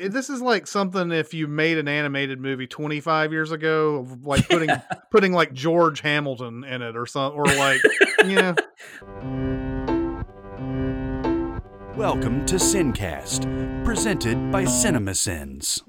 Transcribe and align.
This 0.00 0.30
is 0.30 0.40
like 0.40 0.68
something 0.68 1.10
if 1.10 1.34
you 1.34 1.48
made 1.48 1.76
an 1.76 1.88
animated 1.88 2.40
movie 2.40 2.68
25 2.68 3.32
years 3.32 3.50
ago, 3.50 3.96
of, 3.96 4.24
like 4.24 4.48
putting 4.48 4.70
putting 5.10 5.32
like 5.32 5.52
George 5.52 6.02
Hamilton 6.02 6.62
in 6.62 6.82
it 6.82 6.96
or 6.96 7.04
something, 7.04 7.36
or 7.36 7.46
like 7.46 7.80
yeah. 8.24 8.54
Welcome 11.96 12.46
to 12.46 12.60
Sincast, 12.60 13.84
presented 13.84 14.52
by 14.52 14.62
CinemaSins. 14.66 15.82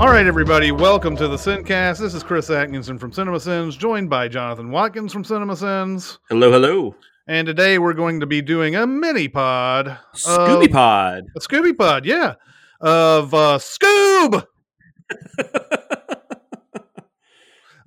All 0.00 0.06
right, 0.08 0.26
everybody, 0.26 0.72
welcome 0.72 1.14
to 1.16 1.28
the 1.28 1.36
Sincast. 1.36 1.98
This 1.98 2.14
is 2.14 2.22
Chris 2.22 2.48
Atkinson 2.48 2.98
from 2.98 3.12
CinemaSins, 3.12 3.78
joined 3.78 4.08
by 4.08 4.28
Jonathan 4.28 4.70
Watkins 4.70 5.12
from 5.12 5.24
CinemaSins. 5.24 6.16
Hello, 6.30 6.50
hello. 6.50 6.96
And 7.26 7.46
today 7.46 7.78
we're 7.78 7.92
going 7.92 8.20
to 8.20 8.26
be 8.26 8.40
doing 8.40 8.74
a 8.76 8.86
mini 8.86 9.28
pod. 9.28 9.98
Scooby 10.14 10.64
of- 10.64 10.70
Pod. 10.72 11.24
A 11.36 11.40
Scooby 11.40 11.76
pod, 11.76 12.06
yeah. 12.06 12.36
Of 12.80 13.34
uh 13.34 13.58
Scoob. 13.58 14.46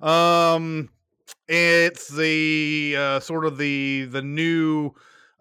Um 0.00 0.90
it's 1.48 2.08
the 2.08 2.94
uh 2.96 3.20
sort 3.20 3.44
of 3.46 3.56
the 3.58 4.04
the 4.04 4.20
new 4.22 4.92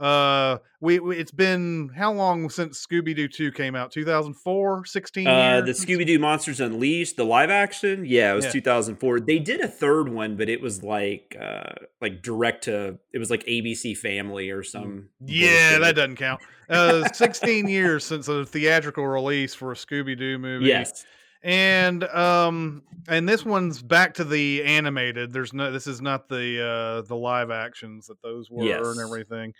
uh 0.03 0.57
we, 0.81 0.99
we 0.99 1.17
it's 1.17 1.31
been 1.31 1.89
how 1.95 2.11
long 2.11 2.49
since 2.49 2.85
Scooby 2.85 3.15
Doo 3.15 3.27
2 3.29 3.51
came 3.53 3.73
out? 3.73 3.89
2004, 3.91 4.83
16 4.85 5.27
Uh, 5.27 5.61
years? 5.63 5.79
the 5.79 5.85
Scooby 5.85 6.05
Doo 6.05 6.19
Monsters 6.19 6.59
Unleashed, 6.59 7.15
the 7.15 7.23
live 7.23 7.49
action. 7.49 8.03
Yeah, 8.05 8.33
it 8.33 8.35
was 8.35 8.45
Yeah. 8.45 8.51
2004. 8.51 9.21
They 9.21 9.39
did 9.39 9.61
a 9.61 9.67
third 9.67 10.09
one, 10.09 10.35
but 10.35 10.49
it 10.49 10.59
was 10.61 10.83
like 10.83 11.37
uh 11.41 11.73
like 12.01 12.21
direct 12.21 12.65
to. 12.65 12.99
It 13.13 13.19
was 13.19 13.29
like 13.29 13.45
ABC 13.45 13.95
Family 13.97 14.49
or 14.49 14.61
some. 14.63 15.09
Yeah, 15.25 15.77
bullshit. 15.77 15.81
that 15.81 15.95
doesn't 15.95 16.15
count. 16.17 16.41
Uh 16.69 17.07
16 17.13 17.67
years 17.69 18.03
since 18.05 18.27
a 18.27 18.45
theatrical 18.45 19.07
release 19.07 19.53
for 19.55 19.71
a 19.71 19.75
Scooby 19.75 20.17
Doo 20.17 20.37
movie. 20.37 20.65
Yes. 20.65 21.05
and 21.45 22.03
um 22.05 22.83
and 23.09 23.27
this 23.27 23.43
one's 23.45 23.81
back 23.81 24.13
to 24.13 24.23
the 24.23 24.63
animated 24.63 25.33
there's 25.33 25.51
no 25.51 25.73
this 25.73 25.87
is 25.87 25.99
not 26.01 26.29
the 26.29 26.63
uh 26.63 27.01
the 27.07 27.15
live 27.17 27.51
actions 27.51 28.07
that 28.07 28.21
those 28.21 28.49
were 28.49 28.63
Yes. 28.63 28.79
and 28.85 28.99
everything 29.01 29.53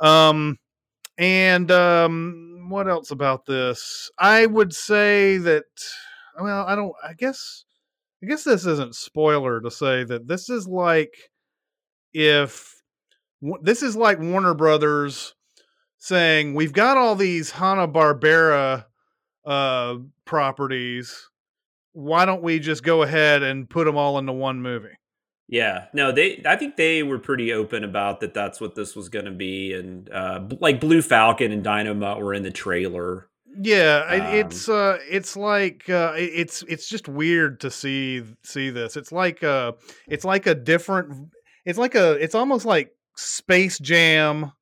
um 0.00 0.56
and 1.18 1.70
um 1.70 2.66
what 2.68 2.88
else 2.88 3.10
about 3.10 3.46
this? 3.46 4.10
I 4.18 4.46
would 4.46 4.72
say 4.72 5.38
that 5.38 5.64
well 6.40 6.64
i 6.66 6.74
don't 6.74 6.92
i 7.04 7.12
guess 7.12 7.64
i 8.22 8.26
guess 8.26 8.44
this 8.44 8.64
isn't 8.64 8.94
spoiler 8.94 9.60
to 9.60 9.70
say 9.70 10.04
that 10.04 10.26
this 10.26 10.48
is 10.48 10.66
like 10.66 11.12
if 12.14 12.74
this 13.62 13.82
is 13.82 13.96
like 13.96 14.18
warner 14.20 14.54
brothers 14.54 15.34
saying 15.98 16.54
we've 16.54 16.72
got 16.72 16.96
all 16.96 17.14
these 17.14 17.50
hanna-barbera 17.50 18.84
uh 19.44 19.96
properties. 20.24 21.28
Why 21.92 22.24
don't 22.24 22.42
we 22.42 22.60
just 22.60 22.84
go 22.84 23.02
ahead 23.02 23.42
and 23.42 23.68
put 23.68 23.84
them 23.84 23.96
all 23.96 24.18
into 24.18 24.32
one 24.32 24.62
movie 24.62 24.96
Yeah. 25.50 25.86
No, 25.92 26.12
they. 26.12 26.42
I 26.46 26.54
think 26.54 26.76
they 26.76 27.02
were 27.02 27.18
pretty 27.18 27.52
open 27.52 27.82
about 27.82 28.20
that. 28.20 28.34
That's 28.34 28.60
what 28.60 28.76
this 28.76 28.94
was 28.94 29.08
going 29.08 29.24
to 29.24 29.32
be, 29.32 29.74
and 29.74 30.08
uh 30.10 30.40
like 30.60 30.80
Blue 30.80 31.02
Falcon 31.02 31.50
and 31.50 31.64
Dynomutt 31.64 32.20
were 32.20 32.32
in 32.32 32.44
the 32.44 32.52
trailer. 32.52 33.28
yeah 33.60 34.04
Um, 34.08 34.34
it's 34.36 34.68
uh 34.68 34.98
it's 35.10 35.36
like 35.36 35.90
uh 35.90 36.12
it's 36.16 36.62
it's 36.68 36.88
just 36.88 37.08
weird 37.08 37.58
to 37.60 37.70
see 37.70 38.22
see 38.44 38.70
this 38.70 38.96
it's 38.96 39.10
like 39.10 39.42
uh 39.42 39.72
it's 40.06 40.24
like 40.24 40.46
a 40.46 40.54
different 40.54 41.30
it's 41.64 41.78
like 41.78 41.96
a 41.96 42.12
it's 42.12 42.36
almost 42.36 42.64
like 42.64 42.92
space 43.16 43.80
jam 43.80 44.52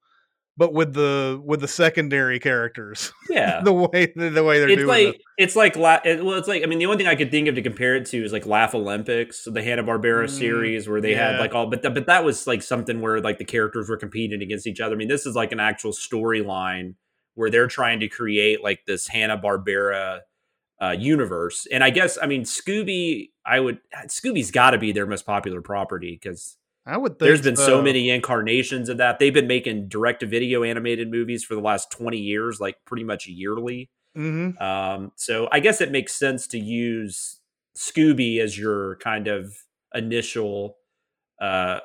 but 0.59 0.75
with 0.75 0.93
the 0.93 1.41
with 1.45 1.61
the 1.61 1.69
secondary 1.69 2.39
characters 2.41 3.13
Yeah. 3.31 3.61
the 3.65 3.73
way 3.73 4.13
the 4.15 4.43
way 4.45 4.59
they're 4.59 4.69
it's 4.69 4.77
doing 4.83 4.89
like 4.89 5.15
it. 5.15 5.21
it's 5.39 5.57
like 5.57 5.77
la- 5.77 6.01
it, 6.05 6.23
well 6.25 6.37
it's 6.37 6.49
like 6.49 6.63
i 6.63 6.67
mean 6.67 6.79
the 6.81 6.87
only 6.87 6.99
thing 6.99 7.07
i 7.07 7.15
could 7.15 7.31
think 7.31 7.49
of 7.49 7.55
to 7.55 7.63
compare 7.63 7.95
it 7.97 8.05
to 8.07 8.23
is 8.23 8.33
like 8.33 8.45
laugh 8.45 8.75
olympics 8.75 9.45
the 9.45 9.63
hanna-barbera 9.63 10.25
Mm, 10.25 10.31
series 10.31 10.89
where 10.89 11.01
they 11.01 11.15
had 11.15 11.39
like 11.41 11.55
all 11.55 11.69
but 11.71 11.81
th- 11.83 11.95
but 11.95 12.07
that 12.07 12.25
was 12.25 12.47
like 12.47 12.61
something 12.63 13.01
where 13.01 13.21
like 13.21 13.39
the 13.39 13.45
characters 13.45 13.89
were 13.89 13.97
competing 13.97 14.43
against 14.43 14.67
each 14.67 14.81
other 14.81 14.95
i 14.95 14.99
mean 14.99 15.09
this 15.09 15.25
is 15.25 15.35
like 15.37 15.53
an 15.53 15.61
actual 15.61 15.93
storyline 15.93 16.95
where 17.35 17.51
they're 17.51 17.69
trying 17.69 18.01
to 18.01 18.09
create 18.09 18.63
like 18.65 18.81
this 18.87 19.07
hanna-barbera 19.07 20.21
uh, 20.83 20.91
universe 20.99 21.67
and 21.73 21.83
i 21.85 21.91
guess 21.91 22.19
i 22.23 22.27
mean 22.27 22.43
scooby 22.43 23.31
i 23.47 23.59
would 23.61 23.79
scooby's 24.07 24.51
got 24.51 24.71
to 24.73 24.79
be 24.79 24.93
their 24.93 25.07
most 25.07 25.25
popular 25.25 25.61
property 25.63 26.19
because 26.21 26.57
i 26.89 26.97
would 26.97 27.13
think 27.13 27.21
there's 27.21 27.43
been 27.43 27.57
so 27.57 27.81
many 27.81 28.11
incarnations 28.11 28.89
of 28.89 28.97
that 28.97 29.19
they've 29.19 29.35
been 29.35 29.47
making 29.47 29.89
direct-to-video 29.89 30.65
animated 30.65 31.11
movies 31.11 31.45
for 31.45 31.55
the 31.55 31.61
last 31.61 31.91
20 31.93 32.19
years 32.19 32.59
like 32.59 32.77
pretty 32.85 33.05
much 33.05 33.27
yearly 33.27 33.89
hmm 34.15 34.51
um, 34.61 35.13
so 35.15 35.49
I 35.53 35.61
guess 35.61 35.81
it 35.81 35.93
makes 35.93 36.15
sense 36.15 36.47
to 36.49 36.59
use 36.59 37.39
Scooby 37.77 38.41
as 38.41 38.59
your 38.59 38.97
kind 38.97 39.29
of 39.29 39.55
initial 39.95 40.77
uh, 41.41 41.79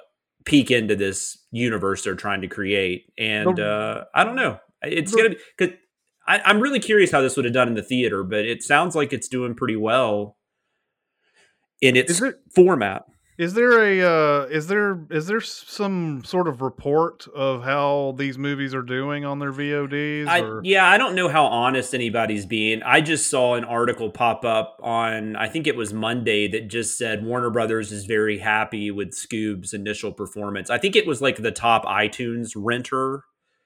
peek 0.45 0.71
into 0.71 0.95
this 0.95 1.37
universe 1.51 2.03
they're 2.03 2.15
trying 2.15 2.41
to 2.41 2.47
create. 2.47 3.11
And 3.17 3.59
uh, 3.59 4.05
I 4.15 4.23
don't 4.23 4.35
know. 4.35 4.59
It's 4.81 5.13
gonna 5.13 5.29
be 5.29 5.37
because 5.57 5.75
I'm 6.25 6.61
really 6.61 6.79
curious 6.79 7.11
how 7.11 7.21
this 7.21 7.35
would 7.35 7.45
have 7.45 7.53
done 7.53 7.67
in 7.67 7.73
the 7.73 7.83
theater, 7.83 8.23
but 8.23 8.45
it 8.45 8.63
sounds 8.63 8.95
like 8.95 9.13
it's 9.13 9.27
doing 9.27 9.55
pretty 9.55 9.75
well 9.75 10.37
in 11.81 11.95
its 11.95 12.21
it- 12.21 12.35
format. 12.55 13.03
Is 13.35 13.55
there 13.55 13.83
a 13.83 14.01
uh, 14.01 14.45
is 14.45 14.67
there 14.67 15.07
is 15.09 15.25
there 15.25 15.41
some 15.41 16.23
sort 16.23 16.47
of 16.47 16.61
report 16.61 17.27
of 17.33 17.63
how 17.63 18.13
these 18.15 18.37
movies 18.37 18.75
are 18.75 18.83
doing 18.83 19.25
on 19.25 19.39
their 19.39 19.51
VODs? 19.51 20.27
I, 20.27 20.41
or- 20.41 20.61
yeah, 20.63 20.85
I 20.85 20.99
don't 20.99 21.15
know 21.15 21.29
how 21.29 21.45
honest 21.45 21.95
anybody's 21.95 22.45
being. 22.45 22.83
I 22.83 23.01
just 23.01 23.31
saw 23.31 23.55
an 23.55 23.63
article 23.63 24.11
pop 24.11 24.45
up 24.45 24.79
on, 24.83 25.35
I 25.35 25.47
think 25.47 25.65
it 25.65 25.75
was 25.75 25.93
Monday, 25.93 26.47
that 26.49 26.67
just 26.67 26.95
said 26.95 27.25
Warner 27.25 27.49
Brothers 27.49 27.91
is 27.91 28.05
very 28.05 28.37
happy 28.37 28.91
with 28.91 29.13
Scoob's 29.13 29.73
initial 29.73 30.11
performance. 30.11 30.69
I 30.69 30.77
think 30.77 30.95
it 30.95 31.07
was 31.07 31.19
like 31.19 31.37
the 31.37 31.51
top 31.51 31.85
iTunes 31.85 32.51
renter 32.55 33.23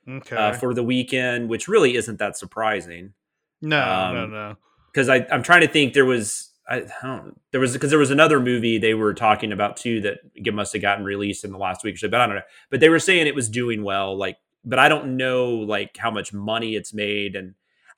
okay. 0.07 0.35
uh, 0.35 0.53
for 0.53 0.73
the 0.73 0.83
weekend, 0.83 1.49
which 1.49 1.67
really 1.67 1.97
isn't 1.97 2.19
that 2.19 2.37
surprising. 2.37 3.13
no, 3.61 4.13
no, 4.13 4.23
um, 4.23 4.31
no. 4.31 4.55
Because 4.93 5.09
I'm 5.09 5.43
trying 5.43 5.61
to 5.61 5.67
think, 5.67 5.93
there 5.93 6.05
was. 6.05 6.46
I, 6.69 6.77
I 6.77 7.07
don't. 7.07 7.39
There 7.51 7.61
was 7.61 7.73
because 7.73 7.89
there 7.89 7.99
was 7.99 8.11
another 8.11 8.39
movie 8.39 8.77
they 8.77 8.93
were 8.93 9.13
talking 9.13 9.51
about 9.51 9.77
too 9.77 10.01
that 10.01 10.19
must 10.53 10.73
have 10.73 10.81
gotten 10.81 11.05
released 11.05 11.43
in 11.45 11.51
the 11.51 11.57
last 11.57 11.83
week 11.83 11.95
or 11.95 11.97
so, 11.97 12.09
but 12.09 12.19
I 12.19 12.27
don't 12.27 12.35
know. 12.35 12.41
But 12.69 12.79
they 12.79 12.89
were 12.89 12.99
saying 12.99 13.27
it 13.27 13.35
was 13.35 13.49
doing 13.49 13.83
well, 13.83 14.17
like, 14.17 14.37
but 14.65 14.79
I 14.79 14.89
don't 14.89 15.17
know 15.17 15.49
like 15.51 15.95
how 15.97 16.11
much 16.11 16.33
money 16.33 16.75
it's 16.75 16.93
made, 16.93 17.35
and 17.35 17.55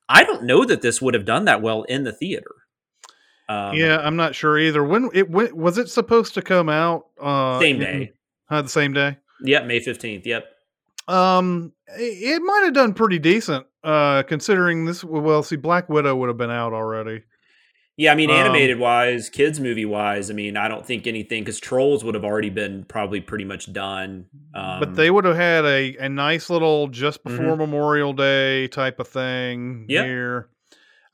I 0.08 0.24
don't 0.24 0.44
know 0.44 0.66
that 0.66 0.82
this 0.82 1.02
would 1.02 1.14
have 1.14 1.26
done 1.26 1.46
that 1.46 1.62
well 1.62 1.84
in 1.84 2.04
the 2.04 2.12
theater. 2.12 2.56
Um, 3.48 3.76
yeah, 3.76 3.98
I'm 3.98 4.16
not 4.16 4.36
sure 4.36 4.60
either. 4.60 4.84
When 4.84 5.10
it 5.14 5.30
when, 5.30 5.56
was 5.56 5.80
it 5.80 5.90
supposed 5.90 6.36
to 6.36 6.42
come 6.42 6.70
out? 6.70 7.08
Uh, 7.20 7.60
same 7.60 7.78
in- 7.78 7.82
day. 7.82 8.12
uh, 8.50 8.62
the 8.62 8.70
same 8.70 8.94
day. 8.94 9.18
Yep, 9.42 9.66
May 9.66 9.80
fifteenth. 9.80 10.28
Yep. 10.28 10.46
Um, 11.08 11.74
it, 11.98 12.36
it 12.36 12.42
might 12.44 12.62
have 12.66 12.74
done 12.76 12.94
pretty 12.94 13.18
decent. 13.18 13.66
Uh, 13.84 14.22
considering 14.24 14.86
this. 14.86 15.04
Well, 15.04 15.42
see, 15.42 15.56
Black 15.56 15.90
Widow 15.90 16.16
would 16.18 16.28
have 16.28 16.38
been 16.38 16.52
out 16.52 16.74
already. 16.74 17.24
Yeah, 18.00 18.14
I 18.14 18.16
mean, 18.16 18.30
Um, 18.30 18.38
animated 18.38 18.80
wise, 18.80 19.30
kids 19.30 19.60
movie 19.60 19.84
wise, 19.84 20.32
I 20.32 20.34
mean, 20.34 20.56
I 20.56 20.70
don't 20.70 20.86
think 20.86 21.06
anything 21.06 21.44
because 21.44 21.60
Trolls 21.60 22.02
would 22.06 22.16
have 22.16 22.24
already 22.24 22.50
been 22.50 22.86
probably 22.86 23.20
pretty 23.20 23.44
much 23.44 23.74
done. 23.74 24.28
Um, 24.54 24.80
but 24.80 24.96
they 24.96 25.12
would 25.12 25.26
have 25.26 25.36
had 25.36 25.66
a, 25.66 25.98
a 25.98 26.08
nice 26.08 26.50
little 26.50 26.88
just 26.88 27.26
before 27.26 27.58
Mhm. 27.58 27.58
Memorial 27.58 28.14
Day 28.14 28.70
type 28.70 29.02
of 29.02 29.10
thing 29.10 29.86
Yeah. 29.90 30.06
here. 30.06 30.48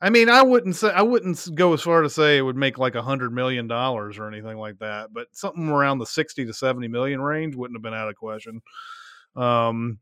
I 0.00 0.10
mean, 0.10 0.28
I 0.28 0.42
wouldn't 0.42 0.76
say 0.76 0.92
I 0.92 1.02
wouldn't 1.02 1.48
go 1.56 1.72
as 1.72 1.82
far 1.82 2.02
to 2.02 2.08
say 2.08 2.38
it 2.38 2.42
would 2.42 2.54
make 2.54 2.78
like 2.78 2.94
a 2.94 3.02
hundred 3.02 3.32
million 3.32 3.66
dollars 3.66 4.16
or 4.16 4.28
anything 4.28 4.56
like 4.56 4.78
that, 4.78 5.12
but 5.12 5.26
something 5.32 5.68
around 5.68 5.98
the 5.98 6.06
sixty 6.06 6.46
to 6.46 6.52
seventy 6.52 6.86
million 6.86 7.20
range 7.20 7.56
wouldn't 7.56 7.76
have 7.76 7.82
been 7.82 7.94
out 7.94 8.08
of 8.08 8.14
question. 8.14 8.60
Um, 9.34 9.98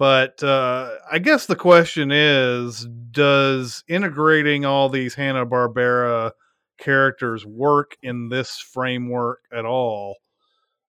but 0.00 0.42
uh, 0.42 0.92
I 1.12 1.18
guess 1.18 1.44
the 1.44 1.54
question 1.54 2.10
is: 2.10 2.88
Does 3.10 3.84
integrating 3.86 4.64
all 4.64 4.88
these 4.88 5.14
Hanna 5.14 5.44
Barbera 5.44 6.32
characters 6.78 7.44
work 7.44 7.98
in 8.02 8.30
this 8.30 8.56
framework 8.56 9.40
at 9.52 9.66
all? 9.66 10.16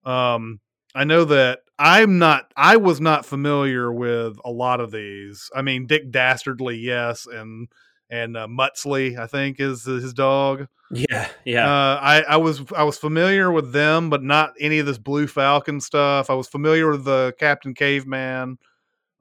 Um, 0.06 0.62
I 0.96 1.04
know 1.04 1.26
that 1.26 1.60
I'm 1.78 2.20
not. 2.20 2.54
I 2.56 2.78
was 2.78 3.02
not 3.02 3.26
familiar 3.26 3.92
with 3.92 4.38
a 4.46 4.50
lot 4.50 4.80
of 4.80 4.92
these. 4.92 5.50
I 5.54 5.62
mean, 5.62 5.88
Dick 5.88 6.10
Dastardly, 6.10 6.78
yes, 6.78 7.28
and 7.30 7.68
and 8.10 8.38
uh, 8.38 8.48
Muttley, 8.48 9.20
I 9.20 9.28
think, 9.28 9.60
is 9.60 9.84
his 9.84 10.14
dog. 10.14 10.70
yeah, 10.90 11.28
yeah. 11.44 11.70
Uh, 11.70 12.00
I, 12.02 12.22
I 12.22 12.38
was 12.38 12.64
I 12.78 12.84
was 12.84 12.98
familiar 12.98 13.52
with 13.52 13.74
them, 13.74 14.10
but 14.10 14.24
not 14.24 14.54
any 14.58 14.80
of 14.80 14.86
this 14.86 14.98
Blue 14.98 15.28
Falcon 15.28 15.82
stuff. 15.82 16.30
I 16.30 16.34
was 16.34 16.48
familiar 16.48 16.90
with 16.90 17.04
the 17.04 17.34
Captain 17.38 17.74
Caveman. 17.74 18.58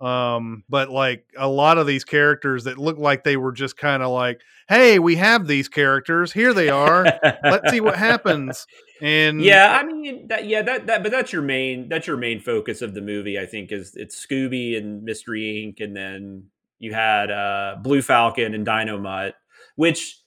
Um, 0.01 0.65
but 0.69 0.89
like 0.89 1.25
a 1.37 1.49
lot 1.49 1.77
of 1.77 1.87
these 1.87 2.05
characters 2.05 2.65
that 2.65 2.79
look 2.79 2.99
like 2.99 3.23
they 3.23 3.37
were 3.37 3.53
just 3.53 3.77
kind 3.77 4.03
of 4.03 4.11
like, 4.11 4.41
"Hey, 4.69 4.99
we 4.99 5.17
have 5.17 5.47
these 5.47 5.69
characters. 5.69 6.33
Here 6.33 6.55
they 6.55 6.71
are. 6.71 7.05
Let's 7.45 7.71
see 7.71 7.81
what 7.81 7.97
happens." 7.97 8.67
And 9.03 9.43
yeah, 9.43 9.79
I 9.79 9.85
mean 9.85 10.29
that. 10.29 10.47
Yeah, 10.47 10.63
that 10.63 10.87
that. 10.87 11.03
But 11.03 11.13
that's 11.13 11.33
your 11.33 11.43
main. 11.43 11.89
That's 11.91 12.07
your 12.07 12.17
main 12.17 12.41
focus 12.41 12.81
of 12.81 12.95
the 12.95 13.03
movie. 13.03 13.39
I 13.39 13.45
think 13.45 13.73
is 13.73 13.93
it's 13.95 14.25
Scooby 14.25 14.77
and 14.77 15.03
Mystery 15.03 15.75
Inc. 15.79 15.85
And 15.85 15.95
then 15.95 16.45
you 16.79 16.95
had 16.95 17.31
uh, 17.31 17.77
Blue 17.83 18.01
Falcon 18.01 18.55
and 18.55 18.67
Dynomutt, 18.67 19.33
which 19.77 20.19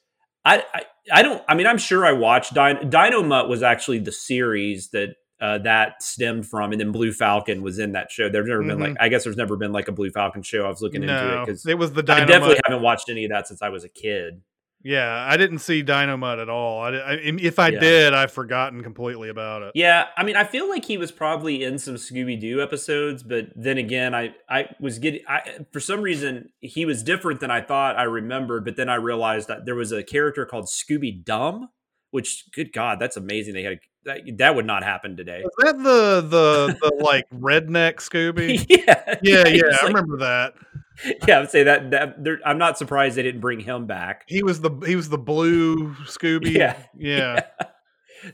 I, 0.45 0.63
I 0.73 0.83
I 1.11 1.23
don't. 1.23 1.43
I 1.47 1.55
mean, 1.55 1.67
I'm 1.67 1.77
sure 1.77 2.05
I 2.05 2.13
watched 2.13 2.53
Dino, 2.53 2.81
Dynomutt 2.81 3.49
was 3.49 3.63
actually 3.63 3.99
the 3.99 4.11
series 4.11 4.89
that 4.91 5.15
uh, 5.41 5.57
that 5.59 6.01
stemmed 6.01 6.47
from, 6.47 6.71
and 6.71 6.79
then 6.79 6.91
Blue 6.91 7.11
Falcon 7.11 7.61
was 7.61 7.79
in 7.79 7.93
that 7.93 8.11
show. 8.11 8.29
There's 8.29 8.47
never 8.47 8.61
mm-hmm. 8.61 8.69
been 8.69 8.79
like, 8.79 8.97
I 8.99 9.09
guess 9.09 9.23
there's 9.23 9.37
never 9.37 9.57
been 9.57 9.71
like 9.71 9.87
a 9.87 9.91
Blue 9.91 10.09
Falcon 10.09 10.41
show. 10.41 10.65
I 10.65 10.69
was 10.69 10.81
looking 10.81 11.05
no, 11.05 11.13
into 11.13 11.41
it 11.41 11.45
because 11.45 11.65
it 11.65 11.77
was 11.77 11.93
the. 11.93 12.03
Dynomutt. 12.03 12.21
I 12.21 12.25
definitely 12.25 12.59
haven't 12.65 12.83
watched 12.83 13.09
any 13.09 13.25
of 13.25 13.31
that 13.31 13.47
since 13.47 13.61
I 13.61 13.69
was 13.69 13.83
a 13.83 13.89
kid. 13.89 14.41
Yeah, 14.85 15.25
I 15.29 15.37
didn't 15.37 15.59
see 15.59 15.81
Dynomutt 15.81 16.41
at 16.41 16.49
all. 16.49 16.81
I, 16.81 16.89
I, 16.89 17.13
if 17.23 17.57
I 17.57 17.69
yeah. 17.69 17.79
did, 17.79 18.13
I've 18.13 18.33
forgotten 18.33 18.83
completely 18.83 19.29
about 19.29 19.61
it. 19.61 19.71
Yeah, 19.75 20.07
I 20.17 20.23
mean, 20.23 20.35
I 20.35 20.43
feel 20.43 20.67
like 20.67 20.83
he 20.83 20.97
was 20.97 21.09
probably 21.09 21.63
in 21.63 21.79
some 21.79 21.95
Scooby 21.95 22.37
Doo 22.39 22.61
episodes, 22.61 23.23
but 23.23 23.47
then 23.55 23.77
again, 23.77 24.13
I 24.13 24.35
I 24.49 24.67
was 24.81 24.99
getting 24.99 25.21
I 25.27 25.59
for 25.71 25.79
some 25.79 26.01
reason 26.01 26.49
he 26.59 26.85
was 26.85 27.01
different 27.01 27.39
than 27.39 27.49
I 27.49 27.61
thought 27.61 27.97
I 27.97 28.03
remembered. 28.03 28.65
But 28.65 28.75
then 28.75 28.89
I 28.89 28.95
realized 28.95 29.47
that 29.47 29.65
there 29.65 29.75
was 29.75 29.93
a 29.93 30.03
character 30.03 30.45
called 30.45 30.65
Scooby-Dum, 30.65 31.69
which 32.13 32.45
good 32.53 32.71
God, 32.71 32.99
that's 32.99 33.17
amazing. 33.17 33.55
They 33.55 33.63
had 33.63 33.73
a, 33.73 33.79
that 34.05 34.37
that 34.37 34.55
would 34.55 34.67
not 34.67 34.83
happen 34.83 35.17
today. 35.17 35.39
Is 35.39 35.51
that 35.57 35.77
the 35.77 36.21
the 36.21 36.77
the 36.79 37.03
like 37.03 37.27
redneck 37.31 37.95
Scooby? 37.95 38.63
yeah, 38.69 39.15
yeah, 39.23 39.47
yeah. 39.47 39.63
I 39.65 39.69
like, 39.71 39.95
remember 39.95 40.17
that. 40.17 40.53
yeah, 41.27 41.37
I 41.37 41.39
would 41.39 41.49
say 41.49 41.63
that 41.63 41.89
that 41.89 42.39
I'm 42.45 42.59
not 42.59 42.77
surprised 42.77 43.15
they 43.15 43.23
didn't 43.23 43.41
bring 43.41 43.59
him 43.59 43.87
back. 43.87 44.25
He 44.27 44.43
was 44.43 44.61
the 44.61 44.69
he 44.85 44.95
was 44.95 45.09
the 45.09 45.17
blue 45.17 45.95
Scooby. 46.05 46.51
Yeah, 46.51 46.77
yeah. 46.97 47.41
yeah. 47.59 47.67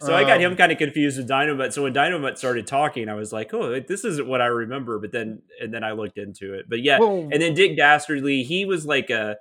So 0.02 0.14
um, 0.14 0.16
I 0.16 0.24
got 0.24 0.42
him 0.42 0.52
um, 0.52 0.58
kind 0.58 0.74
of 0.74 0.78
confused 0.78 1.18
with 1.18 1.30
Dynomutt. 1.30 1.72
So 1.72 1.84
when 1.84 1.94
Dynomutt 1.94 2.38
started 2.38 2.68
talking, 2.68 3.08
I 3.08 3.14
was 3.14 3.32
like, 3.32 3.54
"Oh, 3.54 3.80
this 3.80 4.04
isn't 4.04 4.28
what 4.28 4.42
I 4.42 4.48
remember." 4.48 5.00
But 5.00 5.14
then, 5.14 5.42
and 5.62 5.74
then 5.74 5.86
I 5.86 5.94
looked 5.94 6.18
into 6.18 6.54
it. 6.54 6.66
But 6.68 6.84
yeah, 6.84 7.00
well, 7.00 7.30
and 7.32 7.42
then 7.42 7.54
Dick 7.54 7.78
Dastardly, 7.78 8.44
he 8.44 8.66
was 8.66 8.86
like 8.86 9.10
a. 9.10 9.38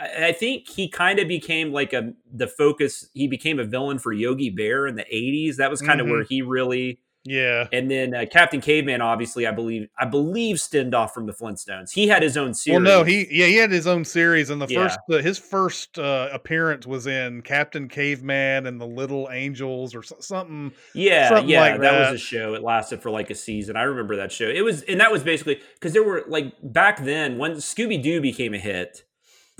I 0.00 0.32
think 0.32 0.68
he 0.68 0.88
kind 0.88 1.18
of 1.18 1.28
became 1.28 1.72
like 1.72 1.92
a 1.92 2.12
the 2.32 2.46
focus. 2.46 3.08
He 3.12 3.28
became 3.28 3.58
a 3.58 3.64
villain 3.64 3.98
for 3.98 4.12
Yogi 4.12 4.50
Bear 4.50 4.86
in 4.86 4.94
the 4.94 5.04
'80s. 5.04 5.56
That 5.56 5.70
was 5.70 5.82
kind 5.82 6.00
of 6.00 6.06
mm-hmm. 6.06 6.12
where 6.12 6.24
he 6.24 6.42
really 6.42 7.00
yeah. 7.24 7.66
And 7.72 7.90
then 7.90 8.14
uh, 8.14 8.24
Captain 8.30 8.60
Caveman, 8.60 9.02
obviously, 9.02 9.46
I 9.46 9.50
believe, 9.50 9.88
I 9.98 10.06
believe 10.06 10.58
stemmed 10.58 10.94
off 10.94 11.12
from 11.12 11.26
the 11.26 11.32
Flintstones. 11.32 11.92
He 11.92 12.08
had 12.08 12.22
his 12.22 12.36
own 12.36 12.54
series. 12.54 12.82
Well, 12.82 13.00
no, 13.00 13.04
he 13.04 13.26
yeah, 13.30 13.46
he 13.46 13.56
had 13.56 13.70
his 13.70 13.86
own 13.86 14.04
series, 14.06 14.48
and 14.48 14.60
the 14.60 14.66
yeah. 14.68 14.84
first 14.84 14.98
uh, 15.10 15.18
his 15.18 15.38
first 15.38 15.98
uh, 15.98 16.30
appearance 16.32 16.86
was 16.86 17.06
in 17.06 17.42
Captain 17.42 17.88
Caveman 17.88 18.66
and 18.66 18.80
the 18.80 18.86
Little 18.86 19.28
Angels 19.30 19.94
or 19.94 20.02
something. 20.02 20.72
Yeah, 20.94 21.28
something 21.28 21.48
yeah, 21.48 21.60
like 21.60 21.80
that. 21.80 21.92
that 21.92 22.12
was 22.12 22.20
a 22.20 22.24
show. 22.24 22.54
It 22.54 22.62
lasted 22.62 23.02
for 23.02 23.10
like 23.10 23.28
a 23.28 23.34
season. 23.34 23.76
I 23.76 23.82
remember 23.82 24.16
that 24.16 24.32
show. 24.32 24.48
It 24.48 24.64
was, 24.64 24.82
and 24.82 25.00
that 25.00 25.12
was 25.12 25.22
basically 25.22 25.60
because 25.74 25.92
there 25.92 26.04
were 26.04 26.24
like 26.26 26.54
back 26.62 27.04
then 27.04 27.36
when 27.36 27.56
Scooby 27.56 28.02
Doo 28.02 28.22
became 28.22 28.54
a 28.54 28.58
hit, 28.58 29.04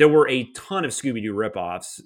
there 0.00 0.08
were 0.08 0.26
a 0.31 0.44
ton 0.52 0.87
of 0.87 0.93
Scooby 0.93 1.23
Doo 1.23 1.35
ripoffs 1.35 2.00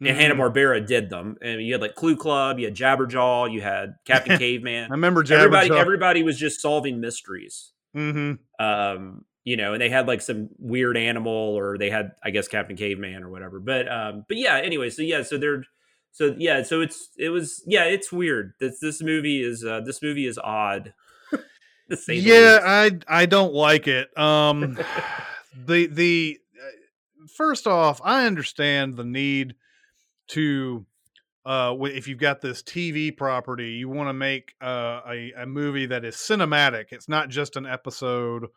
and 0.00 0.08
mm-hmm. 0.08 0.18
Hanna 0.18 0.34
Barbera 0.34 0.84
did 0.84 1.08
them. 1.08 1.36
And 1.40 1.62
you 1.62 1.72
had 1.72 1.80
like 1.80 1.94
Clue 1.94 2.16
Club, 2.16 2.58
you 2.58 2.64
had 2.64 2.74
Jabberjaw, 2.74 3.52
you 3.52 3.60
had 3.60 3.94
Captain 4.04 4.36
Caveman. 4.40 4.90
I 4.90 4.94
remember 4.94 5.22
Jabberjaw. 5.22 5.44
Everybody, 5.44 5.70
everybody 5.70 6.22
was 6.24 6.36
just 6.36 6.60
solving 6.60 7.00
mysteries. 7.00 7.70
Mm-hmm. 7.96 8.64
Um, 8.64 9.24
you 9.44 9.56
know, 9.56 9.72
and 9.72 9.80
they 9.80 9.88
had 9.88 10.08
like 10.08 10.20
some 10.20 10.48
weird 10.58 10.96
animal, 10.96 11.32
or 11.32 11.78
they 11.78 11.90
had, 11.90 12.10
I 12.24 12.30
guess, 12.30 12.48
Captain 12.48 12.76
Caveman 12.76 13.22
or 13.22 13.30
whatever. 13.30 13.60
But, 13.60 13.88
um, 13.88 14.24
but 14.26 14.36
yeah. 14.36 14.56
Anyway, 14.56 14.90
so 14.90 15.02
yeah, 15.02 15.22
so 15.22 15.38
they're, 15.38 15.62
so 16.10 16.34
yeah, 16.36 16.64
so 16.64 16.80
it's, 16.80 17.10
it 17.16 17.28
was, 17.28 17.62
yeah, 17.68 17.84
it's 17.84 18.10
weird. 18.10 18.54
This 18.58 18.80
this 18.80 19.00
movie 19.00 19.42
is, 19.42 19.64
uh, 19.64 19.80
this 19.82 20.02
movie 20.02 20.26
is 20.26 20.38
odd. 20.38 20.92
yeah, 22.08 22.58
I 22.64 22.98
I 23.06 23.26
don't 23.26 23.54
like 23.54 23.86
it. 23.86 24.16
Um, 24.18 24.76
the 25.66 25.86
the 25.86 26.38
first 27.30 27.66
off, 27.66 28.00
I 28.04 28.26
understand 28.26 28.96
the 28.96 29.04
need 29.04 29.54
to 30.28 30.86
uh, 31.48 31.74
if 31.80 32.06
you've 32.06 32.18
got 32.18 32.42
this 32.42 32.62
TV 32.62 33.16
property, 33.16 33.70
you 33.70 33.88
want 33.88 34.10
to 34.10 34.12
make 34.12 34.54
uh, 34.60 35.00
a, 35.08 35.32
a 35.38 35.46
movie 35.46 35.86
that 35.86 36.04
is 36.04 36.14
cinematic. 36.14 36.86
It's 36.90 37.08
not 37.08 37.30
just 37.30 37.56
an 37.56 37.64
episode 37.64 38.48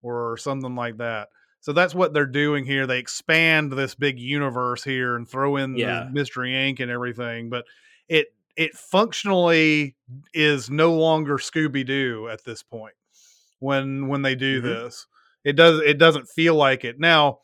or 0.00 0.38
something 0.38 0.74
like 0.74 0.96
that. 0.96 1.28
So 1.60 1.74
that's 1.74 1.94
what 1.94 2.14
they're 2.14 2.24
doing 2.24 2.64
here. 2.64 2.86
They 2.86 3.00
expand 3.00 3.72
this 3.72 3.94
big 3.94 4.18
universe 4.18 4.82
here 4.82 5.14
and 5.16 5.28
throw 5.28 5.56
in 5.56 5.76
yeah. 5.76 6.04
the 6.04 6.10
Mystery 6.10 6.52
Inc. 6.52 6.80
and 6.80 6.90
everything, 6.90 7.50
but 7.50 7.66
it 8.08 8.28
it 8.56 8.74
functionally 8.74 9.94
is 10.32 10.70
no 10.70 10.94
longer 10.94 11.36
Scooby 11.36 11.84
Doo 11.84 12.28
at 12.30 12.44
this 12.44 12.62
point. 12.62 12.94
When 13.58 14.08
when 14.08 14.22
they 14.22 14.36
do 14.36 14.62
mm-hmm. 14.62 14.68
this, 14.68 15.06
it 15.44 15.54
does 15.54 15.80
it 15.80 15.98
doesn't 15.98 16.28
feel 16.28 16.54
like 16.54 16.84
it 16.84 16.98
now. 16.98 17.40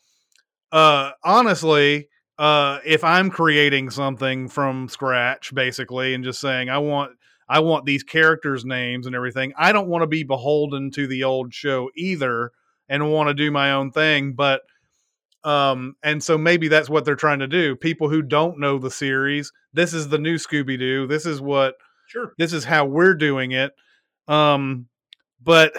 Uh, 0.75 1.13
honestly, 1.23 2.09
uh, 2.37 2.79
if 2.85 3.01
I'm 3.05 3.29
creating 3.29 3.91
something 3.91 4.49
from 4.49 4.89
scratch, 4.89 5.55
basically, 5.55 6.13
and 6.13 6.21
just 6.21 6.41
saying 6.41 6.69
I 6.69 6.79
want 6.79 7.13
I 7.47 7.59
want 7.59 7.85
these 7.85 8.03
characters' 8.03 8.65
names 8.65 9.07
and 9.07 9.15
everything, 9.15 9.53
I 9.57 9.71
don't 9.71 9.87
want 9.87 10.01
to 10.03 10.07
be 10.07 10.23
beholden 10.23 10.91
to 10.91 11.07
the 11.07 11.23
old 11.23 11.53
show 11.53 11.89
either, 11.95 12.51
and 12.89 13.09
want 13.09 13.29
to 13.29 13.33
do 13.33 13.51
my 13.51 13.71
own 13.71 13.93
thing. 13.93 14.33
But 14.33 14.63
um, 15.45 15.95
and 16.03 16.21
so 16.21 16.37
maybe 16.37 16.67
that's 16.67 16.89
what 16.89 17.05
they're 17.05 17.15
trying 17.15 17.39
to 17.39 17.47
do. 17.47 17.77
People 17.77 18.09
who 18.09 18.21
don't 18.21 18.59
know 18.59 18.77
the 18.77 18.91
series, 18.91 19.53
this 19.71 19.93
is 19.93 20.09
the 20.09 20.17
new 20.17 20.35
Scooby 20.35 20.77
Doo. 20.77 21.07
This 21.07 21.25
is 21.25 21.39
what 21.39 21.75
sure. 22.07 22.33
This 22.37 22.51
is 22.51 22.65
how 22.65 22.83
we're 22.83 23.13
doing 23.13 23.53
it. 23.53 23.71
Um, 24.27 24.87
but 25.41 25.77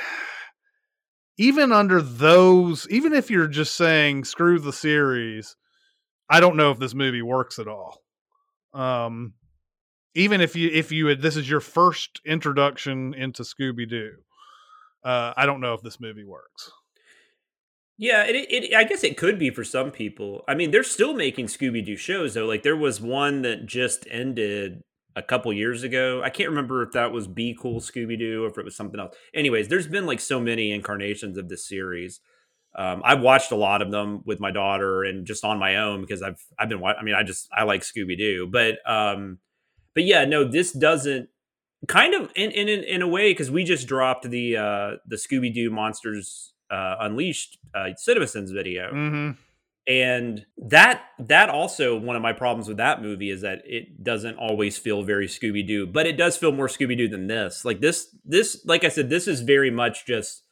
even 1.38 1.72
under 1.72 2.00
those, 2.00 2.88
even 2.88 3.12
if 3.12 3.30
you're 3.30 3.48
just 3.48 3.74
saying 3.74 4.24
screw 4.24 4.58
the 4.58 4.72
series 4.72 5.56
I 6.28 6.40
don't 6.40 6.56
know 6.56 6.70
if 6.70 6.78
this 6.78 6.94
movie 6.94 7.22
works 7.22 7.58
at 7.58 7.68
all. 7.68 8.02
Um, 8.74 9.34
even 10.14 10.40
if 10.40 10.56
you 10.56 10.70
if 10.72 10.90
you 10.92 11.06
had 11.06 11.22
this 11.22 11.36
is 11.36 11.48
your 11.48 11.60
first 11.60 12.20
introduction 12.24 13.14
into 13.14 13.42
Scooby 13.42 13.88
Doo, 13.88 14.12
uh, 15.04 15.34
I 15.36 15.46
don't 15.46 15.60
know 15.60 15.74
if 15.74 15.82
this 15.82 16.00
movie 16.00 16.24
works. 16.24 16.70
Yeah, 17.98 18.24
it, 18.24 18.34
it, 18.50 18.74
I 18.74 18.84
guess 18.84 19.04
it 19.04 19.16
could 19.16 19.38
be 19.38 19.48
for 19.48 19.64
some 19.64 19.90
people. 19.90 20.44
I 20.46 20.54
mean, 20.54 20.70
they're 20.70 20.82
still 20.82 21.14
making 21.14 21.46
Scooby 21.46 21.84
Doo 21.84 21.96
shows 21.96 22.34
though. 22.34 22.46
Like 22.46 22.62
there 22.62 22.76
was 22.76 23.00
one 23.00 23.42
that 23.42 23.66
just 23.66 24.06
ended 24.10 24.82
a 25.16 25.22
couple 25.22 25.52
years 25.52 25.82
ago. 25.82 26.22
I 26.22 26.30
can't 26.30 26.50
remember 26.50 26.82
if 26.82 26.92
that 26.92 27.10
was 27.10 27.26
Be 27.26 27.56
Cool 27.58 27.80
Scooby 27.80 28.18
Doo 28.18 28.44
or 28.44 28.48
if 28.48 28.58
it 28.58 28.64
was 28.64 28.76
something 28.76 29.00
else. 29.00 29.16
Anyways, 29.34 29.66
there's 29.66 29.88
been 29.88 30.06
like 30.06 30.20
so 30.20 30.38
many 30.38 30.70
incarnations 30.70 31.36
of 31.36 31.48
this 31.48 31.66
series 31.66 32.20
um, 32.76 33.00
I've 33.04 33.20
watched 33.20 33.52
a 33.52 33.56
lot 33.56 33.80
of 33.80 33.90
them 33.90 34.20
with 34.26 34.38
my 34.38 34.50
daughter 34.50 35.02
and 35.02 35.26
just 35.26 35.44
on 35.44 35.58
my 35.58 35.76
own 35.76 36.02
because 36.02 36.22
I've 36.22 36.44
I've 36.58 36.68
been 36.68 36.84
I 36.84 37.02
mean 37.02 37.14
I 37.14 37.22
just 37.22 37.48
I 37.50 37.64
like 37.64 37.80
Scooby 37.80 38.18
Doo 38.18 38.46
but 38.50 38.78
um 38.88 39.38
but 39.94 40.04
yeah 40.04 40.26
no 40.26 40.44
this 40.44 40.72
doesn't 40.72 41.30
kind 41.88 42.14
of 42.14 42.30
in 42.36 42.50
in 42.50 42.68
in 42.68 43.00
a 43.00 43.08
way 43.08 43.30
because 43.30 43.50
we 43.50 43.64
just 43.64 43.88
dropped 43.88 44.28
the 44.28 44.58
uh 44.58 44.90
the 45.06 45.16
Scooby 45.16 45.52
Doo 45.52 45.70
Monsters 45.70 46.52
uh, 46.70 46.96
Unleashed 47.00 47.58
uh, 47.74 47.90
CinemaSins 47.96 48.52
video. 48.52 48.92
Mm-hmm. 48.92 49.30
And 49.88 50.44
that 50.58 51.02
that 51.20 51.48
also 51.48 51.96
one 51.96 52.16
of 52.16 52.22
my 52.22 52.32
problems 52.32 52.66
with 52.66 52.78
that 52.78 53.02
movie 53.02 53.30
is 53.30 53.42
that 53.42 53.62
it 53.64 54.02
doesn't 54.02 54.36
always 54.36 54.76
feel 54.76 55.02
very 55.04 55.28
Scooby 55.28 55.64
Doo, 55.64 55.86
but 55.86 56.06
it 56.06 56.16
does 56.16 56.36
feel 56.36 56.50
more 56.50 56.66
Scooby 56.66 56.96
Doo 56.96 57.08
than 57.08 57.28
this. 57.28 57.64
Like 57.64 57.80
this 57.80 58.14
this 58.24 58.60
like 58.64 58.82
I 58.82 58.88
said, 58.88 59.10
this 59.10 59.28
is 59.28 59.42
very 59.42 59.70
much 59.70 60.04
just 60.04 60.42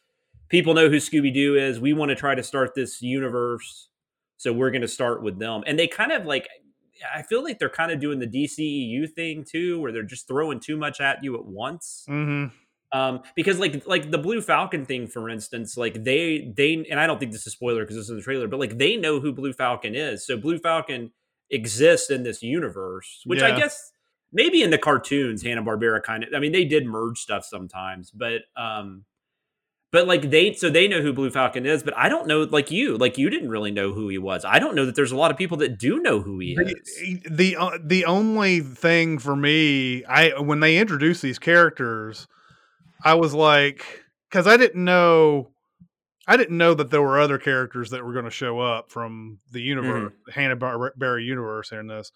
people 0.49 0.75
know 0.75 0.88
who 0.88 0.99
Scooby 0.99 1.35
Doo 1.35 1.57
is. 1.57 1.81
We 1.81 1.93
want 1.93 2.11
to 2.11 2.14
try 2.14 2.37
to 2.37 2.43
start 2.45 2.76
this 2.76 3.03
universe, 3.03 3.88
so 4.37 4.53
we're 4.53 4.71
going 4.71 4.83
to 4.83 4.88
start 4.88 5.21
with 5.23 5.41
them. 5.41 5.64
And 5.67 5.76
they 5.76 5.88
kind 5.88 6.12
of 6.12 6.26
like, 6.26 6.49
I 7.12 7.23
feel 7.23 7.43
like 7.43 7.59
they're 7.59 7.69
kind 7.69 7.91
of 7.91 8.00
doing 8.00 8.21
the 8.21 8.29
DCEU 8.29 9.11
thing 9.12 9.45
too, 9.45 9.81
where 9.81 9.91
they're 9.91 10.05
just 10.05 10.29
throwing 10.29 10.61
too 10.61 10.76
much 10.76 11.00
at 11.00 11.25
you 11.25 11.35
at 11.35 11.45
once. 11.45 12.05
Mm-hmm. 12.09 12.55
Um, 12.93 13.23
because 13.35 13.59
like 13.59 13.87
like 13.87 14.11
the 14.11 14.19
Blue 14.19 14.41
Falcon 14.41 14.87
thing, 14.87 15.09
for 15.09 15.29
instance, 15.29 15.76
like 15.76 16.05
they 16.05 16.53
they 16.57 16.87
and 16.91 17.00
I 17.00 17.07
don't 17.07 17.19
think 17.19 17.33
this 17.33 17.47
is 17.47 17.53
spoiler 17.53 17.83
because 17.83 17.97
this 17.97 18.09
is 18.09 18.17
the 18.17 18.23
trailer, 18.23 18.47
but 18.47 18.61
like 18.61 18.79
they 18.79 18.97
know 18.97 19.21
who 19.21 19.33
Blue 19.33 19.53
Falcon 19.53 19.95
is, 19.95 20.26
so 20.26 20.37
Blue 20.37 20.59
Falcon 20.59 21.11
exists 21.50 22.11
in 22.11 22.23
this 22.23 22.43
universe, 22.43 23.23
which 23.25 23.41
yeah. 23.41 23.49
I 23.49 23.59
guess 23.59 23.93
maybe 24.33 24.62
in 24.62 24.71
the 24.71 24.79
cartoons 24.79 25.43
Hanna 25.43 25.62
Barbera 25.62 26.03
kind 26.03 26.25
of. 26.25 26.35
I 26.35 26.38
mean, 26.38 26.53
they 26.53 26.64
did 26.64 26.87
merge 26.87 27.19
stuff 27.19 27.45
sometimes, 27.45 28.11
but 28.11 28.43
um, 28.57 29.05
but 29.95 30.09
like 30.09 30.31
they 30.31 30.53
so 30.53 30.69
they 30.69 30.88
know 30.88 31.00
who 31.00 31.12
Blue 31.12 31.31
Falcon 31.31 31.64
is, 31.64 31.85
but 31.85 31.97
I 31.97 32.09
don't 32.09 32.26
know 32.26 32.43
like 32.43 32.71
you, 32.71 32.99
like 32.99 33.17
you 33.17 33.31
didn't 33.31 33.49
really 33.49 33.71
know 33.71 33.93
who 33.93 34.09
he 34.09 34.19
was. 34.19 34.45
I 34.45 34.59
don't 34.59 34.75
know 34.75 34.85
that 34.87 34.97
there's 34.97 35.12
a 35.12 35.17
lot 35.17 35.31
of 35.31 35.37
people 35.37 35.57
that 35.59 35.79
do 35.79 36.00
know 36.00 36.21
who 36.21 36.41
he 36.41 36.57
is. 36.59 36.99
The 37.00 37.23
the, 37.31 37.57
uh, 37.57 37.79
the 37.83 38.05
only 38.05 38.61
thing 38.61 39.21
for 39.21 39.37
me, 39.37 40.05
I 40.05 40.38
when 40.41 40.59
they 40.59 40.79
introduce 40.79 41.21
these 41.21 41.38
characters, 41.38 42.26
I 43.05 43.15
was 43.15 43.35
like 43.35 44.05
cuz 44.31 44.47
I 44.47 44.57
didn't 44.57 44.85
know 44.85 45.51
I 46.27 46.37
didn't 46.37 46.57
know 46.57 46.75
that 46.75 46.91
there 46.91 47.03
were 47.03 47.21
other 47.21 47.39
characters 47.39 47.91
that 47.91 48.05
were 48.05 48.13
going 48.13 48.25
to 48.25 48.31
show 48.31 48.61
up 48.61 48.91
from 48.91 49.41
the 49.53 49.61
universe, 49.61 50.13
Hanna 50.33 50.57
Barbera 50.57 51.23
universe 51.23 51.71
in 51.71 51.87
this. 51.87 52.13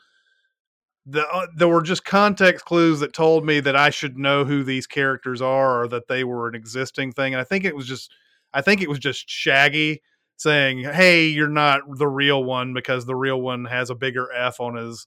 The, 1.07 1.27
uh, 1.29 1.47
there 1.57 1.69
were 1.69 1.83
just 1.83 2.05
context 2.05 2.65
clues 2.65 3.01
that 3.01 3.13
told 3.13 3.45
me 3.45 3.61
that 3.61 3.77
I 3.77 3.91
should 3.91 4.19
know 4.19 4.45
who 4.45 4.63
these 4.63 4.87
characters 4.87 5.41
are 5.43 5.83
or 5.83 5.89
that 5.89 6.09
they 6.09 6.25
were 6.25 6.49
an 6.49 6.55
existing 6.55 7.13
thing. 7.13 7.35
And 7.35 7.41
I 7.41 7.45
think 7.45 7.65
it 7.65 7.77
was 7.77 7.87
just, 7.87 8.13
I 8.53 8.61
think 8.63 8.83
it 8.83 8.89
was 8.89 8.99
just 8.99 9.29
Shaggy 9.29 10.03
saying, 10.37 10.85
"Hey, 10.85 11.27
you're 11.27 11.49
not 11.49 11.83
the 11.97 12.09
real 12.09 12.45
one 12.45 12.73
because 12.75 13.07
the 13.07 13.17
real 13.17 13.41
one 13.41 13.67
has 13.67 13.91
a 13.91 13.95
bigger 13.95 14.33
F 14.33 14.61
on 14.61 14.77
his." 14.77 15.07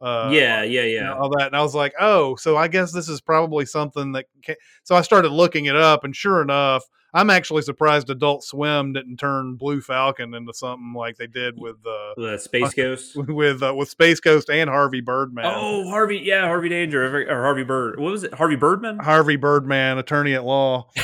Uh, 0.00 0.30
yeah, 0.32 0.62
yeah, 0.62 0.84
yeah. 0.84 1.12
all 1.12 1.28
that. 1.28 1.48
And 1.48 1.56
I 1.56 1.62
was 1.62 1.74
like, 1.74 1.92
oh, 2.00 2.34
so 2.36 2.56
I 2.56 2.68
guess 2.68 2.92
this 2.92 3.08
is 3.08 3.20
probably 3.20 3.66
something 3.66 4.12
that. 4.12 4.26
Can... 4.42 4.56
So 4.82 4.94
I 4.94 5.02
started 5.02 5.30
looking 5.30 5.66
it 5.66 5.76
up, 5.76 6.04
and 6.04 6.16
sure 6.16 6.40
enough, 6.40 6.84
I'm 7.12 7.28
actually 7.28 7.62
surprised 7.62 8.08
Adult 8.08 8.44
Swim 8.44 8.92
didn't 8.92 9.16
turn 9.16 9.56
Blue 9.56 9.80
Falcon 9.80 10.32
into 10.34 10.54
something 10.54 10.94
like 10.94 11.16
they 11.16 11.26
did 11.26 11.58
with 11.58 11.76
uh, 11.86 12.14
The 12.16 12.38
Space 12.38 12.72
Ghost. 12.76 13.16
with 13.16 13.62
uh, 13.62 13.74
with 13.74 13.88
Space 13.88 14.20
Ghost 14.20 14.48
and 14.48 14.70
Harvey 14.70 15.00
Birdman. 15.00 15.44
Oh, 15.46 15.88
Harvey, 15.90 16.18
yeah, 16.18 16.46
Harvey 16.46 16.68
Danger 16.68 17.28
or 17.28 17.42
Harvey 17.42 17.64
Bird. 17.64 17.98
What 17.98 18.12
was 18.12 18.24
it? 18.24 18.34
Harvey 18.34 18.56
Birdman? 18.56 18.98
Harvey 18.98 19.36
Birdman, 19.36 19.98
attorney 19.98 20.34
at 20.34 20.44
law. 20.44 20.88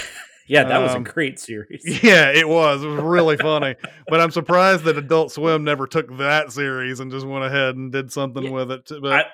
Yeah, 0.49 0.65
that 0.65 0.79
was 0.79 0.93
a 0.93 0.97
Um, 0.97 1.05
great 1.05 1.39
series. 1.39 1.83
Yeah, 2.03 2.31
it 2.31 2.49
was. 2.49 2.83
It 2.83 2.87
was 2.89 3.01
really 3.01 3.37
funny. 3.37 3.75
But 4.09 4.21
I'm 4.21 4.31
surprised 4.31 4.85
that 4.85 4.97
Adult 4.97 5.33
Swim 5.33 5.65
never 5.65 5.87
took 5.87 6.17
that 6.19 6.53
series 6.53 7.01
and 7.01 7.11
just 7.11 7.27
went 7.27 7.45
ahead 7.45 7.77
and 7.77 7.91
did 7.91 8.13
something 8.13 8.45
Yeah, 8.45 8.51
with 8.51 8.71
it. 8.71 8.91
But 9.03 9.27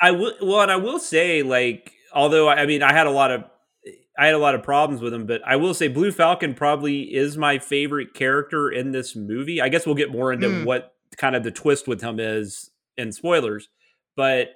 I 0.00 0.10
will. 0.12 0.34
Well, 0.40 0.60
and 0.62 0.70
I 0.70 0.76
will 0.76 0.98
say, 0.98 1.42
like, 1.42 1.92
although 2.12 2.48
I 2.48 2.66
mean, 2.66 2.82
I 2.82 2.92
had 2.92 3.06
a 3.06 3.10
lot 3.10 3.30
of, 3.30 3.44
I 4.18 4.26
had 4.26 4.34
a 4.34 4.38
lot 4.38 4.54
of 4.54 4.62
problems 4.62 5.00
with 5.02 5.12
him, 5.14 5.26
but 5.26 5.40
I 5.46 5.56
will 5.56 5.74
say, 5.74 5.88
Blue 5.88 6.12
Falcon 6.12 6.54
probably 6.54 7.02
is 7.14 7.36
my 7.38 7.58
favorite 7.58 8.14
character 8.14 8.70
in 8.70 8.92
this 8.92 9.16
movie. 9.16 9.60
I 9.60 9.68
guess 9.68 9.86
we'll 9.86 9.94
get 9.94 10.10
more 10.12 10.32
into 10.32 10.48
Hmm. 10.50 10.64
what 10.64 10.92
kind 11.16 11.34
of 11.36 11.42
the 11.44 11.50
twist 11.50 11.88
with 11.88 12.00
him 12.02 12.20
is 12.20 12.70
in 12.96 13.12
spoilers, 13.12 13.68
but. 14.16 14.48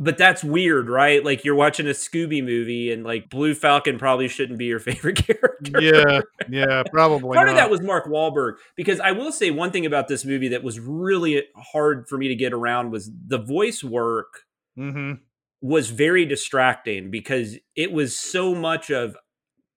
But 0.00 0.16
that's 0.16 0.44
weird, 0.44 0.88
right? 0.88 1.24
Like 1.24 1.44
you're 1.44 1.56
watching 1.56 1.86
a 1.88 1.90
Scooby 1.90 2.42
movie, 2.44 2.92
and 2.92 3.02
like 3.02 3.28
Blue 3.30 3.52
Falcon 3.54 3.98
probably 3.98 4.28
shouldn't 4.28 4.58
be 4.58 4.66
your 4.66 4.78
favorite 4.78 5.16
character. 5.26 5.80
yeah, 5.80 6.20
yeah, 6.48 6.82
probably. 6.92 7.34
Part 7.34 7.48
of 7.48 7.56
that 7.56 7.68
was 7.68 7.80
Mark 7.80 8.06
Wahlberg 8.06 8.54
because 8.76 9.00
I 9.00 9.10
will 9.12 9.32
say 9.32 9.50
one 9.50 9.72
thing 9.72 9.86
about 9.86 10.06
this 10.06 10.24
movie 10.24 10.48
that 10.48 10.62
was 10.62 10.78
really 10.78 11.42
hard 11.56 12.08
for 12.08 12.16
me 12.16 12.28
to 12.28 12.36
get 12.36 12.52
around 12.52 12.92
was 12.92 13.10
the 13.26 13.38
voice 13.38 13.82
work 13.82 14.42
hmm 14.76 15.14
was 15.60 15.90
very 15.90 16.24
distracting 16.24 17.10
because 17.10 17.56
it 17.74 17.90
was 17.90 18.16
so 18.16 18.54
much 18.54 18.90
of 18.92 19.16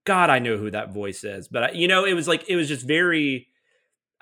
God, 0.05 0.29
I 0.29 0.37
know 0.37 0.55
who 0.57 0.69
that 0.69 0.93
voice 0.93 1.23
is, 1.23 1.47
but 1.47 1.63
I, 1.63 1.71
you 1.71 1.87
know, 1.87 2.05
it 2.05 2.13
was 2.13 2.27
like 2.27 2.47
it 2.47 2.55
was 2.55 2.67
just 2.67 2.85
very. 2.87 3.47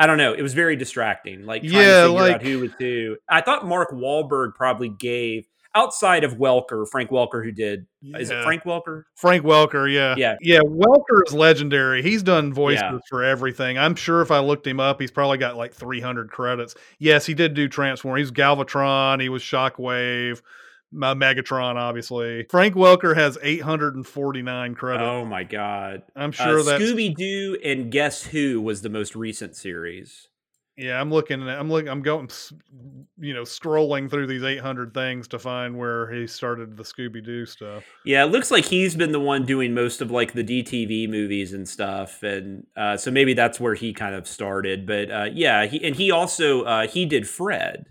I 0.01 0.07
don't 0.07 0.17
know. 0.17 0.31
It 0.31 0.41
was 0.41 0.53
very 0.53 0.77
distracting. 0.77 1.45
Like 1.45 1.61
trying 1.63 1.73
Yeah, 1.73 2.03
to 2.03 2.07
figure 2.07 2.21
like- 2.21 2.35
out 2.35 2.41
who 2.43 2.59
was 2.59 2.71
who. 2.79 3.17
I 3.27 3.41
thought 3.41 3.65
Mark 3.67 3.91
Wahlberg 3.91 4.55
probably 4.55 4.87
gave 4.87 5.45
outside 5.75 6.23
of 6.23 6.35
Welker, 6.37 6.87
Frank 6.89 7.09
Welker, 7.11 7.43
who 7.43 7.51
did. 7.51 7.85
Is 8.01 8.29
it 8.29 8.43
Frank 8.43 8.63
Welker? 8.63 9.03
Frank 9.15 9.43
Welker, 9.45 9.91
yeah. 9.91 10.15
Yeah. 10.17 10.35
Yeah, 10.41 10.59
Welker 10.61 11.21
is 11.27 11.33
legendary. 11.33 12.01
He's 12.01 12.23
done 12.23 12.53
voices 12.53 12.81
Yeah. 12.81 12.97
for 13.09 13.23
everything. 13.23 13.77
I'm 13.77 13.95
sure 13.95 14.21
if 14.21 14.31
I 14.31 14.39
looked 14.39 14.65
him 14.65 14.79
up, 14.79 14.99
he's 14.99 15.11
probably 15.11 15.37
got 15.37 15.57
like 15.57 15.73
300 15.73 16.31
credits. 16.31 16.75
Yes, 16.97 17.25
he 17.25 17.33
did 17.33 17.53
do 17.53 17.67
Transform. 17.67 18.17
He 18.17 18.21
was 18.23 18.31
Galvatron, 18.31 19.21
he 19.21 19.29
was 19.29 19.43
Shockwave, 19.43 20.41
uh, 20.95 21.13
Megatron, 21.13 21.75
obviously. 21.75 22.45
Frank 22.49 22.73
Welker 22.75 23.15
has 23.15 23.37
849 23.43 24.75
credits. 24.75 25.07
Oh 25.07 25.25
my 25.25 25.43
God! 25.43 26.01
I'm 26.15 26.31
sure 26.31 26.61
uh, 26.61 26.63
that's 26.63 26.83
Scooby 26.83 27.13
Doo 27.15 27.57
and 27.63 27.91
Guess 27.91 28.23
Who 28.27 28.59
was 28.61 28.81
the 28.81 28.89
most 28.89 29.15
recent 29.15 29.55
series. 29.55 30.28
Yeah, 30.79 30.99
I'm 31.01 31.11
looking 31.11 31.41
I'm 31.47 31.69
looking 31.69 31.89
I'm 31.89 32.01
going 32.01 32.29
you 33.19 33.33
know, 33.33 33.41
scrolling 33.41 34.09
through 34.09 34.27
these 34.27 34.43
800 34.43 34.93
things 34.93 35.27
to 35.27 35.39
find 35.39 35.77
where 35.77 36.09
he 36.09 36.25
started 36.25 36.77
the 36.77 36.83
Scooby 36.83 37.21
Doo 37.23 37.45
stuff. 37.45 37.83
Yeah, 38.05 38.23
it 38.23 38.27
looks 38.27 38.49
like 38.49 38.63
he's 38.63 38.95
been 38.95 39.11
the 39.11 39.19
one 39.19 39.45
doing 39.45 39.73
most 39.73 39.99
of 40.01 40.09
like 40.09 40.31
the 40.33 40.43
DTV 40.43 41.09
movies 41.09 41.51
and 41.51 41.67
stuff, 41.67 42.23
and 42.23 42.65
uh, 42.77 42.95
so 42.95 43.11
maybe 43.11 43.33
that's 43.33 43.59
where 43.59 43.73
he 43.75 43.93
kind 43.93 44.15
of 44.15 44.25
started. 44.25 44.85
But 44.87 45.11
uh, 45.11 45.27
yeah, 45.33 45.65
he 45.65 45.83
and 45.85 45.95
he 45.97 46.11
also 46.11 46.63
uh, 46.63 46.87
he 46.87 47.05
did 47.05 47.27
Fred 47.27 47.85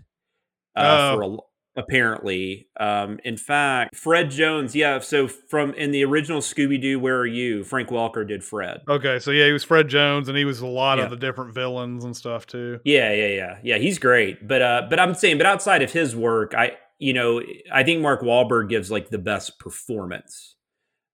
uh, 0.75 1.11
Oh. 1.11 1.15
for 1.15 1.21
a, 1.21 1.27
l- 1.27 1.48
apparently. 1.79 2.67
Um, 2.79 3.19
in 3.23 3.37
fact, 3.37 3.95
Fred 3.95 4.29
Jones, 4.31 4.75
yeah. 4.75 4.99
So 4.99 5.27
from 5.27 5.73
in 5.73 5.91
the 5.91 6.03
original 6.05 6.41
Scooby 6.41 6.79
Doo, 6.81 6.99
Where 6.99 7.17
Are 7.19 7.25
You? 7.25 7.63
Frank 7.63 7.89
Welker 7.89 8.27
did 8.27 8.43
Fred. 8.43 8.81
Okay, 8.87 9.19
so 9.19 9.31
yeah, 9.31 9.45
he 9.45 9.51
was 9.51 9.63
Fred 9.63 9.87
Jones 9.87 10.27
and 10.29 10.37
he 10.37 10.45
was 10.45 10.61
a 10.61 10.67
lot 10.67 10.97
Yeah. 10.97 11.05
of 11.05 11.09
the 11.09 11.17
different 11.17 11.53
villains 11.53 12.03
and 12.05 12.15
stuff 12.15 12.45
too. 12.45 12.79
Yeah, 12.85 13.11
yeah, 13.13 13.27
yeah, 13.27 13.57
yeah. 13.63 13.77
He's 13.77 13.97
great, 13.99 14.47
but 14.47 14.61
uh, 14.61 14.87
but 14.89 14.99
I'm 14.99 15.15
saying, 15.15 15.37
but 15.37 15.45
outside 15.47 15.81
of 15.81 15.91
his 15.91 16.15
work, 16.15 16.53
I 16.55 16.73
you 16.99 17.13
know 17.13 17.41
I 17.71 17.83
think 17.83 18.01
Mark 18.01 18.21
Wahlberg 18.21 18.69
gives 18.69 18.91
like 18.91 19.09
the 19.09 19.17
best 19.17 19.57
performance. 19.59 20.55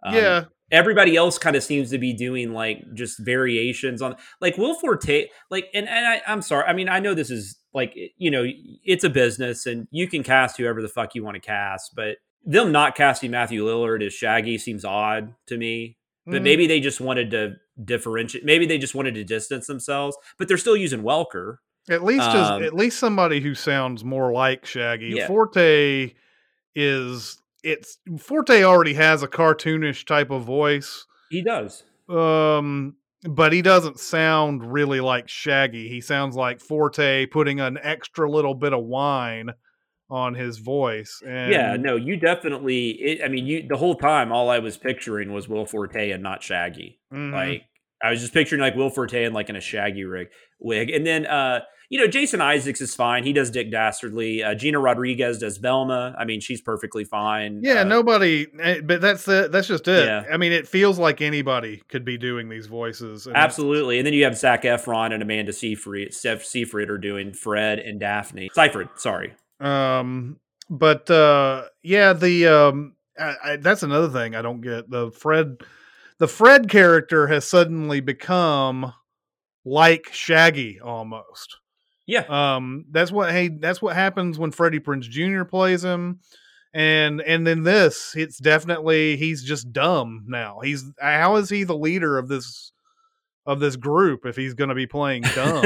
Um, 0.04 0.14
yeah. 0.16 0.44
everybody 0.72 1.16
else 1.16 1.40
kind 1.40 1.56
of 1.56 1.64
seems 1.64 1.90
to 1.90 1.98
be 1.98 2.14
doing 2.14 2.54
like 2.54 2.78
just 2.94 3.18
variations 3.20 4.04
on 4.04 4.16
like 4.40 4.56
Will 4.58 4.76
Forte 4.76 5.28
like 5.50 5.68
and, 5.74 5.88
and 5.90 6.06
I, 6.06 6.22
I'm 6.28 6.44
sorry 6.44 6.66
I 6.68 6.74
mean 6.74 6.90
I 6.90 7.00
know 7.00 7.16
this 7.16 7.32
is 7.32 7.58
like 7.76 7.94
you 8.18 8.32
know 8.32 8.44
it's 8.84 9.04
a 9.04 9.10
business 9.10 9.68
and 9.68 9.88
you 9.92 10.08
can 10.08 10.24
cast 10.24 10.58
whoever 10.58 10.82
the 10.82 10.88
fuck 10.88 11.14
you 11.14 11.24
want 11.24 11.36
to 11.36 11.40
cast 11.42 11.94
but 11.96 12.18
them 12.44 12.72
not 12.72 12.96
casting 12.96 13.30
Matthew 13.30 13.64
Lillard 13.66 14.04
as 14.04 14.14
Shaggy 14.14 14.58
seems 14.58 14.84
odd 14.86 15.34
to 15.48 15.58
me 15.58 15.98
but 16.26 16.42
Mhm. 16.42 16.44
maybe 16.44 16.66
they 16.68 16.80
just 16.80 17.00
wanted 17.02 17.30
to 17.32 17.56
differentiate 17.84 18.44
maybe 18.46 18.66
they 18.66 18.78
just 18.80 18.96
wanted 18.96 19.14
to 19.16 19.24
distance 19.24 19.68
themselves 19.68 20.18
but 20.40 20.48
they're 20.48 20.58
still 20.58 20.78
using 20.78 21.02
Welker 21.04 21.58
At 21.90 22.04
least 22.04 22.28
as, 22.30 22.50
Um, 22.50 22.64
at 22.64 22.74
least 22.74 22.98
somebody 22.98 23.42
who 23.42 23.54
sounds 23.54 24.04
more 24.04 24.32
like 24.32 24.66
Shaggy. 24.66 25.14
Yeah. 25.18 25.28
Forte 25.28 26.14
is 26.76 27.38
it's 27.64 27.98
Forte 28.20 28.64
already 28.64 28.94
has 28.94 29.22
a 29.24 29.28
cartoonish 29.28 30.06
type 30.06 30.30
of 30.32 30.44
voice. 30.44 31.06
he 31.30 31.42
does 31.42 31.84
Um 32.10 32.96
but 33.28 33.54
he 33.54 33.62
doesn't 33.62 34.00
sound 34.00 34.72
really 34.72 35.00
like 35.00 35.28
Shaggy. 35.28 35.90
He 35.90 36.02
sounds 36.02 36.36
like 36.36 36.62
Forte 36.62 37.26
putting 37.28 37.60
an 37.60 37.78
extra 37.82 38.30
little 38.30 38.54
bit 38.54 38.74
of 38.74 38.84
whine 38.84 39.52
on 40.10 40.36
his 40.36 40.60
voice. 40.60 41.22
And 41.28 41.52
yeah 41.52 41.76
no 41.78 41.96
you 41.96 42.16
definitely 42.16 42.90
it, 42.92 43.24
I 43.24 43.28
mean 43.28 43.46
you 43.46 43.66
the 43.68 43.78
whole 43.78 43.96
time 43.96 44.32
all 44.32 44.50
I 44.50 44.60
was 44.60 44.78
picturing 44.78 45.34
was 45.34 45.50
Will 45.50 45.66
Forte 45.66 46.12
and 46.12 46.22
not 46.22 46.44
Shaggy 46.44 47.00
mhm. 47.12 47.34
Like 47.34 47.64
I 48.04 48.12
was 48.12 48.22
just 48.22 48.34
picturing 48.34 48.62
like 48.62 48.76
Will 48.76 48.92
Forte 48.92 49.24
in 49.24 49.34
like 49.34 49.50
in 49.50 49.56
a 49.56 49.62
shaggy 49.62 50.04
rig 50.04 50.28
wig, 50.60 50.90
and 50.90 51.06
then 51.06 51.26
uh, 51.26 51.62
you 51.90 52.00
know 52.00 52.08
Jason 52.08 52.42
Isaacs 52.42 52.82
is 52.82 52.96
fine. 52.96 53.24
He 53.24 53.34
does 53.34 53.50
Dick 53.52 53.72
Dastardly. 53.72 54.44
Uh, 54.44 54.56
Gina 54.56 54.80
Rodriguez 54.80 55.38
does 55.40 55.58
Velma. 55.58 56.16
I 56.18 56.26
mean, 56.26 56.40
she's 56.40 56.62
perfectly 56.62 57.04
fine. 57.04 57.62
Yeah, 57.64 57.82
Uh, 57.82 57.84
nobody. 57.86 58.48
eh, 58.62 58.82
But 58.82 59.02
that's 59.02 59.26
the, 59.26 59.50
that's 59.52 59.68
just 59.68 59.88
it. 59.88 60.06
Yeah. 60.06 60.24
I 60.32 60.38
mean, 60.38 60.52
it 60.52 60.68
feels 60.68 60.98
like 61.00 61.22
anybody 61.22 61.82
could 61.90 62.04
be 62.06 62.18
doing 62.18 62.50
these 62.50 62.68
voices. 62.68 63.28
and 63.28 63.36
absolutely. 63.36 63.98
And 64.00 64.06
then 64.06 64.14
you 64.14 64.24
have 64.24 64.38
Zac 64.38 64.64
Efron 64.64 65.14
and 65.14 65.22
Amanda 65.22 65.54
Seyfried. 65.54 66.14
Steph 66.14 66.44
Seyfried 66.44 66.90
are 66.90 66.98
doing 66.98 67.34
Fred 67.34 67.80
and 67.80 68.00
Daphne. 68.00 68.50
Seyfried, 68.54 68.90
sorry. 68.98 69.34
Um, 69.60 70.38
but 70.70 71.10
uh, 71.12 71.66
yeah, 71.84 72.14
the 72.14 72.48
um, 72.48 72.96
I, 73.20 73.36
I, 73.44 73.56
that's 73.58 73.84
another 73.84 74.10
thing 74.10 74.36
I 74.36 74.42
don't 74.42 74.62
get. 74.62 74.90
The 74.90 75.12
Fred, 75.12 75.58
the 76.18 76.28
Fred 76.28 76.70
character 76.70 77.28
has 77.28 77.46
suddenly 77.46 78.00
become 78.00 78.92
like 79.64 80.10
Shaggy 80.12 80.80
almost. 80.80 81.58
Yeah, 82.08 82.24
Um, 82.56 82.86
that's 82.92 83.12
what 83.12 83.32
hey, 83.32 83.48
that's 83.48 83.82
what 83.82 83.96
happens 83.96 84.38
when 84.38 84.52
Freddie 84.52 84.80
Prinze 84.80 85.10
Jr. 85.10 85.44
plays 85.44 85.84
him. 85.84 86.20
And 86.74 87.22
and 87.22 87.48
then 87.48 87.64
this, 87.64 88.14
it's 88.16 88.38
definitely 88.38 89.16
he's 89.18 89.44
just 89.44 89.72
dumb 89.72 90.26
now. 90.28 90.60
He's 90.62 90.84
how 91.00 91.38
is 91.38 91.50
he 91.50 91.64
the 91.64 91.76
leader 91.78 92.18
of 92.18 92.28
this 92.28 92.74
of 93.48 93.60
this 93.60 93.76
group 93.76 94.26
if 94.26 94.36
he's 94.36 94.54
going 94.56 94.70
to 94.70 94.76
be 94.76 94.86
playing 94.88 95.22
dumb? 95.36 95.64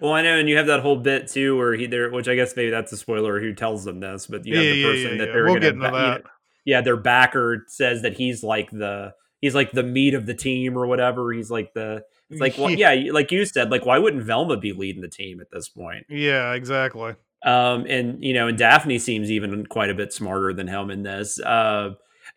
well, 0.00 0.12
I 0.12 0.22
know, 0.22 0.38
and 0.38 0.48
you 0.48 0.56
have 0.56 0.66
that 0.66 0.80
whole 0.80 0.96
bit 0.96 1.28
too, 1.28 1.56
where 1.56 1.72
he 1.74 1.86
there, 1.86 2.10
which 2.10 2.28
I 2.28 2.34
guess 2.34 2.54
maybe 2.54 2.70
that's 2.70 2.92
a 2.92 2.96
spoiler 2.96 3.40
who 3.40 3.54
tells 3.54 3.84
them 3.84 4.00
this, 4.00 4.26
but 4.26 4.44
you 4.44 4.56
have 4.56 4.64
Yeah, 4.64 4.72
the 4.72 4.78
yeah, 4.78 4.86
person 4.86 5.10
yeah, 5.12 5.24
that 5.24 5.32
they're 5.32 5.44
We'll 5.44 5.56
into 5.56 5.72
ba- 5.72 5.90
that. 5.90 6.22
yeah, 6.64 6.80
their 6.82 6.96
backer 6.96 7.64
says 7.68 8.02
that 8.02 8.16
he's 8.18 8.42
like 8.42 8.70
the 8.70 9.14
he's 9.40 9.54
like 9.54 9.72
the 9.72 9.82
meat 9.84 10.14
of 10.14 10.26
the 10.26 10.34
team 10.34 10.76
or 10.76 10.86
whatever. 10.86 11.32
He's 11.32 11.50
like 11.50 11.72
the 11.74 12.02
it's 12.30 12.40
like 12.40 12.56
well, 12.58 12.70
yeah, 12.78 12.94
like 13.12 13.30
you 13.32 13.44
said, 13.44 13.70
like 13.70 13.84
why 13.86 13.98
wouldn't 13.98 14.22
Velma 14.24 14.56
be 14.56 14.72
leading 14.72 15.02
the 15.02 15.08
team 15.08 15.40
at 15.40 15.50
this 15.50 15.68
point? 15.68 16.06
yeah, 16.08 16.52
exactly. 16.54 17.14
Um, 17.44 17.86
and 17.88 18.22
you 18.24 18.32
know, 18.34 18.48
and 18.48 18.58
Daphne 18.58 18.98
seems 18.98 19.30
even 19.30 19.66
quite 19.66 19.90
a 19.90 19.94
bit 19.94 20.12
smarter 20.12 20.52
than 20.52 20.66
him 20.68 20.90
in 20.90 21.02
this. 21.02 21.38
Uh, 21.40 21.90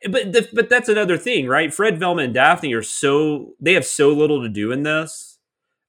but 0.09 0.31
the, 0.33 0.47
but 0.53 0.69
that's 0.69 0.87
another 0.89 1.17
thing, 1.17 1.47
right? 1.47 1.73
Fred 1.73 1.97
Velma 1.97 2.21
and 2.21 2.33
Daphne 2.33 2.73
are 2.73 2.83
so 2.83 3.53
they 3.59 3.73
have 3.73 3.85
so 3.85 4.09
little 4.09 4.41
to 4.43 4.49
do 4.49 4.71
in 4.71 4.83
this. 4.83 5.39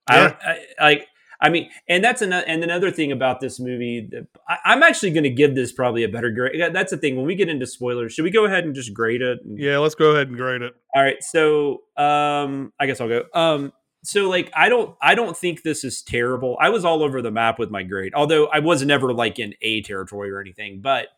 I, 0.09 0.17
Yeah. 0.17 0.37
I 0.79 0.85
like. 0.85 1.07
I 1.43 1.49
mean, 1.49 1.71
and 1.89 2.05
that's 2.05 2.21
another 2.21 2.45
and 2.47 2.63
another 2.63 2.91
thing 2.91 3.13
about 3.13 3.41
this 3.41 3.59
movie. 3.59 4.07
that- 4.11 4.27
I, 4.47 4.59
I'm 4.67 4.83
actually 4.83 5.11
going 5.13 5.25
to 5.25 5.31
give 5.31 5.55
this 5.55 5.73
probably 5.73 6.05
a 6.05 6.09
better 6.09 6.31
grade. 6.31 6.61
That's 6.75 6.91
the 6.91 6.99
thing. 6.99 7.17
When 7.17 7.25
we 7.25 7.35
get 7.35 7.49
into 7.49 7.67
spoilers, 7.67 8.13
should 8.13 8.25
we 8.25 8.31
go 8.31 8.45
ahead 8.45 8.65
and 8.65 8.75
just 8.75 8.93
grade 8.93 9.23
it? 9.23 9.39
Yeah, 9.47 9.79
let's 9.79 9.95
go 9.95 10.11
ahead 10.11 10.29
and 10.29 10.37
grade 10.37 10.61
it. 10.63 10.75
All 10.95 11.03
right. 11.03 11.17
So, 11.23 11.83
um, 11.97 12.73
I 12.79 12.85
guess 12.87 13.01
I'll 13.01 13.09
go. 13.09 13.25
Um, 13.33 13.73
so 14.03 14.29
like 14.29 14.51
I 14.55 14.69
don't 14.69 14.97
I 15.03 15.15
don't 15.15 15.37
think 15.37 15.63
this 15.63 15.85
is 15.85 16.03
terrible. 16.03 16.57
I 16.61 16.71
was 16.71 16.85
all 16.85 17.03
over 17.03 17.21
the 17.23 17.31
map 17.31 17.59
with 17.59 17.71
my 17.71 17.83
grade, 17.83 18.13
although 18.15 18.47
I 18.47 18.61
was 18.61 18.85
never 18.85 19.13
like 19.13 19.39
in 19.39 19.55
A 19.63 19.83
territory 19.83 20.31
or 20.31 20.41
anything. 20.41 20.81
But 20.81 21.09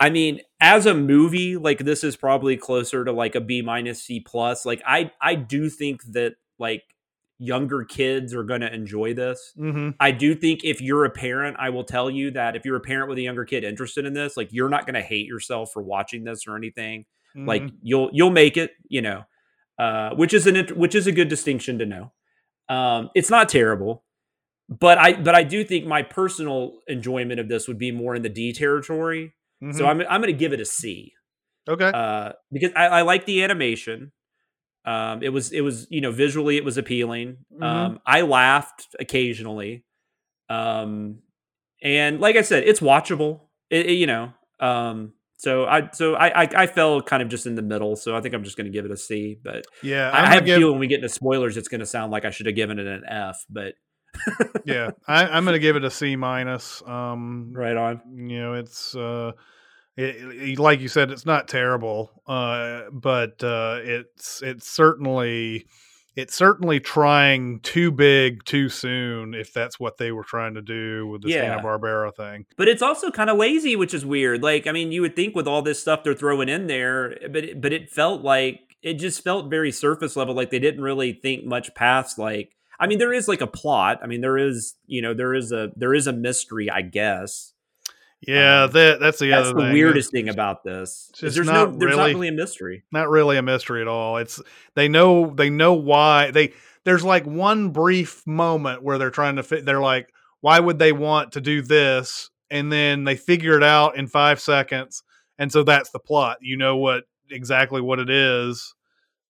I 0.00 0.10
mean, 0.10 0.40
as 0.60 0.86
a 0.86 0.94
movie, 0.94 1.56
like 1.56 1.78
this 1.78 2.04
is 2.04 2.16
probably 2.16 2.56
closer 2.56 3.04
to 3.04 3.12
like 3.12 3.34
a 3.34 3.40
B 3.40 3.62
minus 3.62 4.02
C 4.02 4.20
plus. 4.20 4.66
Like 4.66 4.82
I 4.86 5.12
I 5.20 5.34
do 5.34 5.70
think 5.70 6.02
that 6.12 6.34
like 6.58 6.82
younger 7.38 7.84
kids 7.84 8.32
are 8.34 8.44
going 8.44 8.60
to 8.60 8.72
enjoy 8.72 9.12
this. 9.12 9.52
Mm-hmm. 9.58 9.90
I 9.98 10.12
do 10.12 10.34
think 10.34 10.64
if 10.64 10.80
you're 10.80 11.04
a 11.04 11.10
parent, 11.10 11.56
I 11.58 11.70
will 11.70 11.84
tell 11.84 12.08
you 12.10 12.30
that 12.32 12.54
if 12.54 12.64
you're 12.64 12.76
a 12.76 12.80
parent 12.80 13.08
with 13.08 13.18
a 13.18 13.22
younger 13.22 13.44
kid 13.44 13.64
interested 13.64 14.04
in 14.04 14.12
this, 14.12 14.36
like 14.36 14.52
you're 14.52 14.68
not 14.68 14.86
going 14.86 14.94
to 14.94 15.02
hate 15.02 15.26
yourself 15.26 15.72
for 15.72 15.82
watching 15.82 16.24
this 16.24 16.46
or 16.46 16.56
anything. 16.56 17.06
Like 17.36 17.62
Mm-hmm. 17.62 17.76
you'll 17.82 18.10
you'll 18.12 18.30
make 18.30 18.56
it, 18.56 18.70
you 18.88 19.02
know, 19.02 19.24
uh, 19.78 20.10
which 20.14 20.32
is 20.34 20.46
an 20.46 20.66
which 20.76 20.94
is 20.94 21.06
a 21.06 21.12
good 21.12 21.28
distinction 21.28 21.78
to 21.78 21.86
know. 21.86 22.12
Um, 22.68 23.10
it's 23.14 23.30
not 23.30 23.48
terrible, 23.48 24.04
but 24.68 24.98
I 24.98 25.14
but 25.14 25.34
I 25.34 25.42
do 25.44 25.64
think 25.64 25.86
my 25.86 26.02
personal 26.02 26.78
enjoyment 26.88 27.40
of 27.40 27.48
this 27.48 27.68
would 27.68 27.78
be 27.78 27.90
more 27.90 28.14
in 28.14 28.22
the 28.22 28.28
D 28.28 28.52
territory. 28.52 29.34
So 29.72 29.84
Mhm. 29.84 29.86
I'm 29.88 30.00
I'm 30.02 30.20
going 30.20 30.32
to 30.32 30.38
give 30.38 30.52
it 30.52 30.60
a 30.60 30.64
C 30.64 31.12
okay. 31.68 31.90
uh, 31.94 32.32
because 32.52 32.70
I, 32.76 32.86
I 32.86 33.02
like 33.02 33.24
the 33.26 33.42
animation. 33.42 34.12
Um, 34.84 35.22
it 35.22 35.30
was 35.30 35.52
it 35.52 35.62
was 35.62 35.86
you 35.90 36.00
know 36.02 36.10
visually 36.12 36.56
it 36.58 36.64
was 36.64 36.76
appealing. 36.76 37.38
Mhm. 37.54 37.62
Um, 37.64 38.00
I 38.04 38.20
laughed 38.22 38.88
occasionally, 39.00 39.84
um, 40.50 41.20
and 41.82 42.20
like 42.20 42.36
I 42.36 42.42
said, 42.42 42.64
it's 42.64 42.80
watchable. 42.80 43.40
It, 43.70 43.86
it- 43.86 43.92
you 43.94 44.06
know, 44.06 44.32
um, 44.60 45.14
so 45.44 45.64
I 45.66 45.88
so 45.92 46.14
I, 46.14 46.42
I 46.44 46.48
I 46.62 46.66
fell 46.66 47.00
kind 47.02 47.22
of 47.22 47.28
just 47.28 47.46
in 47.46 47.54
the 47.54 47.62
middle. 47.62 47.94
So 47.96 48.16
I 48.16 48.20
think 48.20 48.34
I'm 48.34 48.42
just 48.42 48.56
going 48.56 48.66
to 48.66 48.72
give 48.72 48.84
it 48.84 48.90
a 48.90 48.96
C. 48.96 49.36
But 49.42 49.64
yeah, 49.82 50.10
I, 50.10 50.18
I'm 50.18 50.24
I 50.24 50.34
have 50.34 50.42
a 50.42 50.46
feeling 50.46 50.72
when 50.72 50.80
we 50.80 50.86
get 50.88 50.96
into 50.96 51.08
spoilers, 51.08 51.56
it's 51.56 51.68
going 51.68 51.80
to 51.80 51.86
sound 51.86 52.10
like 52.10 52.24
I 52.24 52.30
should 52.30 52.46
have 52.46 52.54
given 52.56 52.78
it 52.78 52.86
an 52.86 53.02
F. 53.08 53.44
But 53.50 53.74
yeah, 54.64 54.90
I, 55.06 55.26
I'm 55.26 55.44
going 55.44 55.54
to 55.54 55.58
give 55.60 55.76
it 55.76 55.84
a 55.84 55.90
C 55.90 56.16
minus. 56.16 56.82
Um, 56.86 57.52
right 57.52 57.76
on. 57.76 58.00
you 58.28 58.40
know, 58.40 58.54
it's 58.54 58.94
uh, 58.96 59.32
it, 59.96 60.16
it- 60.16 60.58
like 60.58 60.80
you 60.80 60.88
said, 60.88 61.10
it's 61.10 61.26
not 61.26 61.48
terrible, 61.48 62.10
uh, 62.26 62.82
but 62.92 63.42
uh, 63.44 63.78
it's 63.82 64.42
it's 64.42 64.68
certainly 64.68 65.66
it's 66.16 66.34
certainly 66.34 66.80
trying 66.80 67.60
too 67.60 67.90
big 67.90 68.44
too 68.44 68.68
soon 68.68 69.34
if 69.34 69.52
that's 69.52 69.80
what 69.80 69.98
they 69.98 70.12
were 70.12 70.24
trying 70.24 70.54
to 70.54 70.62
do 70.62 71.06
with 71.08 71.22
the 71.22 71.30
Yeah. 71.30 71.44
Hanna 71.44 71.62
Barbera 71.62 72.14
thing. 72.14 72.46
But 72.56 72.68
it's 72.68 72.82
also 72.82 73.10
kind 73.10 73.30
of 73.30 73.36
lazy, 73.36 73.74
which 73.76 73.94
is 73.94 74.04
weird. 74.06 74.42
Like, 74.42 74.66
I 74.66 74.72
mean, 74.72 74.92
you 74.92 75.00
would 75.02 75.16
think 75.16 75.34
with 75.34 75.48
all 75.48 75.62
this 75.62 75.80
stuff 75.80 76.04
they're 76.04 76.14
throwing 76.14 76.48
in 76.48 76.66
there, 76.66 77.16
but 77.32 77.44
it, 77.44 77.60
but 77.60 77.72
it 77.72 77.90
felt 77.90 78.22
like 78.22 78.60
it 78.82 78.94
just 78.94 79.24
felt 79.24 79.50
very 79.50 79.72
surface 79.72 80.14
level. 80.14 80.34
Like 80.34 80.50
they 80.50 80.58
didn't 80.58 80.82
really 80.82 81.12
think 81.14 81.44
much 81.44 81.74
past. 81.74 82.18
Like, 82.18 82.54
I 82.78 82.86
mean, 82.86 82.98
there 82.98 83.12
is 83.12 83.26
like 83.28 83.40
a 83.40 83.46
plot. 83.46 83.98
I 84.02 84.06
mean, 84.06 84.20
there 84.20 84.36
is 84.36 84.74
you 84.86 85.00
know 85.00 85.14
there 85.14 85.34
is 85.34 85.52
a 85.52 85.70
there 85.74 85.94
is 85.94 86.06
a 86.06 86.12
mystery, 86.12 86.68
I 86.70 86.82
guess. 86.82 87.53
Yeah, 88.26 88.64
Um, 88.64 88.70
that 88.72 89.00
that's 89.00 89.18
the 89.18 89.30
That's 89.30 89.48
other 89.48 89.54
the 89.58 89.64
thing. 89.66 89.72
weirdest 89.72 90.10
thing 90.10 90.28
about 90.28 90.64
this. 90.64 91.10
It's 91.22 91.34
there's 91.34 91.46
not 91.46 91.72
no 91.72 91.78
there's 91.78 91.90
really- 91.96 92.12
not 92.12 92.18
really 92.18 92.28
a 92.28 92.32
mystery. 92.32 92.82
not 92.92 93.08
really 93.08 93.36
a 93.36 93.42
mystery 93.42 93.80
at 93.80 93.88
all. 93.88 94.16
It's 94.18 94.40
they 94.74 94.88
know 94.88 95.32
they 95.34 95.50
know 95.50 95.74
why 95.74 96.30
they 96.30 96.52
there's 96.84 97.04
like 97.04 97.24
one 97.24 97.70
brief 97.70 98.26
moment 98.26 98.82
where 98.82 98.98
they're 98.98 99.10
trying 99.10 99.36
to 99.36 99.42
fit 99.42 99.64
they're 99.64 99.80
like 99.80 100.08
why 100.40 100.60
would 100.60 100.78
they 100.78 100.92
want 100.92 101.32
to 101.32 101.40
do 101.40 101.62
this 101.62 102.28
and 102.50 102.70
then 102.70 103.04
they 103.04 103.16
figure 103.16 103.56
it 103.56 103.62
out 103.62 103.96
in 103.96 104.06
5 104.06 104.38
seconds 104.40 105.02
and 105.38 105.50
so 105.50 105.62
that's 105.64 105.90
the 105.90 105.98
plot. 105.98 106.36
You 106.42 106.56
know 106.56 106.76
what 106.76 107.04
exactly 107.30 107.80
what 107.80 107.98
it 107.98 108.10
is 108.10 108.74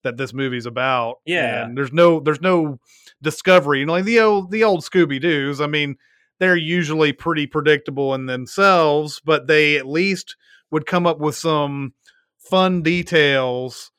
that 0.03 0.17
this 0.19 0.35
movie's 0.35 0.67
about. 0.67 1.17
Yeah. 1.25 1.65
And 1.65 1.79
there's 1.79 1.93
no 1.93 2.21
there's 2.21 2.41
no 2.43 2.79
discovery. 3.23 3.79
You 3.81 3.87
know, 3.87 3.93
like 3.93 4.05
the 4.05 4.21
old 4.21 4.51
the 4.51 4.65
old 4.65 4.81
Scooby 4.83 5.21
Doo's. 5.21 5.61
I 5.61 5.67
mean, 5.67 5.97
they're 6.39 6.57
usually 6.57 7.13
pretty 7.13 7.47
predictable 7.47 8.15
in 8.15 8.27
themselves, 8.27 9.21
but 9.25 9.47
they 9.47 9.77
at 9.77 9.87
least 9.87 10.37
would 10.71 10.87
come 10.87 11.07
up 11.07 11.19
with 11.19 11.37
some 11.37 11.95
fun 12.39 12.83
details. 12.83 13.91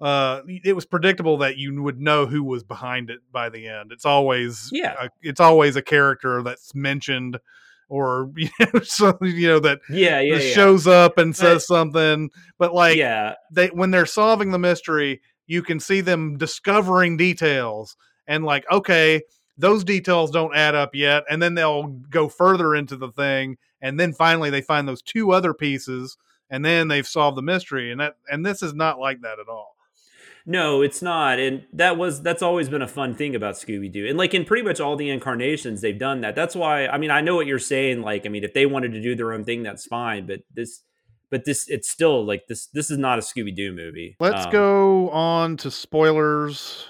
Uh, 0.00 0.40
it 0.46 0.74
was 0.74 0.84
predictable 0.84 1.38
that 1.38 1.56
you 1.56 1.82
would 1.82 2.00
know 2.00 2.26
who 2.26 2.42
was 2.42 2.64
behind 2.64 3.10
it 3.10 3.20
by 3.32 3.48
the 3.48 3.68
end. 3.68 3.92
It's 3.92 4.04
always 4.04 4.68
Yeah. 4.72 4.94
a, 5.00 5.08
it's 5.22 5.40
always 5.40 5.76
a 5.76 5.82
character 5.82 6.42
that's 6.42 6.74
mentioned 6.74 7.38
or 7.88 8.30
you 8.36 8.48
know, 8.58 8.80
so 8.80 9.16
you 9.22 9.46
know 9.46 9.60
that 9.60 9.78
Yeah, 9.88 10.20
yeah, 10.20 10.34
that 10.34 10.44
yeah. 10.44 10.54
shows 10.54 10.86
up 10.86 11.16
and 11.18 11.34
says 11.34 11.66
something. 11.66 12.30
But 12.58 12.74
like 12.74 12.96
yeah, 12.96 13.34
they 13.52 13.68
when 13.68 13.92
they're 13.92 14.04
solving 14.06 14.50
the 14.50 14.58
mystery, 14.58 15.20
you 15.46 15.62
can 15.62 15.78
see 15.78 16.00
them 16.00 16.36
discovering 16.38 17.16
details 17.16 17.96
and 18.26 18.44
like, 18.44 18.64
okay, 18.70 19.22
those 19.56 19.84
details 19.84 20.30
don't 20.30 20.54
add 20.56 20.74
up 20.74 20.94
yet, 20.94 21.24
and 21.30 21.42
then 21.42 21.54
they'll 21.54 21.84
go 21.86 22.28
further 22.28 22.74
into 22.74 22.96
the 22.96 23.10
thing, 23.12 23.56
and 23.80 23.98
then 23.98 24.12
finally 24.12 24.50
they 24.50 24.62
find 24.62 24.88
those 24.88 25.02
two 25.02 25.32
other 25.32 25.54
pieces, 25.54 26.16
and 26.50 26.64
then 26.64 26.88
they've 26.88 27.06
solved 27.06 27.36
the 27.36 27.42
mystery, 27.42 27.90
and 27.92 28.00
that 28.00 28.16
and 28.30 28.44
this 28.44 28.62
is 28.62 28.74
not 28.74 28.98
like 28.98 29.20
that 29.22 29.38
at 29.38 29.48
all. 29.48 29.76
No, 30.46 30.82
it's 30.82 31.00
not. 31.00 31.38
And 31.38 31.64
that 31.72 31.96
was 31.96 32.20
that's 32.20 32.42
always 32.42 32.68
been 32.68 32.82
a 32.82 32.88
fun 32.88 33.14
thing 33.14 33.34
about 33.34 33.54
Scooby 33.54 33.90
Doo. 33.90 34.06
And 34.06 34.18
like 34.18 34.34
in 34.34 34.44
pretty 34.44 34.62
much 34.62 34.78
all 34.78 34.94
the 34.94 35.08
incarnations, 35.08 35.80
they've 35.80 35.98
done 35.98 36.20
that. 36.20 36.34
That's 36.34 36.54
why 36.54 36.86
I 36.86 36.98
mean, 36.98 37.10
I 37.10 37.22
know 37.22 37.34
what 37.34 37.46
you're 37.46 37.58
saying. 37.58 38.02
Like, 38.02 38.26
I 38.26 38.28
mean, 38.28 38.44
if 38.44 38.52
they 38.52 38.66
wanted 38.66 38.92
to 38.92 39.00
do 39.00 39.14
their 39.14 39.32
own 39.32 39.44
thing, 39.44 39.62
that's 39.62 39.86
fine. 39.86 40.26
But 40.26 40.40
this 40.52 40.82
but 41.30 41.46
this 41.46 41.66
it's 41.70 41.88
still 41.88 42.26
like 42.26 42.46
this 42.46 42.66
this 42.66 42.90
is 42.90 42.98
not 42.98 43.18
a 43.18 43.22
Scooby 43.22 43.56
Doo 43.56 43.72
movie. 43.72 44.16
Let's 44.20 44.44
Um, 44.44 44.52
go 44.52 45.08
on 45.10 45.56
to 45.58 45.70
spoilers. 45.70 46.88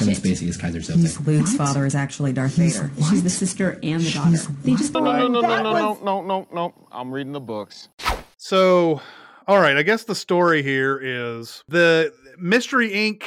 No! 0.00 0.06
Kevin 0.06 0.14
Spacey 0.22 0.48
is 0.48 0.58
Keyser 0.58 0.74
Miss 0.96 1.16
Soze. 1.18 1.26
Luke's 1.26 1.54
father 1.56 1.84
is 1.86 1.94
actually 1.94 2.32
Darth 2.32 2.54
Vader. 2.56 2.90
She's 3.10 3.22
the 3.22 3.30
sister 3.30 3.78
and 3.82 4.02
the 4.02 4.10
daughter. 4.10 4.38
They 4.62 4.72
just 4.74 4.92
No, 4.94 5.00
no, 5.00 5.28
no, 5.28 5.28
no, 5.28 5.42
that 5.42 5.62
no, 5.62 5.72
no, 5.72 5.98
no, 6.02 6.22
no, 6.22 6.48
no. 6.52 6.74
I'm 6.92 7.10
reading 7.12 7.32
the 7.32 7.40
books. 7.40 7.88
So, 8.36 9.00
all 9.46 9.58
right, 9.58 9.76
I 9.76 9.82
guess 9.82 10.04
the 10.04 10.14
story 10.14 10.62
here 10.62 10.98
is 11.02 11.62
the 11.68 12.12
Mystery 12.38 12.90
Inc. 12.90 13.24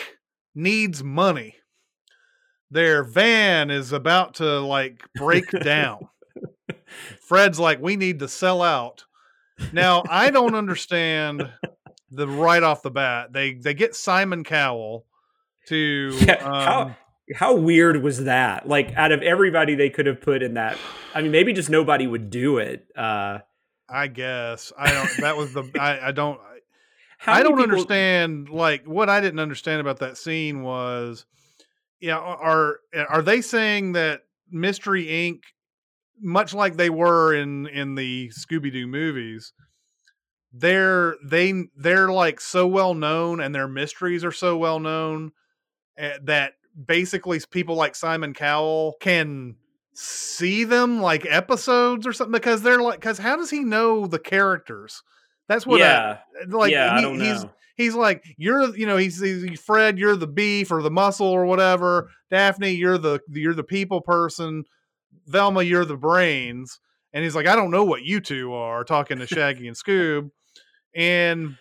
needs 0.56 1.04
money. 1.04 1.56
Their 2.70 3.04
van 3.04 3.70
is 3.70 3.92
about 3.92 4.36
to 4.36 4.60
like 4.60 5.04
break 5.16 5.50
down. 5.64 6.08
Fred's 7.28 7.60
like, 7.60 7.82
we 7.82 7.98
need 7.98 8.20
to 8.20 8.28
sell 8.28 8.62
out. 8.62 9.04
Now, 9.74 10.04
I 10.10 10.30
don't 10.32 10.56
understand 10.56 11.50
the 12.10 12.28
right 12.28 12.64
off 12.64 12.82
the 12.82 12.92
bat. 12.92 13.34
They 13.34 13.54
they 13.56 13.74
get 13.74 13.96
Simon 13.96 14.44
Cowell 14.44 15.06
to 15.67 16.12
Yeah, 16.21 16.34
um, 16.36 16.54
how 16.63 16.95
how 17.36 17.56
weird 17.56 18.02
was 18.04 18.26
that? 18.26 18.67
Like 18.67 18.93
out 18.95 19.12
of 19.12 19.21
everybody 19.21 19.76
they 19.76 19.89
could 19.89 20.06
have 20.06 20.21
put 20.21 20.43
in 20.43 20.56
that, 20.56 20.78
I 21.13 21.21
mean, 21.21 21.32
maybe 21.32 21.54
just 21.54 21.69
nobody 21.69 22.08
would 22.08 22.30
do 22.30 22.58
it. 22.58 22.86
Uh, 22.95 23.39
I 23.89 24.08
guess 24.08 24.71
I 24.78 24.91
don't. 24.91 25.10
That 25.21 25.38
was 25.38 25.54
the 25.54 25.69
I, 25.80 26.08
I 26.10 26.12
don't. 26.12 26.39
I 27.26 27.43
don't 27.43 27.58
people- 27.58 27.63
understand. 27.63 28.50
Like 28.50 28.86
what 28.86 29.10
I 29.10 29.21
didn't 29.21 29.39
understand 29.39 29.82
about 29.82 30.00
that 30.00 30.17
scene 30.17 30.63
was, 30.63 31.26
yeah, 32.00 32.17
are 32.17 32.80
are 33.10 33.21
they 33.21 33.41
saying 33.41 33.93
that 33.93 34.21
Mystery 34.50 35.06
Inc. 35.06 35.41
Much 36.24 36.54
like 36.54 36.78
they 36.78 36.91
were 36.91 37.34
in 37.34 37.65
in 37.65 37.95
the 37.95 38.30
Scooby 38.30 38.71
Doo 38.71 38.86
movies, 38.86 39.54
they're 40.54 41.15
they 41.26 41.63
they're 41.76 42.12
like 42.12 42.39
so 42.39 42.67
well 42.67 42.93
known 42.93 43.39
and 43.39 43.56
their 43.56 43.67
mysteries 43.67 44.24
are 44.24 44.32
so 44.32 44.56
well 44.56 44.80
known 44.80 45.32
Eh, 45.98 46.18
that 46.24 46.54
basically 46.86 47.40
people 47.52 47.76
like 47.76 47.96
Simon 47.96 48.34
Cowell 48.34 48.96
can 49.02 49.56
see 49.94 50.64
them 50.64 51.02
like 51.02 51.26
episodes 51.30 52.08
or 52.08 52.14
something 52.14 52.32
because 52.32 52.62
they're 52.62 52.82
like 52.82 53.00
because 53.00 53.18
how 53.18 53.36
does 53.36 53.50
he 53.50 53.60
know 53.60 54.08
the 54.08 54.20
characters? 54.20 55.04
That's 55.48 55.66
what 55.68 55.82
I- 55.82 55.84
yeah, 55.84 56.18
eh, 56.42 56.46
like 56.50 56.72
yeah, 56.72 56.94
I 56.96 57.02
he- 57.02 57.20
he's 57.26 57.44
he's 57.76 57.94
like 57.96 58.24
you're 58.38 58.76
you 58.76 58.86
know 58.88 58.98
he's, 58.98 59.20
he's 59.20 59.60
Fred 59.60 60.00
you're 60.00 60.16
the 60.16 60.28
beef 60.28 60.72
or 60.72 60.82
the 60.82 60.92
muscle 60.92 61.28
or 61.28 61.46
whatever. 61.46 62.10
Daphne 62.30 62.72
you're 62.72 62.98
the 62.98 63.20
you're 63.30 63.54
the 63.54 63.64
people 63.64 64.02
person. 64.02 64.64
Velma 65.28 65.64
you're 65.64 65.86
the 65.86 65.98
brains. 65.98 66.80
And 67.14 67.24
he's 67.24 67.36
like 67.36 67.48
I 67.48 67.56
don't 67.58 67.72
know 67.72 67.84
what 67.84 68.04
you 68.04 68.22
two 68.22 68.54
are 68.54 68.86
talking 68.86 69.20
to 69.20 69.28
Shaggy 69.28 69.68
and 69.68 69.76
Scoob. 69.76 70.32
And 70.96 71.58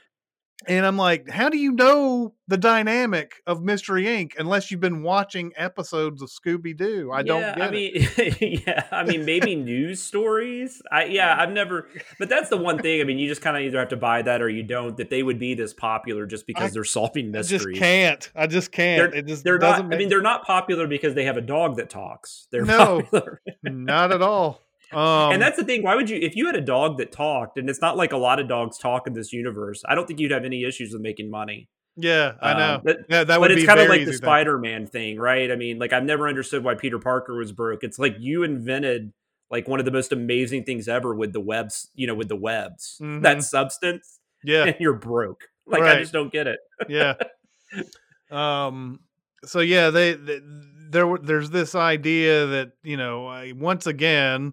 and 0.67 0.85
I'm 0.87 0.97
like 0.97 1.29
how 1.29 1.49
do 1.49 1.57
you 1.59 1.73
know 1.73 2.35
the 2.49 2.59
dynamic 2.59 3.35
of 3.47 3.63
Mystery 3.63 4.05
Inc 4.05 4.33
unless 4.39 4.71
you've 4.71 4.81
been 4.81 5.03
watching 5.03 5.53
episodes 5.57 6.21
of 6.21 6.29
Scooby 6.31 6.77
Doo 6.77 7.11
I 7.13 7.23
don't 7.23 7.41
yeah, 7.41 7.55
get 7.55 7.63
I 7.63 7.67
it 7.77 8.41
mean, 8.41 8.63
yeah, 8.67 8.87
I 8.91 9.05
mean, 9.05 9.25
maybe 9.25 9.55
news 9.55 10.03
stories. 10.03 10.83
I 10.91 11.05
yeah, 11.05 11.37
I've 11.41 11.53
never, 11.53 11.89
but 12.19 12.29
that's 12.29 12.49
the 12.51 12.57
one 12.57 12.79
thing. 12.79 13.01
I 13.01 13.05
mean, 13.05 13.19
you 13.19 13.29
just 13.29 13.41
kind 13.43 13.57
of 13.57 13.63
either 13.63 13.79
have 13.79 13.89
to 13.91 13.97
buy 13.97 14.23
that 14.23 14.43
or 14.43 14.49
you 14.49 14.63
don't. 14.63 14.97
That 14.97 15.11
they 15.11 15.23
would 15.23 15.39
be 15.39 15.55
this 15.55 15.73
popular 15.73 16.27
just 16.27 16.47
because 16.47 16.71
I- 16.71 16.75
they're 16.75 16.85
solving 16.85 17.31
mysteries. 17.31 17.63
I 17.67 17.71
just 17.71 17.81
can't 17.81 18.31
I 18.35 18.47
just 18.47 18.73
can't 18.73 19.13
They're, 19.13 19.21
it 19.21 19.27
just 19.27 19.45
they're 19.45 19.59
doesn't 19.59 19.89
not. 19.89 19.95
I 19.95 19.99
mean, 19.99 20.09
they're 20.09 20.21
not 20.23 20.45
popular 20.45 20.87
because 20.87 21.15
they 21.15 21.25
have 21.25 21.37
a 21.37 21.41
dog 21.43 21.77
that 21.77 21.89
talks. 21.91 22.47
They're 22.51 22.65
No. 22.71 23.01
popular. 23.03 23.41
not 23.63 24.13
at 24.13 24.23
all 24.23 24.61
um, 24.93 25.33
and 25.33 25.41
that's 25.43 25.57
the 25.57 25.65
thing. 25.65 25.83
Why 25.83 25.95
would 25.95 26.11
you, 26.11 26.19
if 26.21 26.35
you 26.37 26.47
had 26.47 26.57
a 26.57 26.61
dog 26.61 26.99
that 26.99 27.13
talked, 27.13 27.59
and 27.59 27.69
it's 27.71 27.81
not 27.81 27.97
like 27.97 28.13
a 28.13 28.17
lot 28.17 28.41
of 28.41 28.49
dogs 28.49 28.79
talk 28.79 29.07
in 29.07 29.13
this 29.13 29.33
universe, 29.33 29.83
I 29.89 29.95
don't 29.95 30.07
think 30.07 30.21
you'd 30.21 30.31
have 30.33 30.45
any 30.45 30.65
issues 30.65 30.93
with 30.93 31.03
making 31.03 31.31
money. 31.31 31.69
Yeah, 31.97 32.33
I 32.41 32.55
know. 32.55 32.75
Um, 32.77 32.81
but, 32.85 32.97
yeah, 33.09 33.25
that 33.25 33.27
but 33.27 33.41
would 33.41 33.51
it's 33.53 33.63
be 33.63 33.67
kind 33.67 33.81
of 33.81 33.89
like 33.89 34.05
the. 34.07 34.13
Spider-Man 34.15 34.87
thing, 34.87 35.19
right? 35.19 35.51
I 35.51 35.57
mean, 35.57 35.79
like 35.79 35.93
I've 35.93 36.05
never 36.05 36.29
understood 36.29 36.65
why 36.65 36.75
Peter 36.75 36.99
Parker 36.99 37.35
was 37.37 37.53
broke. 37.53 37.83
It's 37.85 37.99
like 37.99 38.17
you 38.19 38.43
invented 38.43 39.13
like 39.51 39.67
one 39.69 39.81
of 39.81 39.85
the 39.85 39.91
most 39.91 40.13
amazing 40.13 40.65
things 40.65 40.89
ever 40.89 41.15
with 41.15 41.33
the 41.33 41.41
webs, 41.41 41.91
you 41.95 42.07
know, 42.07 42.15
with 42.15 42.29
the 42.29 42.37
webs, 42.37 42.99
Mhm. 43.03 43.23
that 43.23 43.43
substance, 43.43 44.21
Yeah, 44.45 44.65
and 44.67 44.77
you're 44.81 44.95
broke. 44.95 45.43
Like 45.67 45.83
I 45.83 45.99
just 46.01 46.13
don't 46.13 46.33
get 46.33 46.47
it. 46.47 46.59
yeah. 46.89 47.15
Um. 48.31 49.01
So 49.45 49.61
yeah, 49.61 49.91
they, 49.91 50.15
they 50.15 50.41
there 50.91 51.17
there's 51.19 51.51
this 51.51 51.75
idea 51.75 52.47
that 52.47 52.73
you 52.83 52.97
know 52.97 53.27
I- 53.27 53.53
once 53.53 53.87
again 53.87 54.53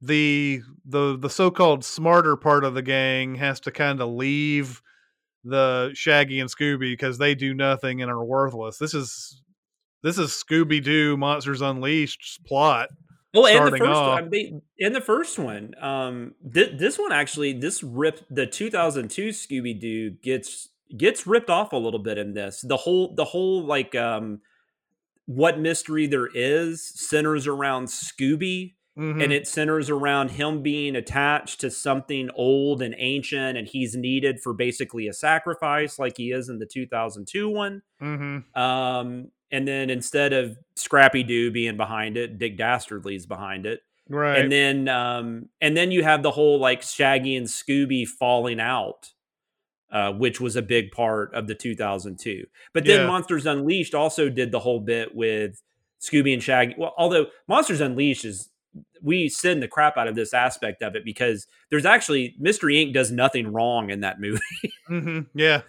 the 0.00 0.62
the 0.84 1.16
the 1.18 1.30
so-called 1.30 1.84
smarter 1.84 2.36
part 2.36 2.64
of 2.64 2.74
the 2.74 2.82
gang 2.82 3.34
has 3.36 3.60
to 3.60 3.70
kind 3.70 4.00
of 4.00 4.10
leave 4.10 4.82
the 5.44 5.90
Shaggy 5.94 6.40
and 6.40 6.50
Scooby 6.50 6.92
because 6.92 7.18
they 7.18 7.34
do 7.34 7.54
nothing 7.54 8.02
and 8.02 8.10
are 8.10 8.24
worthless. 8.24 8.78
This 8.78 8.94
is 8.94 9.42
this 10.02 10.18
is 10.18 10.30
Scooby 10.30 10.82
Doo 10.82 11.16
Monsters 11.16 11.62
Unleashed 11.62 12.40
plot. 12.46 12.88
Well, 13.34 13.46
and 13.46 13.74
the 13.74 13.78
first 13.78 13.90
off. 13.90 14.20
one, 14.20 14.30
they, 14.30 14.52
in 14.78 14.92
the 14.92 15.00
first 15.00 15.38
one, 15.38 15.74
um, 15.80 16.34
thi- 16.50 16.74
this 16.76 16.98
one 16.98 17.12
actually, 17.12 17.52
this 17.52 17.82
rip 17.82 18.24
the 18.30 18.46
2002 18.46 19.28
Scooby 19.28 19.78
Doo 19.78 20.10
gets 20.22 20.68
gets 20.96 21.26
ripped 21.26 21.50
off 21.50 21.72
a 21.72 21.76
little 21.76 21.98
bit 21.98 22.18
in 22.18 22.34
this. 22.34 22.62
The 22.66 22.76
whole 22.76 23.14
the 23.14 23.24
whole 23.24 23.64
like 23.64 23.94
um, 23.94 24.40
what 25.26 25.58
mystery 25.58 26.06
there 26.06 26.28
is 26.32 26.82
centers 26.94 27.46
around 27.46 27.86
Scooby, 27.86 28.75
Mhm. 28.96 29.22
and 29.22 29.32
it 29.32 29.46
centers 29.46 29.90
around 29.90 30.30
him 30.32 30.62
being 30.62 30.96
attached 30.96 31.60
to 31.60 31.70
something 31.70 32.30
old 32.34 32.80
and 32.80 32.94
ancient, 32.98 33.58
and 33.58 33.68
he's 33.68 33.94
needed 33.94 34.40
for 34.40 34.54
basically 34.54 35.06
a 35.06 35.12
sacrifice, 35.12 35.98
like 35.98 36.16
he 36.16 36.30
is 36.32 36.48
in 36.48 36.58
the 36.58 36.66
2002 36.66 37.48
one. 37.48 37.82
Mhm. 38.00 38.56
Um, 38.56 39.30
and 39.50 39.68
then 39.68 39.90
instead 39.90 40.32
of 40.32 40.56
Scrappy 40.76 41.22
Doo 41.22 41.50
being 41.50 41.76
behind 41.76 42.16
it, 42.16 42.38
Dick 42.38 42.56
Dastardly's 42.56 43.26
behind 43.26 43.66
it. 43.66 43.80
right. 44.08 44.38
And 44.38 44.52
then 44.52 44.88
um 44.88 45.48
and 45.60 45.76
then 45.76 45.90
you 45.90 46.04
have 46.04 46.22
the 46.22 46.30
whole 46.30 46.60
like 46.60 46.80
Shaggy 46.82 47.34
and 47.34 47.46
Scooby 47.48 48.06
falling 48.06 48.60
out. 48.60 49.12
Uh, 49.90 50.12
which 50.12 50.40
was 50.40 50.56
a 50.56 50.62
big 50.62 50.90
part 50.90 51.32
of 51.32 51.46
the 51.46 51.54
2002. 51.54 52.44
But 52.74 52.84
then 52.84 53.00
Yeah. 53.02 53.06
Monsters 53.06 53.46
Unleashed 53.46 53.94
also 53.94 54.28
did 54.28 54.50
the 54.50 54.58
whole 54.58 54.80
bit 54.80 55.14
with 55.14 55.62
Scooby 56.02 56.32
and 56.34 56.42
Shaggy. 56.42 56.74
Well, 56.76 56.92
although 56.98 57.26
Monsters 57.48 57.80
Unleashed 57.80 58.24
is 58.24 58.50
we 59.02 59.28
send 59.28 59.62
the 59.62 59.68
crap 59.68 59.96
out 59.96 60.08
of 60.08 60.14
this 60.14 60.32
aspect 60.34 60.82
of 60.82 60.96
it 60.96 61.04
because 61.04 61.46
there's 61.70 61.84
actually 61.86 62.34
Mystery 62.38 62.74
Inc. 62.76 62.92
does 62.94 63.10
nothing 63.12 63.52
wrong 63.52 63.90
in 63.90 64.00
that 64.00 64.20
movie. 64.20 64.40
Mhm. 64.90 65.26
Yeah. 65.34 65.62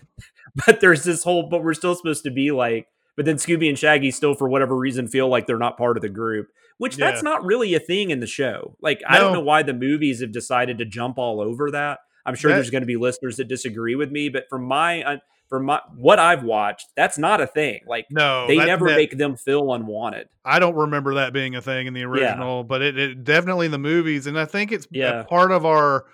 but 0.65 0.80
there's 0.82 1.04
this 1.04 1.24
whole 1.24 1.43
but 1.50 1.63
we're 1.63 1.74
still 1.74 1.93
supposed 1.96 2.24
to 2.24 2.32
be 2.32 2.52
like 2.52 2.88
but 3.15 3.26
then 3.26 3.36
scooby 3.36 3.67
and 3.70 3.78
shaggy 3.78 4.12
still 4.12 4.34
for 4.36 4.48
whatever 4.50 4.76
reason 4.76 5.08
feel 5.08 5.28
like 5.28 5.46
they're 5.48 5.58
not 5.58 5.78
part 5.78 5.98
of 5.98 6.02
the 6.02 6.10
group 6.10 6.48
which 6.78 6.96
that's 6.96 7.22
not 7.24 7.43
really 7.46 7.74
a 7.76 7.80
thing 7.80 8.10
in 8.12 8.20
the 8.20 8.28
show 8.28 8.76
like 8.82 9.02
i 9.08 9.17
don't 9.20 9.34
know 9.34 9.41
why 9.41 9.62
the 9.62 9.74
movies 9.74 10.22
have 10.22 10.32
decided 10.32 10.78
to 10.78 10.86
jump 10.86 11.17
all 11.20 11.41
over 11.41 11.70
that 11.72 12.00
i'm 12.26 12.34
sure 12.36 12.50
That- 12.50 12.56
there's 12.58 12.70
going 12.72 12.82
to 12.82 12.88
be 12.88 12.96
listeners 12.98 13.38
that 13.38 13.48
disagree 13.48 13.96
with 13.96 14.12
me 14.12 14.30
but 14.30 14.46
from 14.50 14.63
my 14.63 15.04
uh, 15.04 15.17
from 15.50 15.66
my 15.66 15.80
what 15.96 16.20
i've 16.20 16.44
watched 16.44 16.88
that's 16.96 17.18
not 17.18 17.40
a 17.42 17.48
thing 17.48 17.80
like 17.88 18.06
No, 18.12 18.48
they 18.48 18.58
that- 18.58 18.66
never 18.66 18.88
that- 18.90 18.96
make 18.96 19.18
them 19.18 19.36
feel 19.36 19.72
unwanted 19.74 20.28
I 20.46 20.60
don't 20.60 20.76
remember 20.76 21.16
that 21.16 21.34
being 21.34 21.56
a 21.56 21.62
thing 21.62 21.88
in 21.88 21.94
the 21.94 22.04
original, 22.06 22.64
but 22.64 22.82
it, 22.82 22.98
it 22.98 23.24
definitely 23.26 23.66
in 23.66 23.72
the 23.74 23.78
movies, 23.78 24.28
and 24.28 24.40
I 24.40 24.46
think 24.46 24.72
it's 24.72 24.88
Yeah. 24.92 25.24
part 25.24 25.52
of 25.52 25.66
our 25.66 26.06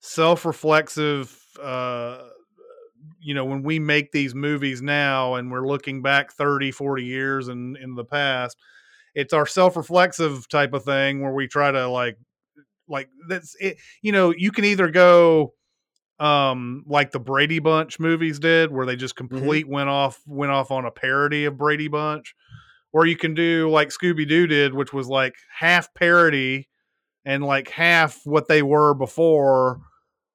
self-reflexive. 0.00 1.36
Uh, 1.62 2.22
you 3.20 3.34
know, 3.34 3.44
when 3.44 3.62
we 3.62 3.78
make 3.78 4.12
these 4.12 4.34
movies 4.34 4.82
now, 4.82 5.34
and 5.34 5.50
we're 5.50 5.66
looking 5.66 6.00
back 6.02 6.32
30, 6.32 6.70
40 6.70 7.04
years 7.04 7.48
in 7.48 7.76
in 7.76 7.94
the 7.94 8.04
past, 8.04 8.56
it's 9.14 9.32
our 9.32 9.46
self-reflexive 9.46 10.48
type 10.48 10.72
of 10.72 10.84
thing 10.84 11.20
where 11.22 11.32
we 11.32 11.46
try 11.46 11.70
to 11.70 11.86
like, 11.88 12.16
like 12.88 13.08
that's 13.28 13.54
it. 13.60 13.76
You 14.02 14.12
know, 14.12 14.32
you 14.36 14.50
can 14.52 14.64
either 14.64 14.88
go 14.90 15.52
um 16.18 16.82
like 16.86 17.10
the 17.10 17.20
Brady 17.20 17.58
Bunch 17.58 18.00
movies 18.00 18.38
did 18.38 18.70
where 18.70 18.86
they 18.86 18.96
just 18.96 19.16
complete 19.16 19.68
went 19.68 19.90
off 19.90 20.20
went 20.26 20.52
off 20.52 20.70
on 20.70 20.86
a 20.86 20.90
parody 20.90 21.44
of 21.44 21.58
Brady 21.58 21.88
Bunch. 21.88 22.34
Or 22.92 23.04
you 23.04 23.16
can 23.16 23.34
do 23.34 23.68
like 23.68 23.88
Scooby 23.90 24.26
Doo 24.26 24.46
did 24.46 24.72
which 24.72 24.92
was 24.92 25.08
like 25.08 25.34
half 25.58 25.92
parody 25.92 26.68
and 27.24 27.44
like 27.44 27.68
half 27.68 28.20
what 28.24 28.48
they 28.48 28.62
were 28.62 28.94
before. 28.94 29.80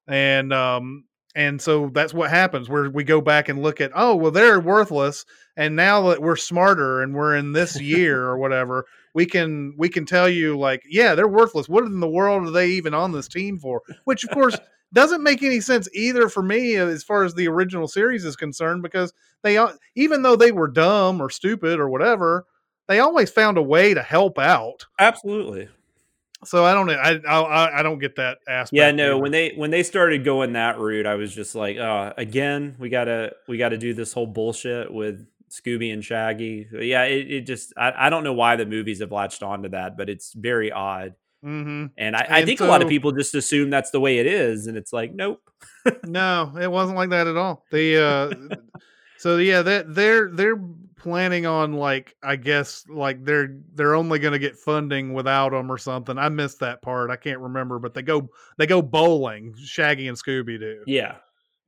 And 0.06 0.52
um 0.52 1.04
and 1.34 1.60
so 1.60 1.90
that's 1.94 2.12
what 2.12 2.30
happens 2.30 2.68
where 2.68 2.90
we 2.90 3.04
go 3.04 3.20
back 3.20 3.48
and 3.48 3.62
look 3.62 3.80
at 3.80 3.90
oh 3.94 4.14
well 4.14 4.30
they're 4.30 4.60
worthless 4.60 5.24
and 5.56 5.74
now 5.74 6.08
that 6.08 6.20
we're 6.20 6.36
smarter 6.36 7.02
and 7.02 7.14
we're 7.14 7.36
in 7.36 7.52
this 7.52 7.80
year 7.80 8.22
or 8.22 8.38
whatever 8.38 8.84
we 9.14 9.26
can 9.26 9.74
we 9.76 9.88
can 9.88 10.04
tell 10.04 10.28
you 10.28 10.58
like 10.58 10.82
yeah 10.88 11.14
they're 11.14 11.28
worthless. 11.28 11.68
What 11.68 11.84
in 11.84 12.00
the 12.00 12.08
world 12.08 12.46
are 12.46 12.50
they 12.50 12.68
even 12.68 12.94
on 12.94 13.12
this 13.12 13.28
team 13.28 13.58
for? 13.58 13.82
Which 14.04 14.24
of 14.24 14.30
course 14.30 14.56
doesn't 14.92 15.22
make 15.22 15.42
any 15.42 15.60
sense 15.60 15.88
either 15.94 16.28
for 16.28 16.42
me 16.42 16.76
as 16.76 17.02
far 17.02 17.24
as 17.24 17.34
the 17.34 17.48
original 17.48 17.88
series 17.88 18.24
is 18.24 18.36
concerned 18.36 18.82
because 18.82 19.12
they 19.42 19.58
even 19.94 20.22
though 20.22 20.36
they 20.36 20.52
were 20.52 20.68
dumb 20.68 21.20
or 21.20 21.30
stupid 21.30 21.78
or 21.78 21.88
whatever 21.88 22.46
they 22.88 22.98
always 22.98 23.30
found 23.30 23.56
a 23.56 23.62
way 23.62 23.94
to 23.94 24.02
help 24.02 24.38
out. 24.38 24.86
Absolutely 24.98 25.68
so 26.44 26.64
i 26.64 26.74
don't 26.74 26.90
i 26.90 27.18
i, 27.28 27.78
I 27.80 27.82
don't 27.82 27.98
get 27.98 28.16
that 28.16 28.38
aspect 28.48 28.72
yeah 28.76 28.90
no 28.90 29.12
either. 29.14 29.18
when 29.22 29.32
they 29.32 29.50
when 29.56 29.70
they 29.70 29.82
started 29.82 30.24
going 30.24 30.52
that 30.54 30.78
route 30.78 31.06
i 31.06 31.14
was 31.14 31.34
just 31.34 31.54
like 31.54 31.78
uh 31.78 32.12
again 32.16 32.76
we 32.78 32.88
gotta 32.88 33.32
we 33.48 33.58
gotta 33.58 33.78
do 33.78 33.94
this 33.94 34.12
whole 34.12 34.26
bullshit 34.26 34.92
with 34.92 35.26
scooby 35.50 35.92
and 35.92 36.04
shaggy 36.04 36.66
yeah 36.72 37.04
it, 37.04 37.30
it 37.30 37.40
just 37.42 37.72
I, 37.76 38.06
I 38.06 38.10
don't 38.10 38.24
know 38.24 38.32
why 38.32 38.56
the 38.56 38.64
movies 38.66 39.00
have 39.00 39.12
latched 39.12 39.42
onto 39.42 39.68
that 39.70 39.96
but 39.96 40.08
it's 40.08 40.32
very 40.32 40.72
odd 40.72 41.14
Mhm. 41.44 41.90
and 41.98 42.14
i, 42.16 42.20
I 42.20 42.38
And 42.38 42.46
think 42.46 42.60
a 42.60 42.64
lot 42.66 42.82
of 42.82 42.88
people 42.88 43.10
just 43.10 43.34
assume 43.34 43.68
that's 43.68 43.90
the 43.90 43.98
way 43.98 44.18
it 44.18 44.26
is 44.26 44.68
and 44.68 44.76
it's 44.76 44.92
like 44.92 45.12
nope 45.12 45.40
no 46.04 46.52
it 46.60 46.70
wasn't 46.70 46.96
like 46.96 47.10
that 47.10 47.26
at 47.26 47.36
all 47.36 47.64
the 47.72 48.00
uh 48.00 48.54
so 49.18 49.36
yeah 49.38 49.60
that 49.62 49.92
they're 49.94 50.30
they're 50.32 50.54
planning 51.02 51.46
on 51.46 51.72
like 51.72 52.14
i 52.22 52.36
guess 52.36 52.84
like 52.88 53.24
they're 53.24 53.56
they're 53.74 53.96
only 53.96 54.20
going 54.20 54.32
to 54.32 54.38
get 54.38 54.56
funding 54.56 55.12
without 55.12 55.50
them 55.50 55.70
or 55.70 55.76
something. 55.76 56.16
I 56.16 56.28
missed 56.28 56.60
that 56.60 56.80
part 56.80 57.10
i 57.10 57.16
can't 57.16 57.40
remember 57.40 57.80
but 57.80 57.92
they 57.92 58.02
go 58.02 58.30
they 58.56 58.66
go 58.68 58.80
bowling 58.80 59.54
shaggy 59.58 60.06
and 60.06 60.16
scooby 60.16 60.60
do. 60.60 60.84
Yeah. 60.86 61.16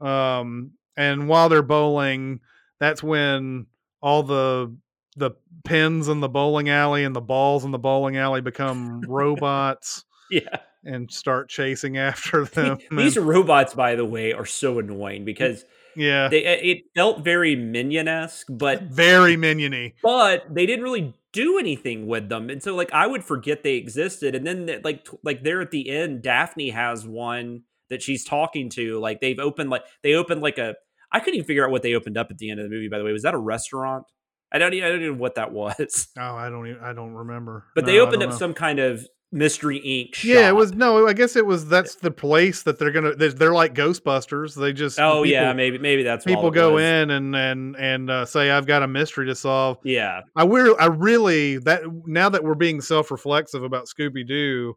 Um 0.01 0.73
and 0.97 1.29
while 1.29 1.49
they're 1.49 1.63
bowling 1.63 2.41
that's 2.79 3.03
when 3.03 3.67
all 4.01 4.23
the 4.23 4.77
the 5.17 5.33
pins 5.65 6.07
in 6.09 6.21
the 6.21 6.29
bowling 6.29 6.69
alley 6.69 7.03
and 7.03 7.17
the 7.17 7.21
balls 7.21 7.65
in 7.65 7.73
the 7.73 7.79
bowling 7.79 8.17
alley 8.17 8.41
become 8.41 9.01
robots 9.01 10.05
yeah. 10.31 10.59
and 10.85 11.11
start 11.11 11.49
chasing 11.49 11.99
after 12.11 12.45
them 12.45 12.79
these 12.93 13.17
and- 13.17 13.27
robots 13.27 13.75
by 13.75 13.97
the 13.97 14.05
way 14.05 14.33
are 14.33 14.47
so 14.47 14.79
annoying 14.79 15.25
because 15.25 15.65
yeah 15.97 16.29
they 16.29 16.45
eh, 16.45 16.59
it 16.63 16.79
felt 16.95 17.25
very 17.25 17.57
minion-esque 17.57 18.47
but 18.51 18.83
very 18.85 19.37
miniony 19.37 19.95
but 20.03 20.45
they 20.53 20.67
didn't 20.67 20.85
really 20.85 21.15
do 21.33 21.59
anything 21.59 22.07
with 22.07 22.29
them 22.29 22.49
and 22.51 22.63
so 22.63 22.75
like 22.75 22.93
i 22.93 23.07
would 23.07 23.25
forget 23.25 23.63
they 23.63 23.75
existed 23.75 24.35
and 24.35 24.47
then 24.47 24.81
like 24.85 25.05
t- 25.05 25.17
like 25.25 25.43
there 25.43 25.61
at 25.61 25.71
the 25.71 25.91
end 25.91 26.23
daphne 26.23 26.71
has 26.71 27.07
one 27.07 27.63
that 27.91 28.03
she's 28.03 28.25
talking 28.25 28.69
to 28.71 28.99
like 29.01 29.21
they've 29.21 29.39
opened 29.41 29.69
like 29.71 29.85
they 30.03 30.15
opened 30.15 30.41
like 30.43 30.59
a 30.59 30.75
i 31.13 31.19
couldn't 31.19 31.35
even 31.35 31.47
figure 31.47 31.65
out 31.65 31.71
what 31.71 31.83
they 31.83 31.95
opened 31.95 32.17
up 32.17 32.29
at 32.31 32.39
the 32.39 32.51
end 32.51 32.61
of 32.61 32.65
the 32.65 32.71
movie 32.71 32.89
by 32.89 32.99
the 32.99 33.05
way 33.05 33.13
was 33.13 33.23
that 33.25 33.35
a 33.35 33.39
restaurant 33.39 34.05
i 34.53 34.59
don't 34.59 34.75
even 34.75 34.87
i 34.87 34.89
don't 34.91 35.01
even 35.03 35.15
know 35.17 35.21
what 35.21 35.35
that 35.35 35.53
was 35.61 36.09
Oh, 36.17 36.37
I 36.37 36.49
don't 36.49 36.67
even 36.69 36.81
I 36.83 36.93
don't 36.93 37.13
remember. 37.15 37.65
but 37.75 37.85
No, 37.85 37.93
they 37.93 37.99
opened 37.99 38.23
up 38.23 38.31
know. 38.31 38.37
some 38.37 38.55
kind 38.55 38.79
of 38.79 39.05
mystery 39.35 39.81
inc 39.81 40.15
shop. 40.15 40.25
Yeah, 40.25 40.49
it 40.49 40.55
was 40.55 40.73
no. 40.73 41.07
I 41.07 41.13
guess 41.13 41.37
it 41.37 41.45
was 41.45 41.67
that's 41.69 41.97
the 41.97 42.11
place 42.11 42.63
that 42.63 42.79
they're 42.79 42.93
gonna. 42.93 43.15
They're, 43.15 43.33
they're 43.33 43.53
like 43.53 43.75
Ghostbusters. 43.75 44.55
They 44.55 44.73
just 44.73 44.99
oh 44.99 45.25
people, 45.25 45.27
yeah 45.27 45.53
maybe 45.53 45.77
maybe 45.79 46.05
that's 46.05 46.25
people 46.25 46.51
go 46.51 46.75
was. 46.75 46.85
in 46.85 47.11
and 47.11 47.37
and 47.37 47.77
and 47.77 48.11
uh, 48.11 48.25
say 48.25 48.51
I've 48.51 48.67
got 48.67 48.83
a 48.83 48.89
mystery 48.89 49.27
to 49.27 49.35
solve. 49.35 49.79
yeah 49.83 50.23
I 50.35 50.45
we're 50.45 50.79
I 50.79 50.87
really 50.87 51.59
that 51.59 51.83
now 52.07 52.29
that 52.31 52.45
we're 52.45 52.55
being 52.55 52.81
self 52.81 53.11
reflexive 53.11 53.63
about 53.63 53.87
Scooby 53.87 54.27
Doo, 54.27 54.77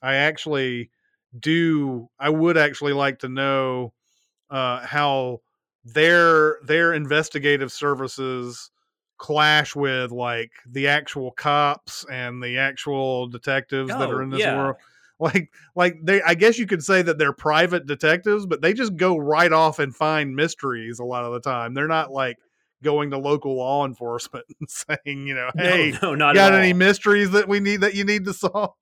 I 0.00 0.14
actually 0.14 0.90
do. 1.38 2.08
I 2.18 2.30
would 2.30 2.56
actually 2.56 2.94
like 2.94 3.18
to 3.18 3.28
know 3.28 3.92
uh, 4.50 4.86
how 4.86 5.40
their 5.84 6.58
their 6.64 6.94
investigative 6.94 7.72
services 7.72 8.70
clash 9.18 9.74
with 9.74 10.10
like 10.12 10.50
the 10.70 10.88
actual 10.88 11.30
cops 11.32 12.04
and 12.10 12.42
the 12.42 12.58
actual 12.58 13.26
detectives 13.28 13.90
that 13.96 14.10
Oh, 14.10 14.12
are 14.12 14.22
in 14.22 14.30
this 14.30 14.40
yeah. 14.40 14.54
world 14.56 14.76
like 15.18 15.50
like 15.74 15.96
they 16.02 16.20
i 16.22 16.34
guess 16.34 16.58
you 16.58 16.66
could 16.66 16.82
say 16.82 17.00
that 17.00 17.16
they're 17.16 17.32
private 17.32 17.86
detectives 17.86 18.44
but 18.44 18.60
they 18.60 18.74
just 18.74 18.94
go 18.96 19.16
right 19.16 19.52
off 19.52 19.78
and 19.78 19.96
find 19.96 20.36
mysteries 20.36 20.98
a 20.98 21.04
lot 21.04 21.24
of 21.24 21.32
the 21.32 21.40
time 21.40 21.72
they're 21.72 21.88
not 21.88 22.12
like 22.12 22.36
going 22.82 23.10
to 23.10 23.16
local 23.16 23.56
law 23.56 23.86
enforcement 23.86 24.44
and 24.60 24.68
saying 24.68 25.26
you 25.26 25.34
know 25.34 25.48
No, 25.54 25.62
hey 25.64 25.98
no, 26.02 26.14
not 26.14 26.34
got 26.34 26.52
any 26.52 26.74
mysteries 26.74 27.30
that 27.30 27.48
we 27.48 27.60
need 27.60 27.80
that 27.80 27.94
you 27.94 28.04
need 28.04 28.26
to 28.26 28.34
solve 28.34 28.74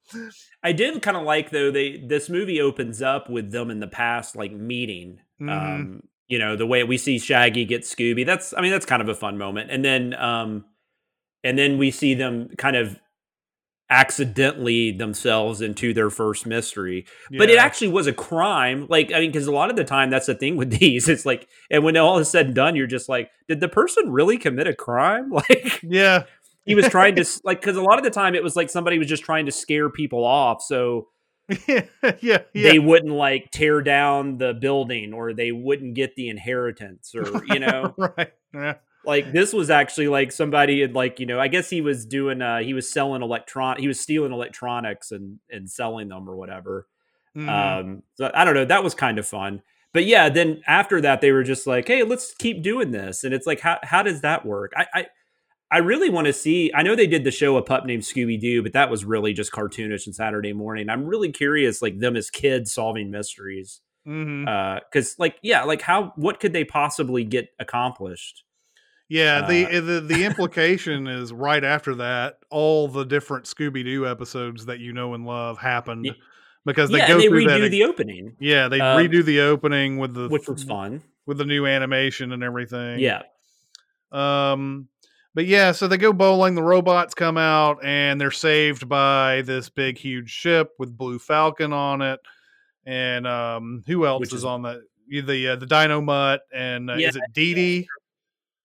I 0.63 0.73
did 0.73 1.01
kind 1.03 1.17
of 1.17 1.23
like 1.23 1.51
though 1.51 1.71
they 1.71 1.99
this 2.05 2.29
movie 2.29 2.61
opens 2.61 3.01
up 3.01 3.31
with 3.31 3.53
them 3.53 3.71
in 3.71 3.79
the 3.79 3.87
past 3.87 4.35
like 4.35 4.51
meeting 4.51 5.21
Mhm. 5.41 5.49
um 5.53 6.03
you 6.29 6.39
know 6.39 6.57
the 6.57 6.67
way 6.67 6.85
we 6.85 6.97
see 6.99 7.19
Shaggy 7.19 7.65
get 7.65 7.83
Scooby. 7.83 8.25
That's 8.27 8.55
I 8.57 8.61
mean 8.61 8.71
that's 8.71 8.87
kind 8.87 9.03
of 9.03 9.09
a 9.09 9.15
fun 9.15 9.39
moment, 9.39 9.71
and 9.71 9.85
then 9.85 10.15
um, 10.15 10.65
and 11.43 11.59
then 11.59 11.79
we 11.79 11.91
see 11.91 12.15
them 12.15 12.49
kind 12.59 12.77
of 12.77 12.99
accidentally 13.91 14.91
themselves 14.93 15.61
into 15.61 15.93
their 15.93 16.11
first 16.11 16.47
mystery. 16.47 17.07
But 17.37 17.51
it 17.51 17.59
actually 17.59 17.89
was 17.89 18.07
a 18.07 18.13
crime. 18.13 18.87
Like, 18.89 19.13
I 19.13 19.21
mean, 19.21 19.31
because 19.31 19.47
a 19.47 19.53
lot 19.53 19.71
of 19.71 19.77
the 19.77 19.85
time 19.85 20.11
that's 20.11 20.27
the 20.27 20.35
thing 20.35 20.57
with 20.57 20.71
these. 20.81 21.09
It's 21.09 21.27
like, 21.27 21.49
and 21.71 21.85
when 21.85 21.97
all 21.97 22.19
is 22.19 22.29
said 22.31 22.47
and 22.47 22.55
done, 22.55 22.77
you're 22.77 22.87
just 22.87 23.09
like, 23.09 23.31
did 23.47 23.61
the 23.61 23.69
person 23.69 24.11
really 24.11 24.39
commit 24.39 24.67
a 24.67 24.75
crime? 24.75 25.31
Like, 25.35 25.81
Yeah. 25.83 26.25
he 26.65 26.75
was 26.75 26.89
trying 26.89 27.15
to, 27.17 27.25
like, 27.45 27.61
because 27.61 27.77
a 27.77 27.83
lot 27.83 27.99
of 27.99 28.05
the 28.05 28.11
time 28.11 28.35
it 28.35 28.43
was 28.43 28.57
like 28.57 28.71
somebody 28.71 28.99
was 28.99 29.07
just 29.09 29.23
trying 29.23 29.47
to 29.47 29.53
scare 29.53 29.91
people 29.91 30.25
off. 30.25 30.63
So 30.63 31.09
yeah. 31.69 31.83
Yeah. 32.21 32.39
they 32.53 32.79
wouldn't 32.79 33.13
like 33.13 33.51
tear 33.51 33.83
down 33.83 34.39
the 34.39 34.55
building 34.55 35.13
or 35.13 35.33
they 35.35 35.53
wouldn't 35.53 35.95
get 35.95 36.15
the 36.17 36.29
inheritance 36.29 37.15
or, 37.15 37.45
you 37.53 37.59
know, 37.59 37.95
right. 37.99 38.33
Yeah. 38.55 38.75
like 39.05 39.33
this 39.33 39.53
was 39.53 39.69
actually 39.69 40.09
like 40.09 40.33
somebody 40.33 40.81
had 40.81 40.95
like 40.95 41.19
you 41.21 41.27
know 41.27 41.39
i 41.41 41.49
guess 41.49 41.69
he 41.69 41.81
was 41.81 42.07
doing 42.07 42.41
uh 42.41 42.59
he 42.61 42.73
was 42.73 42.91
selling 42.91 43.21
electron 43.21 43.79
he 43.79 43.89
was 43.89 44.01
stealing 44.01 44.33
electronics 44.33 45.11
and 45.11 45.39
and 45.51 45.69
selling 45.71 46.09
them 46.09 46.29
or 46.31 46.37
whatever 46.37 46.87
Mhm. 47.37 47.49
um 47.49 48.03
so 48.15 48.31
i 48.33 48.45
don't 48.45 48.55
know 48.55 48.65
that 48.65 48.85
was 48.85 48.95
kind 48.95 49.19
of 49.19 49.27
fun 49.27 49.61
but 49.93 50.05
yeah 50.07 50.29
then 50.29 50.63
after 50.69 51.01
that 51.01 51.21
they 51.21 51.33
were 51.33 51.43
just 51.43 51.67
like 51.67 51.89
hey 51.89 52.05
let's 52.05 52.33
keep 52.39 52.63
doing 52.63 52.93
this 52.93 53.25
and 53.25 53.35
it's 53.35 53.47
like 53.47 53.59
how 53.61 53.79
how 53.83 54.03
does 54.05 54.21
that 54.21 54.47
work 54.47 54.73
i 54.77 54.87
i 54.95 55.07
I 55.75 55.79
really 55.79 56.09
want 56.09 56.29
to 56.29 56.33
see. 56.33 56.71
I 56.73 56.83
know 56.85 56.95
they 56.95 57.09
did 57.09 57.25
the 57.25 57.33
show 57.33 57.57
a 57.57 57.63
pup 57.63 57.85
named 57.85 58.05
Scooby 58.05 58.41
Doo, 58.41 58.63
but 58.63 58.75
that 58.75 58.91
was 58.91 59.05
really 59.05 59.33
just 59.33 59.51
cartoonish 59.51 60.07
and 60.07 60.15
Saturday 60.15 60.53
morning. 60.53 60.89
I'm 60.89 61.05
really 61.05 61.33
curious, 61.33 61.83
like 61.83 61.99
them 61.99 62.15
as 62.15 62.31
kids 62.31 62.73
solving 62.73 63.11
mysteries, 63.11 63.81
because, 64.05 65.17
like, 65.19 65.37
yeah, 65.43 65.65
like 65.65 65.83
how 65.83 66.13
what 66.15 66.39
could 66.39 66.53
they 66.53 66.65
possibly 66.65 67.25
get 67.25 67.49
accomplished? 67.59 68.45
Yeah, 69.09 69.47
the, 69.49 69.67
Uh, 69.67 69.81
the 69.81 70.01
the 70.01 70.25
implication 70.25 71.09
is 71.09 71.33
right 71.33 71.65
after 71.65 71.97
that, 71.97 72.39
all 72.51 72.87
the 72.87 73.05
different 73.05 73.47
Scooby 73.47 73.85
Doo 73.85 74.07
episodes 74.07 74.67
that 74.67 74.79
you 74.79 74.93
know 74.93 75.13
and 75.15 75.27
love 75.27 75.59
happened 75.59 76.15
because 76.65 76.91
they 76.91 76.99
yeah, 76.99 77.09
go 77.09 77.19
they 77.19 77.27
through 77.29 77.47
redo 77.47 77.61
that. 77.63 77.69
the 77.71 77.83
opening, 77.85 78.37
yeah, 78.39 78.69
they 78.69 78.81
um, 78.81 78.97
redo 78.97 79.25
the 79.25 79.41
opening 79.41 79.99
with 79.99 80.15
the 80.15 80.29
which 80.29 80.49
was 80.49 80.63
fun. 80.63 81.03
with 81.27 81.39
the 81.39 81.45
new 81.45 81.67
animation 81.67 82.33
and 82.33 82.43
everything. 82.45 83.01
Yeah, 83.01 83.23
Um, 84.13 84.89
but 85.35 85.47
yeah, 85.47 85.73
so 85.73 85.87
they 85.89 85.97
go 85.97 86.13
bowling. 86.13 86.55
The 86.55 86.63
robots 86.63 87.15
come 87.15 87.37
out 87.37 87.85
and 87.85 88.21
they're 88.21 88.31
saved 88.31 88.89
by 88.89 89.43
this 89.43 89.69
big, 89.69 89.99
huge 89.99 90.31
ship 90.31 90.71
with 90.79 90.97
Blue 90.97 91.19
Falcon 91.19 91.73
on 91.73 92.03
it. 92.03 92.21
And 92.87 93.27
um, 93.27 93.83
who 93.87 94.07
else 94.07 94.21
Which 94.21 94.31
is, 94.33 94.39
is- 94.41 94.45
on 94.45 94.63
that? 94.63 94.81
The 95.11 95.49
uh, 95.49 95.57
the 95.57 95.67
Dynomutt 95.67 96.39
and 96.55 96.89
uh, 96.91 96.95
Yeah. 96.95 97.09
is 97.09 97.17
it 97.17 97.23
Dee 97.33 97.55
Dee? 97.55 97.89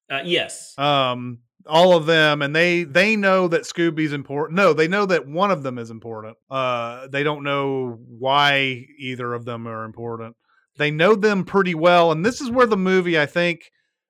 uh, 0.09 0.21
yes, 0.23 0.73
um 0.77 1.39
all 1.65 1.95
of 1.95 2.05
them 2.05 2.41
and 2.41 2.55
they 2.55 2.83
they 2.85 3.15
know 3.17 3.47
that 3.49 3.63
scooby's 3.63 4.13
important 4.13 4.55
no 4.57 4.71
they 4.73 4.87
know 4.87 5.05
that 5.05 5.27
one 5.27 5.51
of 5.51 5.61
them 5.61 5.77
is 5.77 5.91
important 5.91 6.35
uh 6.49 7.05
they 7.09 7.21
don't 7.21 7.43
know 7.43 7.99
why 8.07 8.85
either 8.97 9.33
of 9.33 9.43
them 9.43 9.67
are 9.67 9.83
important 9.83 10.35
they 10.77 10.89
know 10.89 11.13
them 11.15 11.43
pretty 11.43 11.75
well 11.75 12.11
and 12.13 12.25
this 12.25 12.39
is 12.39 12.49
where 12.49 12.65
the 12.65 12.77
movie 12.77 13.19
i 13.19 13.25
think 13.25 13.69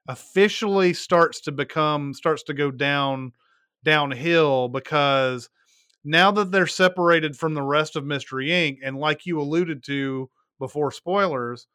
officially 0.10 0.94
starts 0.94 1.40
to 1.40 1.52
become 1.52 2.14
starts 2.14 2.44
to 2.44 2.54
go 2.54 2.70
down 2.70 3.32
downhill 3.84 4.68
because 4.68 5.50
now 6.04 6.32
that 6.32 6.52
they're 6.52 6.68
separated 6.68 7.36
from 7.38 7.54
the 7.54 7.62
rest 7.62 7.96
of 7.96 8.06
mystery 8.06 8.48
inc 8.48 8.78
and 8.84 8.98
like 8.98 9.26
you 9.26 9.40
alluded 9.40 9.84
to 9.84 10.30
before 10.60 10.92
spoilers 10.92 11.68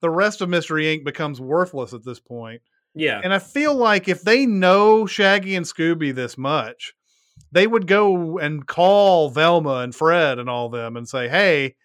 the 0.00 0.10
rest 0.10 0.40
of 0.40 0.48
mystery 0.48 0.84
inc 0.84 1.04
becomes 1.04 1.40
worthless 1.40 1.92
at 1.92 2.04
this 2.04 2.18
point 2.18 2.60
yeah, 2.96 3.20
and 3.22 3.34
I 3.34 3.38
feel 3.40 3.74
like 3.74 4.08
if 4.08 4.22
they 4.22 4.46
know 4.46 5.04
Shaggy 5.04 5.54
and 5.54 5.66
Scooby 5.66 6.14
this 6.14 6.38
much, 6.38 6.94
they 7.52 7.66
would 7.66 7.86
go 7.86 8.38
and 8.38 8.66
call 8.66 9.28
Velma 9.28 9.80
and 9.80 9.94
Fred 9.94 10.38
and 10.38 10.48
all 10.48 10.70
them 10.70 10.96
and 10.96 11.06
say, 11.06 11.28
"Hey, 11.28 11.76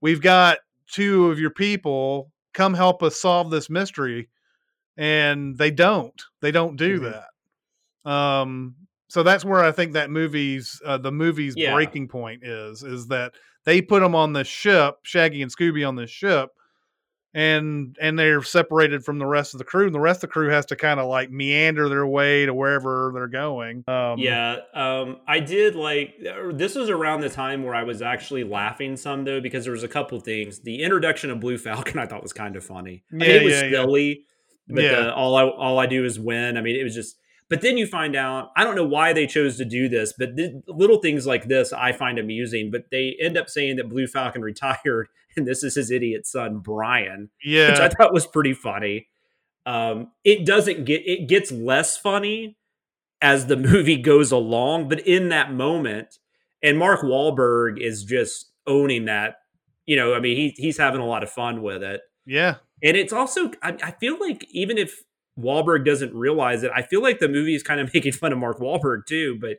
we've 0.00 0.20
got 0.20 0.58
two 0.88 1.30
of 1.30 1.38
your 1.38 1.50
people. 1.50 2.32
Come 2.54 2.74
help 2.74 3.04
us 3.04 3.20
solve 3.20 3.52
this 3.52 3.70
mystery." 3.70 4.28
And 4.96 5.56
they 5.56 5.70
don't. 5.70 6.20
They 6.40 6.50
don't 6.50 6.76
do 6.76 7.00
Mhm. 7.00 7.12
that. 8.04 8.10
Um 8.10 8.76
so 9.08 9.22
that's 9.22 9.44
where 9.44 9.62
I 9.62 9.72
think 9.72 9.92
that 9.92 10.10
movie's 10.10 10.80
uh, 10.86 10.96
the 10.98 11.12
movie's 11.12 11.54
Yeah. 11.56 11.74
breaking 11.74 12.08
point 12.08 12.44
is 12.44 12.82
is 12.82 13.08
that 13.08 13.32
they 13.64 13.80
put 13.82 14.00
them 14.00 14.14
on 14.14 14.32
this 14.32 14.48
ship, 14.48 14.96
Shaggy 15.02 15.42
and 15.42 15.54
Scooby 15.54 15.86
on 15.86 15.96
this 15.96 16.10
ship, 16.10 16.48
and 17.34 17.96
and 18.00 18.18
they're 18.18 18.42
separated 18.42 19.04
from 19.04 19.18
the 19.18 19.26
rest 19.26 19.54
of 19.54 19.58
the 19.58 19.64
crew 19.64 19.86
and 19.86 19.94
the 19.94 20.00
rest 20.00 20.18
of 20.18 20.28
the 20.28 20.32
crew 20.32 20.48
has 20.50 20.66
to 20.66 20.76
kind 20.76 20.98
of 21.00 21.06
like 21.08 21.30
meander 21.30 21.88
their 21.88 22.06
way 22.06 22.44
to 22.44 22.52
wherever 22.52 23.10
they're 23.14 23.28
going 23.28 23.84
um 23.86 24.18
yeah. 24.18 24.56
Um, 24.74 25.20
I 25.26 25.40
did 25.40 25.74
like 25.74 26.14
uh, 26.28 26.52
this 26.52 26.74
was 26.74 26.90
around 26.90 27.20
the 27.22 27.30
time 27.30 27.62
where 27.64 27.74
I 27.74 27.84
was 27.84 28.02
actually 28.02 28.44
laughing 28.44 28.96
some 28.96 29.24
though 29.24 29.40
because 29.40 29.64
there 29.64 29.72
was 29.72 29.82
a 29.84 29.88
couple 29.88 30.18
things. 30.20 30.60
The 30.60 30.82
introduction 30.82 31.30
of 31.30 31.40
Blue 31.40 31.56
Falcon 31.58 31.98
I 31.98 32.06
thought 32.06 32.22
was 32.22 32.32
kind 32.32 32.56
of 32.56 32.64
funny. 32.64 33.04
I 33.12 33.14
mean, 33.14 33.28
Yeah, 33.30 33.36
it 33.36 33.44
was 33.44 33.52
yeah, 33.54 33.64
yeah. 33.64 33.84
But 34.68 34.82
Yeah. 34.84 35.02
the, 35.02 35.14
all 35.14 35.36
I 35.36 35.44
all 35.44 35.78
I 35.78 35.86
do 35.86 36.04
is 36.04 36.18
win. 36.18 36.56
I 36.56 36.60
mean, 36.60 36.76
it 36.76 36.84
was 36.84 36.94
just. 36.94 37.16
But 37.48 37.60
then 37.60 37.76
you 37.76 37.86
find 37.86 38.16
out 38.16 38.50
I 38.56 38.64
don't 38.64 38.76
know 38.76 38.86
why 38.86 39.12
they 39.12 39.26
chose 39.26 39.58
to 39.58 39.66
do 39.66 39.86
this, 39.88 40.14
but 40.16 40.36
th- 40.38 40.52
little 40.68 40.98
things 41.00 41.26
like 41.26 41.48
this 41.48 41.70
I 41.72 41.92
find 41.92 42.18
amusing. 42.18 42.70
But 42.70 42.84
they 42.90 43.14
end 43.20 43.36
up 43.36 43.50
saying 43.50 43.76
that 43.76 43.90
Blue 43.90 44.06
Falcon 44.06 44.40
retired, 44.52 45.08
and 45.36 45.46
this 45.46 45.62
is 45.62 45.74
his 45.74 45.90
idiot 45.90 46.26
son 46.26 46.60
Brian. 46.60 47.28
Yeah, 47.44 47.70
which 47.70 47.80
I 47.80 47.88
thought 47.90 48.14
was 48.14 48.26
pretty 48.26 48.54
funny. 48.54 49.08
Um, 49.66 50.12
it 50.24 50.46
doesn't 50.46 50.84
get 50.86 51.02
it 51.06 51.28
gets 51.28 51.52
less 51.52 51.96
funny 51.98 52.56
as 53.20 53.46
the 53.46 53.56
movie 53.70 53.98
goes 53.98 54.32
along, 54.32 54.88
but 54.88 55.00
in 55.06 55.28
that 55.28 55.52
moment, 55.52 56.18
and 56.62 56.78
Mark 56.78 57.02
Wahlberg 57.02 57.78
is 57.80 58.04
just 58.04 58.50
owning 58.66 59.04
that. 59.06 59.36
You 59.84 59.96
know, 59.96 60.14
I 60.14 60.20
mean, 60.20 60.36
he 60.36 60.54
he's 60.56 60.78
having 60.78 61.00
a 61.02 61.06
lot 61.06 61.22
of 61.22 61.30
fun 61.30 61.60
with 61.60 61.82
it, 61.82 62.00
yeah 62.24 62.56
and 62.82 62.96
it's 62.96 63.12
also 63.12 63.50
I, 63.62 63.76
I 63.82 63.90
feel 63.92 64.18
like 64.20 64.46
even 64.50 64.78
if 64.78 65.02
Wahlberg 65.38 65.84
doesn't 65.84 66.14
realize 66.14 66.62
it, 66.62 66.70
I 66.74 66.82
feel 66.82 67.02
like 67.02 67.18
the 67.18 67.28
movie 67.28 67.54
is 67.54 67.62
kind 67.62 67.80
of 67.80 67.92
making 67.94 68.12
fun 68.12 68.32
of 68.32 68.38
Mark 68.38 68.58
Wahlberg 68.58 69.06
too. 69.06 69.38
But 69.40 69.58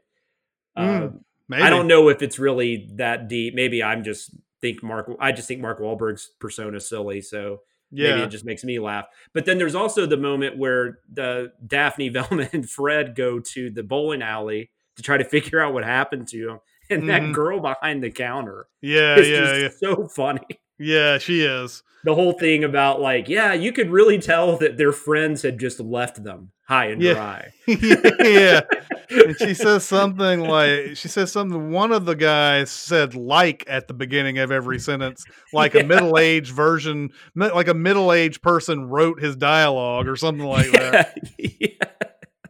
Mm, 0.77 1.01
um, 1.03 1.19
maybe 1.47 1.63
I 1.63 1.69
don't 1.69 1.87
know 1.87 2.09
if 2.09 2.21
it's 2.21 2.39
really 2.39 2.89
that 2.95 3.27
deep. 3.27 3.53
Maybe 3.53 3.83
I'm 3.83 4.03
just 4.03 4.31
think 4.61 4.81
Mark. 4.81 5.09
I 5.19 5.31
just 5.31 5.47
think 5.47 5.61
Mark 5.61 5.79
Wahlberg's 5.79 6.31
persona 6.39 6.77
is 6.77 6.89
silly, 6.89 7.21
so 7.21 7.61
maybe 7.91 8.19
yeah 8.19 8.23
it 8.25 8.29
just 8.29 8.45
makes 8.45 8.63
me 8.63 8.79
laugh. 8.79 9.05
But 9.33 9.45
then 9.45 9.59
there's 9.59 9.75
also 9.75 10.05
the 10.07 10.17
moment 10.17 10.57
where 10.57 10.99
the 11.11 11.51
Daphne, 11.67 12.09
Velma, 12.09 12.49
and 12.53 12.67
Fred 12.67 13.15
go 13.15 13.39
to 13.39 13.69
the 13.69 13.83
bowling 13.83 14.21
alley 14.23 14.71
to 14.95 15.03
try 15.03 15.17
to 15.17 15.23
figure 15.25 15.59
out 15.59 15.73
what 15.73 15.83
happened 15.83 16.27
to 16.29 16.49
him, 16.49 16.59
and 16.89 17.03
Mhm. 17.03 17.07
that 17.07 17.33
girl 17.33 17.59
behind 17.59 18.03
the 18.03 18.09
counter 18.11 18.67
yeah 18.81 19.19
yeah 19.19 19.55
yeah 19.55 19.67
just 19.67 19.79
so 19.79 20.07
funny. 20.07 20.41
Yeah 20.79 21.17
she 21.17 21.41
is 21.41 21.83
The 22.03 22.15
whole 22.15 22.33
thing 22.33 22.63
about 22.65 22.99
like, 22.99 23.29
yeah, 23.29 23.53
you 23.53 23.71
could 23.71 23.89
really 23.89 24.19
tell 24.19 24.57
that 24.57 24.75
their 24.77 24.91
friends 24.91 25.41
had 25.41 25.57
just 25.59 25.79
left 25.79 26.23
them 26.23 26.51
high 26.67 26.87
and 26.87 27.01
Yeah. 27.01 27.13
dry. 27.13 27.51
yeah 27.67 28.61
and 29.09 29.35
she 29.37 29.53
says 29.53 29.83
something 29.87 30.39
like 30.41 30.95
she 30.95 31.07
says 31.07 31.31
something 31.31 31.71
one 31.71 31.91
of 31.91 32.05
the 32.05 32.15
guys 32.15 32.71
said 32.71 33.15
like 33.15 33.63
at 33.67 33.87
the 33.87 33.93
beginning 33.93 34.37
of 34.39 34.49
every 34.51 34.79
sentence 34.79 35.23
like 35.53 35.75
a 35.75 35.83
middle-aged 35.83 36.51
version 36.53 37.09
like 37.35 37.67
a 37.67 37.73
middle-aged 37.73 38.41
person 38.41 38.89
wrote 38.89 39.21
his 39.21 39.35
dialogue 39.35 40.07
or 40.07 40.15
something 40.15 40.45
like 40.45 40.71
that 40.71 41.15
yeah. 41.37 41.67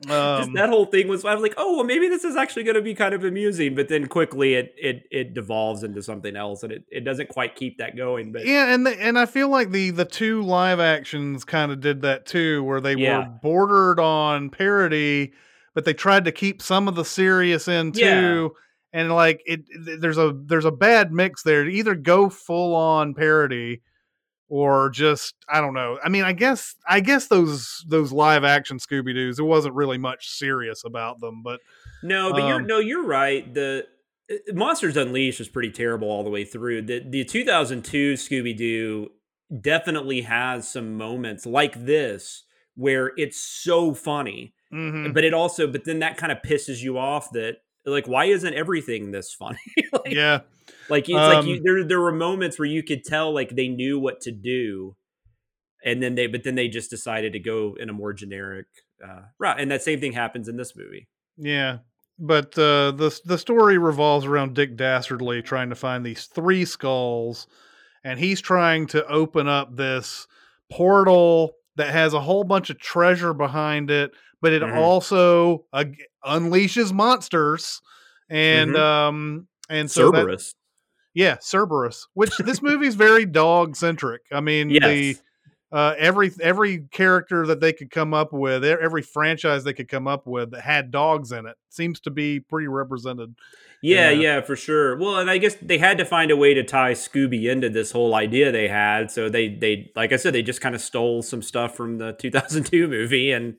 Just 0.07 0.47
um, 0.49 0.53
that 0.53 0.69
whole 0.69 0.85
thing 0.85 1.07
was 1.07 1.23
I 1.25 1.33
was 1.33 1.41
like, 1.41 1.53
oh 1.57 1.75
well, 1.75 1.83
maybe 1.83 2.09
this 2.09 2.23
is 2.23 2.35
actually 2.35 2.63
going 2.63 2.75
to 2.75 2.81
be 2.81 2.93
kind 2.93 3.13
of 3.13 3.23
amusing, 3.23 3.75
but 3.75 3.87
then 3.87 4.07
quickly 4.07 4.55
it 4.55 4.73
it 4.77 5.03
it 5.11 5.33
devolves 5.33 5.83
into 5.83 6.01
something 6.03 6.35
else, 6.35 6.63
and 6.63 6.71
it, 6.71 6.83
it 6.91 7.01
doesn't 7.01 7.29
quite 7.29 7.55
keep 7.55 7.77
that 7.77 7.95
going. 7.95 8.31
But 8.31 8.45
yeah 8.45 8.73
and 8.73 8.85
the, 8.85 8.91
and 9.01 9.17
i 9.17 9.25
feel 9.25 9.49
like 9.49 9.71
the 9.71 9.89
the 9.91 10.05
two 10.05 10.41
live 10.43 10.79
actions 10.79 11.43
kind 11.45 11.71
of 11.71 11.79
did 11.79 12.01
that 12.01 12.25
too 12.25 12.63
where 12.63 12.81
they 12.81 12.95
Yeah. 12.95 13.19
were 13.19 13.25
bordered 13.41 13.99
on 13.99 14.49
parody 14.49 15.33
but 15.73 15.85
they 15.85 15.93
tried 15.93 16.25
to 16.25 16.31
keep 16.31 16.61
some 16.61 16.87
of 16.87 16.95
the 16.95 17.05
serious 17.05 17.67
in 17.67 17.91
Yeah. 17.95 18.19
too 18.21 18.51
and 18.91 19.11
like 19.11 19.41
it 19.45 19.61
there's 19.99 20.17
a 20.17 20.33
there's 20.45 20.65
a 20.65 20.71
bad 20.71 21.11
mix 21.11 21.43
there 21.43 21.63
to 21.63 21.69
either 21.71 21.95
go 21.95 22.29
full 22.29 22.75
on 22.75 23.13
parody 23.13 23.81
or 24.53 24.89
just 24.89 25.33
i 25.49 25.59
don't 25.59 25.73
know 25.73 25.97
i 26.03 26.09
mean 26.09 26.23
i 26.23 26.31
guess 26.31 26.75
i 26.87 26.99
guess 26.99 27.27
those 27.27 27.83
those 27.87 28.11
live 28.11 28.43
action 28.43 28.77
scooby-doos 28.77 29.37
there 29.37 29.45
wasn't 29.45 29.73
really 29.73 29.97
much 29.97 30.29
serious 30.29 30.83
about 30.85 31.19
them 31.19 31.41
but 31.43 31.59
no, 32.03 32.31
but 32.31 32.45
you're 32.47 32.57
Um, 32.57 32.67
no, 32.67 32.79
you're 32.79 33.05
right. 33.05 33.51
The 33.51 33.87
uh, 34.29 34.35
Monsters 34.53 34.97
Unleashed 34.97 35.39
was 35.39 35.47
pretty 35.47 35.71
terrible 35.71 36.09
all 36.09 36.23
the 36.23 36.29
way 36.29 36.45
through. 36.45 36.83
The 36.83 36.99
the 36.99 37.23
2002 37.23 38.13
Scooby 38.13 38.55
Doo 38.55 39.09
definitely 39.61 40.21
has 40.21 40.67
some 40.67 40.97
moments 40.97 41.45
like 41.45 41.85
this 41.85 42.43
where 42.75 43.11
it's 43.17 43.39
so 43.39 43.93
funny, 43.93 44.53
mhm. 44.71 45.13
but 45.13 45.23
it 45.23 45.33
also 45.33 45.65
but 45.65 45.85
then 45.85 45.99
that 45.99 46.17
kind 46.17 46.31
of 46.31 46.39
pisses 46.39 46.81
you 46.81 46.97
off 46.97 47.31
that 47.31 47.57
like 47.85 48.07
why 48.07 48.25
isn't 48.25 48.53
everything 48.53 49.11
this 49.11 49.33
funny? 49.33 49.57
like, 49.93 50.13
yeah 50.13 50.41
Like 50.89 51.09
it's 51.09 51.27
like 51.27 51.45
you, 51.45 51.59
Um, 51.59 51.63
there 51.63 51.83
there 51.83 51.99
were 52.01 52.11
moments 52.11 52.59
where 52.59 52.67
you 52.67 52.83
could 52.83 53.03
tell 53.03 53.33
like 53.33 53.49
they 53.55 53.67
knew 53.67 53.99
what 53.99 54.21
to 54.21 54.31
do, 54.31 54.95
and 55.83 56.01
then 56.03 56.15
they 56.15 56.27
but 56.27 56.43
then 56.43 56.55
they 56.55 56.67
just 56.67 56.89
decided 56.89 57.33
to 57.33 57.39
go 57.39 57.75
in 57.79 57.89
a 57.89 57.93
more 57.93 58.13
generic 58.13 58.67
uh, 59.05 59.23
route, 59.39 59.59
and 59.59 59.71
that 59.71 59.83
same 59.83 59.99
thing 59.99 60.13
happens 60.13 60.47
in 60.47 60.57
this 60.57 60.75
movie. 60.75 61.07
Yeah, 61.37 61.79
but 62.19 62.57
uh, 62.57 62.91
the 62.91 63.19
the 63.25 63.37
story 63.37 63.77
revolves 63.77 64.25
around 64.25 64.55
Dick 64.55 64.75
Dastardly 64.77 65.41
trying 65.41 65.69
to 65.69 65.75
find 65.75 66.05
these 66.05 66.25
three 66.27 66.65
skulls, 66.65 67.47
and 68.03 68.19
he's 68.19 68.41
trying 68.41 68.87
to 68.87 69.05
open 69.07 69.47
up 69.47 69.75
this 69.75 70.27
portal 70.71 71.53
that 71.75 71.91
has 71.91 72.13
a 72.13 72.21
whole 72.21 72.43
bunch 72.43 72.69
of 72.69 72.79
treasure 72.79 73.33
behind 73.33 73.89
it, 73.91 74.11
but 74.41 74.53
it 74.53 74.61
Mhm. 74.61 74.75
also 74.75 75.65
uh, 75.73 75.85
unleashes 76.25 76.93
monsters, 76.93 77.81
and 78.29 78.75
Mhm. 78.75 78.77
um 78.77 79.47
and 79.69 79.89
so 79.89 80.11
that, 80.11 80.29
Cerberus. 80.29 80.55
Yeah, 81.13 81.37
Cerberus, 81.39 82.07
which 82.13 82.37
this 82.37 82.61
movie's 82.61 82.95
very 82.95 83.25
dog 83.25 83.75
centric. 83.75 84.21
I 84.31 84.39
mean, 84.41 84.69
the 84.69 85.17
uh, 85.71 85.95
every 85.97 86.31
every 86.39 86.85
character 86.91 87.47
that 87.47 87.59
they 87.59 87.73
could 87.73 87.89
come 87.89 88.13
up 88.13 88.31
with, 88.31 88.63
every 88.63 89.01
franchise 89.01 89.63
they 89.63 89.73
could 89.73 89.87
come 89.87 90.07
up 90.07 90.27
with 90.27 90.51
that 90.51 90.61
had 90.61 90.91
dogs 90.91 91.31
in 91.31 91.47
it, 91.47 91.55
seems 91.69 91.99
to 92.01 92.11
be 92.11 92.39
pretty 92.39 92.67
represented. 92.67 93.35
Yeah, 93.81 94.11
Yeah. 94.11 94.21
yeah, 94.21 94.41
for 94.41 94.55
sure. 94.55 94.97
Well, 94.97 95.17
and 95.17 95.29
I 95.29 95.39
guess 95.39 95.55
they 95.61 95.79
had 95.79 95.97
to 95.97 96.05
find 96.05 96.29
a 96.31 96.37
way 96.37 96.53
to 96.53 96.63
tie 96.63 96.93
Scooby 96.93 97.51
into 97.51 97.69
this 97.69 97.91
whole 97.91 98.13
idea 98.15 98.51
they 98.51 98.67
had. 98.67 99.09
So 99.11 99.29
they 99.29 99.49
they 99.49 99.91
like 99.95 100.13
I 100.13 100.17
said, 100.17 100.33
they 100.33 100.43
just 100.43 100.61
kind 100.61 100.75
of 100.75 100.81
stole 100.81 101.21
some 101.23 101.41
stuff 101.41 101.75
from 101.75 101.97
the 101.97 102.13
2002 102.13 102.87
movie 102.87 103.31
and 103.31 103.55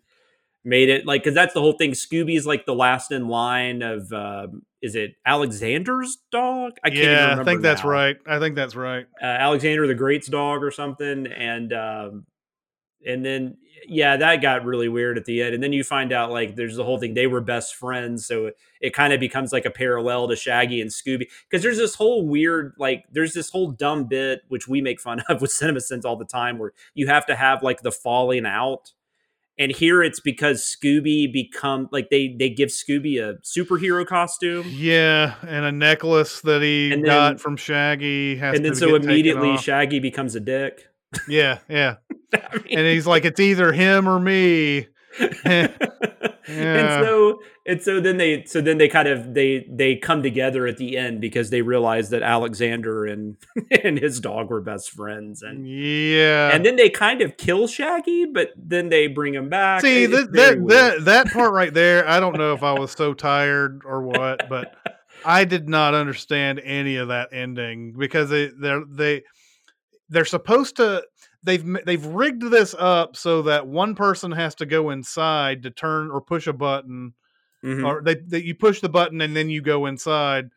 made 0.64 0.88
it 0.88 1.06
like 1.06 1.22
because 1.22 1.34
that's 1.34 1.54
the 1.54 1.60
whole 1.60 1.74
thing. 1.74 1.92
Scooby's 1.92 2.46
like 2.46 2.66
the 2.66 2.74
last 2.74 3.12
in 3.12 3.28
line 3.28 3.82
of 3.82 4.12
um, 4.12 4.62
is 4.82 4.94
it 4.94 5.14
Alexander's 5.26 6.18
dog? 6.30 6.72
I 6.82 6.90
can't 6.90 7.00
even 7.00 7.12
yeah, 7.12 7.40
I 7.40 7.44
think 7.44 7.62
that's 7.62 7.84
now. 7.84 7.90
right. 7.90 8.16
I 8.26 8.38
think 8.38 8.54
that's 8.54 8.74
right. 8.74 9.06
uh, 9.22 9.26
Alexander 9.26 9.86
the 9.86 9.94
Great's 9.94 10.28
dog 10.28 10.62
or 10.62 10.70
something, 10.70 11.26
and 11.26 11.72
um, 11.72 12.26
and 13.06 13.24
then 13.24 13.56
yeah, 13.86 14.16
that 14.16 14.40
got 14.40 14.64
really 14.64 14.88
weird 14.88 15.18
at 15.18 15.26
the 15.26 15.42
end. 15.42 15.54
And 15.54 15.62
then 15.62 15.72
you 15.72 15.84
find 15.84 16.12
out 16.12 16.30
like 16.30 16.54
there's 16.56 16.76
the 16.76 16.84
whole 16.84 16.98
thing 16.98 17.14
they 17.14 17.26
were 17.26 17.40
best 17.40 17.74
friends, 17.74 18.26
so 18.26 18.46
it, 18.46 18.56
it 18.80 18.94
kind 18.94 19.12
of 19.12 19.20
becomes 19.20 19.52
like 19.52 19.66
a 19.66 19.70
parallel 19.70 20.28
to 20.28 20.36
Shaggy 20.36 20.80
and 20.80 20.90
Scooby 20.90 21.26
because 21.48 21.62
there's 21.62 21.78
this 21.78 21.94
whole 21.94 22.26
weird 22.26 22.74
like 22.78 23.04
there's 23.12 23.34
this 23.34 23.50
whole 23.50 23.70
dumb 23.70 24.04
bit 24.04 24.42
which 24.48 24.66
we 24.68 24.80
make 24.80 25.00
fun 25.00 25.20
of 25.28 25.42
with 25.42 25.50
Cinema 25.50 25.80
Sins 25.80 26.04
all 26.04 26.16
the 26.16 26.24
time 26.24 26.58
where 26.58 26.72
you 26.94 27.06
have 27.06 27.26
to 27.26 27.36
have 27.36 27.62
like 27.62 27.82
the 27.82 27.92
falling 27.92 28.46
out. 28.46 28.92
And 29.58 29.70
here 29.70 30.02
it's 30.02 30.18
because 30.18 30.62
Scooby 30.64 31.32
become 31.32 31.88
like 31.92 32.10
they 32.10 32.34
they 32.38 32.50
give 32.50 32.70
Scooby 32.70 33.18
a 33.22 33.34
superhero 33.42 34.04
costume. 34.04 34.66
Yeah, 34.68 35.34
and 35.46 35.64
a 35.64 35.70
necklace 35.72 36.40
that 36.40 36.60
he 36.62 36.92
And 36.92 37.04
got 37.04 37.40
from 37.40 37.56
Shaggy 37.56 38.36
has 38.36 38.56
And 38.56 38.64
then 38.64 38.74
so 38.74 38.96
immediately. 38.96 39.56
Shaggy 39.58 40.00
becomes 40.00 40.34
a 40.34 40.40
dick. 40.40 40.88
yeah, 41.28 41.58
yeah, 41.68 41.96
I 42.34 42.56
mean- 42.56 42.78
and 42.78 42.86
he's 42.86 43.06
like, 43.06 43.24
it's 43.24 43.38
either 43.38 43.72
him 43.72 44.08
or 44.08 44.18
me. 44.18 44.88
Yeah. 46.48 46.98
And 46.98 47.04
so 47.04 47.42
and 47.66 47.82
so 47.82 48.00
then 48.00 48.18
they 48.18 48.44
so 48.44 48.60
then 48.60 48.78
they 48.78 48.88
kind 48.88 49.08
of 49.08 49.32
they 49.32 49.66
they 49.70 49.96
come 49.96 50.22
together 50.22 50.66
at 50.66 50.76
the 50.76 50.96
end 50.96 51.20
because 51.20 51.50
they 51.50 51.62
realize 51.62 52.10
that 52.10 52.22
Alexander 52.22 53.06
and 53.06 53.36
and 53.82 53.98
his 53.98 54.20
dog 54.20 54.50
were 54.50 54.60
best 54.60 54.90
friends 54.90 55.42
and 55.42 55.66
Yeah, 55.66 56.50
and 56.52 56.64
then 56.64 56.76
they 56.76 56.90
kind 56.90 57.22
of 57.22 57.36
kill 57.36 57.66
Shaggy 57.66 58.26
but 58.26 58.50
then 58.56 58.90
they 58.90 59.06
bring 59.06 59.34
him 59.34 59.48
back. 59.48 59.80
See 59.80 60.06
that 60.06 60.32
that, 60.32 60.68
that 60.68 61.04
that 61.04 61.32
part 61.32 61.52
right 61.52 61.72
there, 61.72 62.06
I 62.08 62.20
don't 62.20 62.36
know 62.36 62.52
if 62.52 62.62
I 62.62 62.78
was 62.78 62.92
so 62.92 63.14
tired 63.14 63.82
or 63.84 64.02
what, 64.02 64.48
but 64.48 64.74
I 65.24 65.44
did 65.44 65.68
not 65.68 65.94
understand 65.94 66.60
any 66.62 66.96
of 66.96 67.08
that 67.08 67.30
ending 67.32 67.94
because 67.98 68.28
they 68.28 68.50
they're 68.60 68.84
they 68.86 69.22
they're 70.08 70.24
supposed 70.24 70.76
to 70.76 71.04
they've 71.44 71.64
they've 71.84 72.04
rigged 72.06 72.42
this 72.50 72.74
up 72.78 73.16
so 73.16 73.42
that 73.42 73.66
one 73.66 73.94
person 73.94 74.32
has 74.32 74.54
to 74.56 74.66
go 74.66 74.90
inside 74.90 75.62
to 75.62 75.70
turn 75.70 76.10
or 76.10 76.20
push 76.20 76.46
a 76.46 76.52
button 76.52 77.14
Mhm. 77.62 77.84
or 77.86 78.02
they, 78.02 78.16
they 78.16 78.42
you 78.42 78.54
push 78.54 78.80
the 78.80 78.88
button 78.88 79.20
and 79.20 79.34
then 79.36 79.48
you 79.48 79.62
go 79.62 79.86
inside 79.86 80.50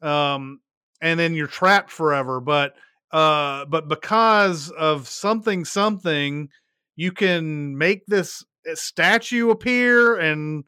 um 0.00 0.60
and 1.00 1.18
then 1.20 1.34
you're 1.34 1.46
trapped 1.46 1.90
forever 1.90 2.40
but 2.40 2.74
uh 3.10 3.64
but 3.66 3.88
because 3.88 4.70
of 4.70 5.06
something 5.08 5.64
something 5.64 6.48
you 6.96 7.12
can 7.12 7.76
make 7.76 8.06
this 8.06 8.44
uh, 8.70 8.74
statue 8.74 9.50
appear 9.50 10.16
and 10.16 10.64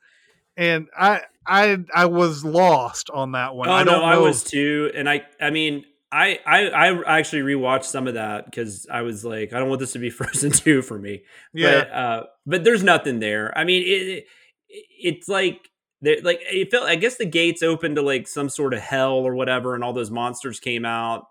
and 0.57 0.89
i 0.99 1.23
i 1.47 1.79
i 1.95 2.05
was 2.07 2.45
lost 2.45 3.09
on 3.11 3.33
that 3.33 3.55
one 3.55 3.69
Oh 3.69 3.73
i 3.73 3.85
don't 3.85 4.01
no, 4.01 4.05
I 4.05 4.19
was 4.19 4.43
too, 4.45 4.91
and 4.95 5.09
I 5.09 5.27
I 5.41 5.51
mean 5.51 5.85
I 6.13 6.39
I 6.47 6.69
I 6.69 7.19
actually 7.19 7.43
rewatched 7.43 7.85
some 7.85 8.07
of 8.07 8.15
that 8.15 8.45
because 8.47 8.87
I 8.91 9.03
was 9.03 9.25
like 9.25 9.53
I 9.53 9.59
don't 9.59 9.69
want 9.69 9.81
this 9.81 9.93
to 9.93 9.99
be 9.99 10.11
Frozen 10.11 10.53
two 10.53 10.83
for 10.83 10.99
me. 10.99 11.23
yeah. 11.53 11.81
But 11.81 11.91
uh 11.91 12.23
but 12.47 12.65
there's 12.65 12.83
nothing 12.83 13.21
there. 13.21 13.57
I 13.57 13.65
mean 13.65 13.83
it, 13.83 13.87
it 13.89 14.25
it's 14.69 15.29
like 15.29 15.69
there 16.01 16.17
like 16.23 16.41
it 16.43 16.71
felt 16.71 16.89
i 16.89 16.97
guess 16.97 17.17
the 17.17 17.25
gates 17.25 17.63
opened 17.63 17.97
to 17.97 18.03
like 18.03 18.29
some 18.29 18.49
sort 18.49 18.75
of 18.75 18.81
hell 18.81 19.15
or 19.15 19.35
whatever 19.35 19.75
and 19.75 19.83
all 19.83 19.93
those 19.93 20.11
monsters 20.11 20.61
came 20.61 20.85
out. 20.85 21.27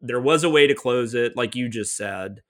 There 0.00 0.20
was 0.20 0.44
a 0.44 0.50
way 0.50 0.66
to 0.66 0.74
close 0.74 1.14
it 1.14 1.36
like 1.36 1.54
you 1.54 1.68
just 1.68 1.96
said 1.96 2.42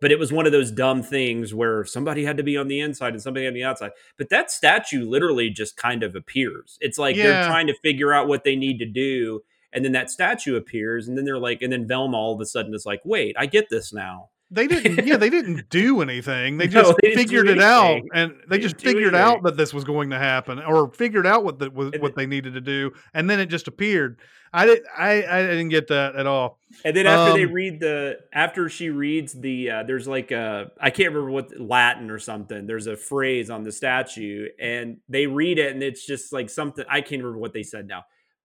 but 0.00 0.10
it 0.10 0.18
was 0.18 0.32
one 0.32 0.46
of 0.46 0.52
those 0.52 0.72
dumb 0.72 1.00
things 1.00 1.54
where 1.54 1.84
somebody 1.84 2.24
had 2.24 2.36
to 2.36 2.42
be 2.42 2.56
on 2.56 2.66
the 2.66 2.80
inside 2.80 3.12
and 3.12 3.22
somebody 3.22 3.46
on 3.46 3.54
the 3.54 3.62
outside. 3.62 3.92
But 4.18 4.30
that 4.30 4.50
statue 4.50 5.08
literally 5.08 5.48
just 5.48 5.76
kind 5.76 6.02
of 6.02 6.16
appears. 6.16 6.76
It's 6.80 6.98
like 6.98 7.14
they're 7.14 7.46
trying 7.46 7.68
to 7.68 7.74
figure 7.84 8.12
out 8.12 8.26
what 8.26 8.42
they 8.42 8.56
need 8.56 8.78
to 8.80 8.84
do 8.84 9.42
and 9.72 9.84
then 9.84 9.92
that 9.92 10.10
statue 10.10 10.56
appears 10.56 11.08
and 11.08 11.16
then 11.16 11.24
they're 11.24 11.38
like 11.38 11.62
and 11.62 11.72
then 11.72 11.86
velma 11.86 12.16
all 12.16 12.34
of 12.34 12.40
a 12.40 12.46
sudden 12.46 12.74
is 12.74 12.84
like 12.86 13.00
wait 13.04 13.34
i 13.38 13.46
get 13.46 13.68
this 13.70 13.92
now. 13.92 14.28
They 14.54 14.66
didn't 14.66 15.06
yeah 15.06 15.16
they 15.16 15.30
didn't 15.30 15.68
do 15.70 16.02
anything. 16.02 16.58
They 16.58 16.68
No, 16.68 16.82
just 16.82 16.94
they 17.00 17.14
figured 17.14 17.48
it 17.48 17.58
out 17.60 18.02
and 18.14 18.34
they, 18.48 18.58
They 18.58 18.58
just 18.58 18.78
figured 18.80 19.14
out 19.14 19.42
that 19.44 19.56
this 19.56 19.72
was 19.72 19.84
going 19.84 20.10
to 20.10 20.18
happen 20.18 20.58
or 20.58 20.92
figured 20.92 21.26
out 21.26 21.42
what 21.42 21.58
the, 21.58 21.70
what, 21.70 21.98
what 22.00 22.16
they 22.16 22.26
needed 22.26 22.52
to 22.54 22.60
do 22.60 22.92
and 23.14 23.30
then 23.30 23.40
it 23.40 23.46
just 23.46 23.66
appeared. 23.66 24.18
I 24.52 24.66
didn't 24.66 24.86
i 24.98 25.24
i 25.24 25.42
didn't 25.42 25.70
get 25.70 25.88
that 25.88 26.16
at 26.16 26.26
all. 26.26 26.58
And 26.84 26.94
then 26.94 27.06
after 27.06 27.32
they 27.32 27.46
Um, 27.46 27.52
read 27.52 27.80
the 27.80 28.18
after 28.34 28.68
she 28.68 28.90
reads 28.90 29.32
the 29.32 29.70
uh, 29.70 29.82
there's 29.84 30.06
like 30.06 30.30
a 30.32 30.70
I 30.78 30.90
can't 30.90 31.08
remember 31.14 31.30
what 31.30 31.58
Latin 31.58 32.10
or 32.10 32.18
something. 32.18 32.66
There's 32.66 32.86
a 32.86 32.96
phrase 32.96 33.48
on 33.48 33.62
the 33.62 33.72
statue 33.72 34.48
and 34.60 34.98
they 35.08 35.26
read 35.26 35.58
it 35.58 35.72
and 35.72 35.82
it's 35.82 36.04
just 36.04 36.30
like 36.32 36.50
something 36.50 36.84
I 36.90 37.00
can't 37.00 37.22
remember 37.22 37.38
what 37.38 37.54
they 37.54 37.62
said 37.62 37.86
now. 37.86 38.04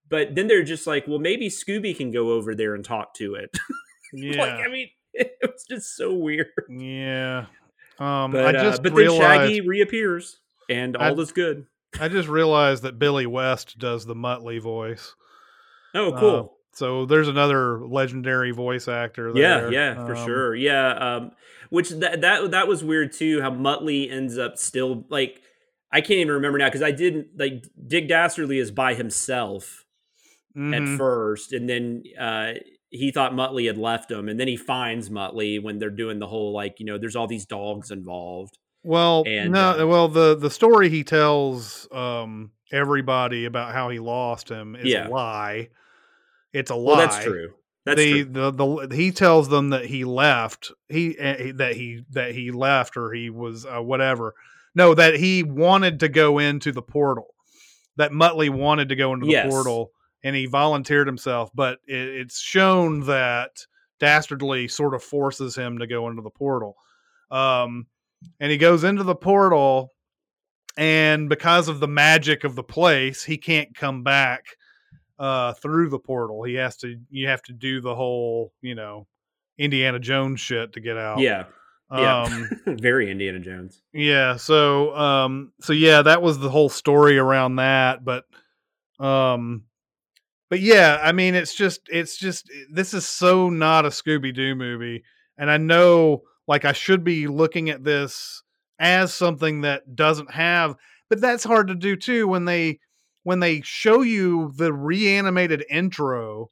But 0.10 0.36
then 0.36 0.48
they're 0.48 0.64
just 0.64 0.88
like, 0.88 1.06
well, 1.08 1.20
maybe 1.20 1.50
Scooby 1.50 1.96
can 1.96 2.12
go 2.12 2.32
over 2.32 2.56
there 2.56 2.76
and 2.76 2.84
talk 2.86 3.14
to 3.16 3.36
it. 3.36 3.50
yeah 4.14 4.42
like, 4.42 4.66
I 4.66 4.68
mean, 4.70 4.88
it 5.14 5.32
was 5.42 5.66
just 5.70 5.96
so 5.96 6.14
weird. 6.14 6.48
yeah 6.70 7.46
um 8.00 8.32
But 8.32 8.56
i 8.56 8.60
uh, 8.60 8.64
just 8.64 8.84
but 8.84 8.94
then 8.96 9.10
Shaggy 9.12 9.62
reappears 9.62 10.40
and 10.70 10.96
I- 10.96 11.10
all 11.10 11.20
is 11.20 11.32
good. 11.32 11.66
i 12.00 12.08
just 12.08 12.30
realized 12.30 12.84
that 12.84 13.00
billy 13.00 13.26
west 13.26 13.80
does 13.80 14.06
the 14.06 14.14
muttley 14.16 14.62
voice 14.62 15.16
Oh, 15.96 16.12
Uh, 16.12 16.20
cool. 16.20 16.58
so 16.74 17.06
there's 17.08 17.28
another 17.28 17.80
legendary 17.88 18.52
voice 18.52 18.88
actor 18.88 19.32
Yeah, 19.36 19.62
there. 19.62 19.74
yeah, 19.74 20.06
for 20.06 20.16
Um, 20.16 20.26
sure. 20.28 20.56
Yeah, 20.56 20.92
um, 20.92 21.32
which 21.70 21.90
that 21.90 22.22
that 22.22 22.52
that 22.52 22.68
was 22.68 22.84
weird 22.84 23.14
too. 23.14 23.42
How 23.42 23.50
Muttley 23.50 24.12
ends 24.12 24.38
up 24.38 24.58
still 24.60 25.06
like 25.10 25.42
I 25.92 26.02
can't 26.02 26.20
even 26.20 26.34
remember 26.34 26.60
now 26.60 26.68
because 26.68 26.84
I 26.84 26.92
didn't 26.92 27.30
like 27.40 27.66
Dick 27.88 28.08
Dastardly 28.08 28.60
is 28.60 28.70
by 28.70 28.94
himself 28.94 29.86
mhm. 30.58 30.94
at 30.94 30.98
first, 30.98 31.54
and 31.54 31.70
then 31.70 32.04
uh, 32.20 32.54
he 32.90 33.12
thought 33.12 33.34
Muttley 33.34 33.68
had 33.68 33.78
left 33.78 34.12
him, 34.12 34.28
and 34.30 34.40
then 34.40 34.48
he 34.48 34.58
finds 34.58 35.10
Muttley 35.10 35.62
when 35.62 35.78
they're 35.78 35.90
doing 35.90 36.20
the 36.20 36.28
whole 36.28 36.54
like 36.54 36.80
you 36.80 36.86
know 36.86 36.98
there's 36.98 37.16
all 37.16 37.28
these 37.28 37.46
dogs 37.46 37.92
involved. 37.92 38.58
Well, 38.84 39.24
And, 39.28 39.52
no, 39.52 39.82
uh, 39.82 39.86
well 39.86 40.08
the 40.08 40.36
the 40.36 40.50
story 40.50 40.90
he 40.90 41.04
tells 41.04 41.88
um 41.92 42.52
everybody 42.72 43.46
about 43.46 43.74
how 43.74 43.90
he 43.90 44.00
lost 44.00 44.50
him 44.50 44.76
is 44.76 44.86
Yeah. 44.86 45.08
a 45.08 45.10
lie. 45.10 45.70
It's 46.54 46.72
a 46.72 46.76
lie. 46.76 46.86
Well, 46.86 46.98
that's 46.98 47.24
true. 47.24 47.54
That's 47.86 47.98
the, 48.02 48.24
true. 48.24 48.32
the 48.32 48.52
the 48.52 48.96
he 48.96 49.12
tells 49.12 49.50
them 49.50 49.70
that 49.70 49.86
he 49.86 50.04
left. 50.06 50.72
He 50.90 51.18
uh, 51.18 51.54
that 51.56 51.76
he 51.76 52.04
that 52.12 52.34
he 52.34 52.52
left 52.52 52.98
or 52.98 53.12
he 53.14 53.30
was 53.30 53.66
uh, 53.66 53.82
whatever. 53.82 54.34
No, 54.76 54.94
that 54.94 55.16
he 55.16 55.44
wanted 55.44 56.02
to 56.02 56.10
go 56.10 56.38
into 56.40 56.72
the 56.72 56.82
portal. 56.82 57.28
That 57.96 58.12
Muttley 58.12 58.50
wanted 58.50 58.90
to 58.90 58.96
go 58.96 59.14
into 59.14 59.26
the 59.26 59.32
Yes. 59.32 59.50
portal, 59.50 59.92
and 60.28 60.36
he 60.36 60.46
volunteered 60.46 61.08
himself. 61.08 61.50
But 61.56 61.80
it, 61.88 61.96
it's 61.96 62.38
shown 62.38 63.00
that 63.06 63.66
Dastardly 64.00 64.68
sort 64.68 64.94
of 64.94 65.02
forces 65.02 65.56
him 65.56 65.80
to 65.80 65.88
go 65.88 66.10
into 66.10 66.22
the 66.22 66.30
portal. 66.30 66.76
Um, 67.32 67.88
and 68.42 68.52
he 68.52 68.58
goes 68.58 68.84
into 68.84 69.04
the 69.04 69.16
portal, 69.16 69.94
and 70.78 71.30
because 71.30 71.70
of 71.70 71.80
the 71.80 71.88
magic 71.88 72.44
of 72.44 72.56
the 72.56 72.64
place, 72.64 73.24
he 73.24 73.38
can't 73.38 73.74
come 73.74 74.04
back 74.04 74.44
uh 75.18 75.54
through 75.54 75.90
the 75.90 75.98
portal. 75.98 76.44
He 76.44 76.56
has 76.56 76.76
to 76.78 77.00
you 77.10 77.28
have 77.28 77.42
to 77.44 77.54
do 77.54 77.80
the 77.82 77.96
whole, 77.96 78.52
you 78.62 78.76
know, 78.76 79.08
Indiana 79.58 79.98
Jones 79.98 80.42
shit 80.42 80.74
to 80.74 80.80
get 80.80 80.98
out. 80.98 81.20
Yeah, 81.20 81.46
yeah. 81.92 82.24
Um 82.24 82.50
very 82.78 83.10
Indiana 83.10 83.40
Jones. 83.40 83.82
yeah, 83.94 84.36
so 84.36 84.96
um 84.96 85.54
so 85.62 85.74
yeah, 85.74 86.04
that 86.04 86.22
was 86.22 86.38
the 86.38 86.50
whole 86.50 86.70
story 86.70 87.18
around 87.18 87.56
that, 87.56 88.06
but 88.06 88.26
um 89.00 89.64
but 90.50 90.60
yeah, 90.60 91.00
I 91.02 91.12
mean 91.12 91.36
it's 91.36 91.56
just 91.56 91.82
it's 91.90 92.18
just 92.18 92.50
this 92.72 92.94
is 92.94 93.08
so 93.08 93.50
not 93.50 93.86
a 93.86 93.90
Scooby 93.90 94.34
Doo 94.34 94.56
movie 94.56 95.04
and 95.38 95.50
I 95.52 95.58
know 95.58 96.24
like 96.48 96.66
I 96.66 96.74
should 96.74 97.04
be 97.04 97.28
looking 97.28 97.70
at 97.70 97.84
this 97.84 98.44
as 98.80 99.14
something 99.14 99.62
that 99.62 99.96
doesn't 99.96 100.32
have 100.32 100.76
but 101.10 101.22
that's 101.22 101.44
hard 101.44 101.68
to 101.68 101.76
do 101.76 101.96
too 101.96 102.28
when 102.28 102.46
they 102.46 102.80
when 103.24 103.40
they 103.40 103.62
show 103.62 104.02
you 104.02 104.54
the 104.56 104.72
reanimated 104.72 105.66
intro 105.70 106.50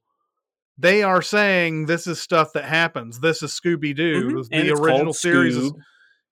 they 0.77 1.03
are 1.03 1.21
saying 1.21 1.85
this 1.85 2.07
is 2.07 2.19
stuff 2.19 2.51
that 2.53 2.65
happens 2.65 3.19
this 3.19 3.41
is 3.43 3.51
scooby-doo 3.51 4.31
Mhm. 4.31 4.47
And 4.51 4.67
the 4.67 4.73
original 4.73 5.13
series 5.13 5.55
is 5.55 5.71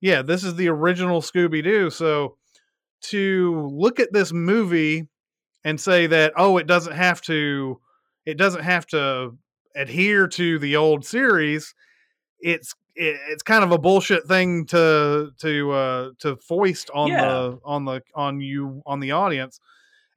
yeah, 0.02 0.22
this 0.22 0.44
is 0.44 0.56
the 0.56 0.68
original 0.68 1.22
Scooby 1.22 1.64
Doo. 1.64 1.90
So 1.90 2.36
to 3.04 3.70
look 3.72 4.02
at 4.02 4.12
this 4.12 4.34
movie 4.34 5.08
and 5.64 5.80
say 5.80 6.08
that 6.08 6.34
oh, 6.36 6.58
it 6.58 6.68
doesn't 6.68 6.94
have 6.94 7.22
to, 7.24 7.80
it 8.26 8.38
doesn't 8.38 8.64
have 8.64 8.86
to 8.88 9.38
adhere 9.76 10.28
to 10.28 10.60
the 10.60 10.76
old 10.76 11.06
series, 11.06 11.74
it's 12.40 12.76
it, 12.96 13.18
it's 13.30 13.42
kind 13.44 13.64
of 13.64 13.72
a 13.72 13.78
bullshit 13.78 14.26
thing 14.28 14.66
to 14.68 15.32
to 15.40 15.72
uh, 15.72 16.10
to 16.20 16.36
foist 16.38 16.90
on 16.94 17.10
Yeah. 17.10 17.26
the 17.26 17.60
on 17.66 17.86
the 17.86 18.02
on 18.14 18.40
you 18.42 18.82
on 18.86 19.00
the 19.00 19.12
audience. 19.12 19.60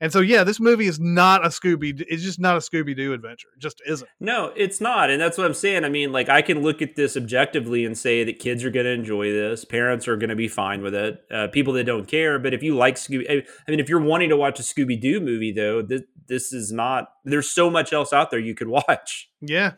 And 0.01 0.12
so 0.12 0.20
yeah, 0.20 0.44
this 0.44 0.61
movie 0.61 0.86
is 0.86 1.01
not 1.01 1.44
a 1.44 1.49
Scooby. 1.49 2.05
It's 2.09 2.22
just 2.22 2.38
not 2.38 2.57
a 2.57 2.61
Scooby 2.61 2.97
Doo 2.97 3.12
adventure. 3.12 3.49
It 3.57 3.61
just 3.61 3.80
isn't. 3.86 4.09
No, 4.20 4.53
it's 4.57 4.80
not. 4.80 5.11
And 5.11 5.20
that's 5.20 5.38
what 5.38 5.47
I'm 5.47 5.55
saying. 5.55 5.84
I 5.84 5.88
mean, 5.88 6.12
like, 6.12 6.28
I 6.28 6.42
can 6.42 6.62
look 6.62 6.82
at 6.82 6.97
this 6.97 7.16
objectively 7.16 7.84
and 7.84 7.97
say 7.97 8.22
that 8.24 8.38
kids 8.38 8.62
are 8.64 8.70
going 8.70 8.84
to 8.84 8.92
enjoy 8.92 9.32
this. 9.32 9.64
Parents 9.64 10.07
are 10.07 10.16
going 10.16 10.30
to 10.30 10.36
be 10.36 10.49
fine 10.49 10.82
with 10.82 10.94
it. 10.94 11.20
Uh, 11.30 11.49
people 11.49 11.72
that 11.74 11.84
don't 11.84 12.07
care. 12.07 12.38
But 12.38 12.53
if 12.53 12.62
you 12.62 12.76
like 12.76 12.97
Scooby, 12.97 13.26
I 13.30 13.70
mean, 13.70 13.80
if 13.80 13.88
you're 13.88 14.01
wanting 14.01 14.28
to 14.28 14.36
watch 14.36 14.61
a 14.61 14.62
Scooby 14.62 15.01
Doo 15.01 15.20
movie, 15.20 15.53
though, 15.53 15.80
this, 15.80 16.03
this 16.28 16.53
is 16.53 16.72
not, 16.72 17.09
there's 17.24 17.51
so 17.51 17.70
much 17.70 17.92
else 17.92 18.12
out 18.12 18.30
there 18.30 18.40
you 18.40 18.55
could 18.55 18.68
watch. 18.68 19.30
Yeah, 19.40 19.72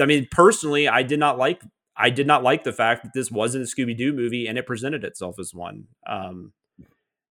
I 0.00 0.06
mean, 0.06 0.26
personally, 0.30 0.88
I 0.88 1.02
did 1.02 1.18
not 1.18 1.38
like, 1.38 1.62
I 1.96 2.10
did 2.10 2.26
not 2.26 2.42
like 2.42 2.64
the 2.64 2.72
fact 2.72 3.04
that 3.04 3.12
this 3.14 3.30
wasn't 3.30 3.64
a 3.64 3.66
Scooby 3.66 3.96
Doo 3.96 4.12
movie 4.12 4.46
and 4.46 4.58
it 4.58 4.66
presented 4.66 5.04
itself 5.04 5.38
as 5.38 5.54
one. 5.54 5.84
Um, 6.06 6.52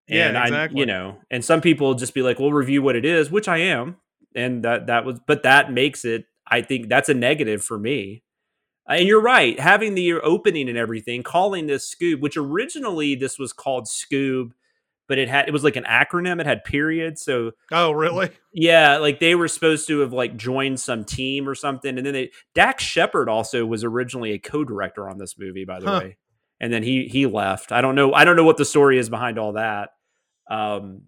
Yeah, 0.08 0.28
and 0.30 0.38
I, 0.38 0.44
exactly. 0.48 0.80
you 0.80 0.86
know, 0.86 1.18
and 1.30 1.44
some 1.46 1.62
people 1.62 1.94
just 1.94 2.14
be 2.14 2.22
like, 2.22 2.40
"We'll 2.40 2.52
review 2.54 2.82
what 2.82 2.96
it 2.96 3.06
is," 3.06 3.32
which 3.32 3.48
I 3.48 3.58
am, 3.60 3.98
and 4.36 4.64
that 4.64 4.88
that 4.88 5.06
was, 5.06 5.20
but 5.26 5.44
that 5.44 5.72
makes 5.72 6.04
it. 6.06 6.26
I 6.48 6.62
think 6.62 6.90
that's 6.90 7.08
a 7.10 7.14
negative 7.14 7.64
for 7.64 7.78
me. 7.80 8.24
Uh, 8.90 8.94
and 8.94 9.08
you're 9.08 9.22
right, 9.22 9.60
having 9.60 9.96
the 9.96 10.14
opening 10.14 10.68
and 10.68 10.78
everything, 10.78 11.24
calling 11.24 11.68
this 11.68 11.94
Scoob, 11.94 12.20
which 12.20 12.36
originally 12.36 13.16
this 13.16 13.38
was 13.40 13.54
called 13.54 13.86
Scoob, 13.86 14.52
but 15.08 15.18
it 15.18 15.30
had 15.30 15.48
it 15.48 15.52
was 15.52 15.64
like 15.64 15.76
an 15.78 15.84
acronym. 15.86 16.40
It 16.42 16.46
had 16.48 16.64
periods, 16.66 17.22
so 17.22 17.52
Oh, 17.72 17.92
really? 17.92 18.32
yeah, 18.54 18.98
like 18.98 19.20
they 19.20 19.36
were 19.36 19.48
supposed 19.48 19.88
to 19.88 20.00
have 20.00 20.12
like 20.14 20.36
joined 20.36 20.80
some 20.80 21.06
team 21.06 21.48
or 21.48 21.56
something, 21.56 21.96
and 21.98 22.06
then 22.06 22.14
they 22.14 22.32
Dax 22.56 22.84
Shepard 22.84 23.30
also 23.30 23.66
was 23.66 23.84
originally 23.84 24.32
a 24.34 24.40
co-director 24.40 25.08
on 25.08 25.20
this 25.20 25.38
movie, 25.38 25.64
by 25.64 25.80
the 25.80 25.88
Huh. 25.88 26.00
way, 26.00 26.18
and 26.62 26.72
then 26.72 26.84
he 26.84 27.08
he 27.08 27.26
left. 27.26 27.74
I 27.74 27.82
don't 27.82 27.96
know. 27.96 28.14
I 28.14 28.24
don't 28.24 28.38
know 28.38 28.46
what 28.46 28.56
the 28.56 28.64
story 28.64 29.00
is 29.00 29.10
behind 29.10 29.38
all 29.40 29.54
that, 29.54 29.90
um, 30.50 31.02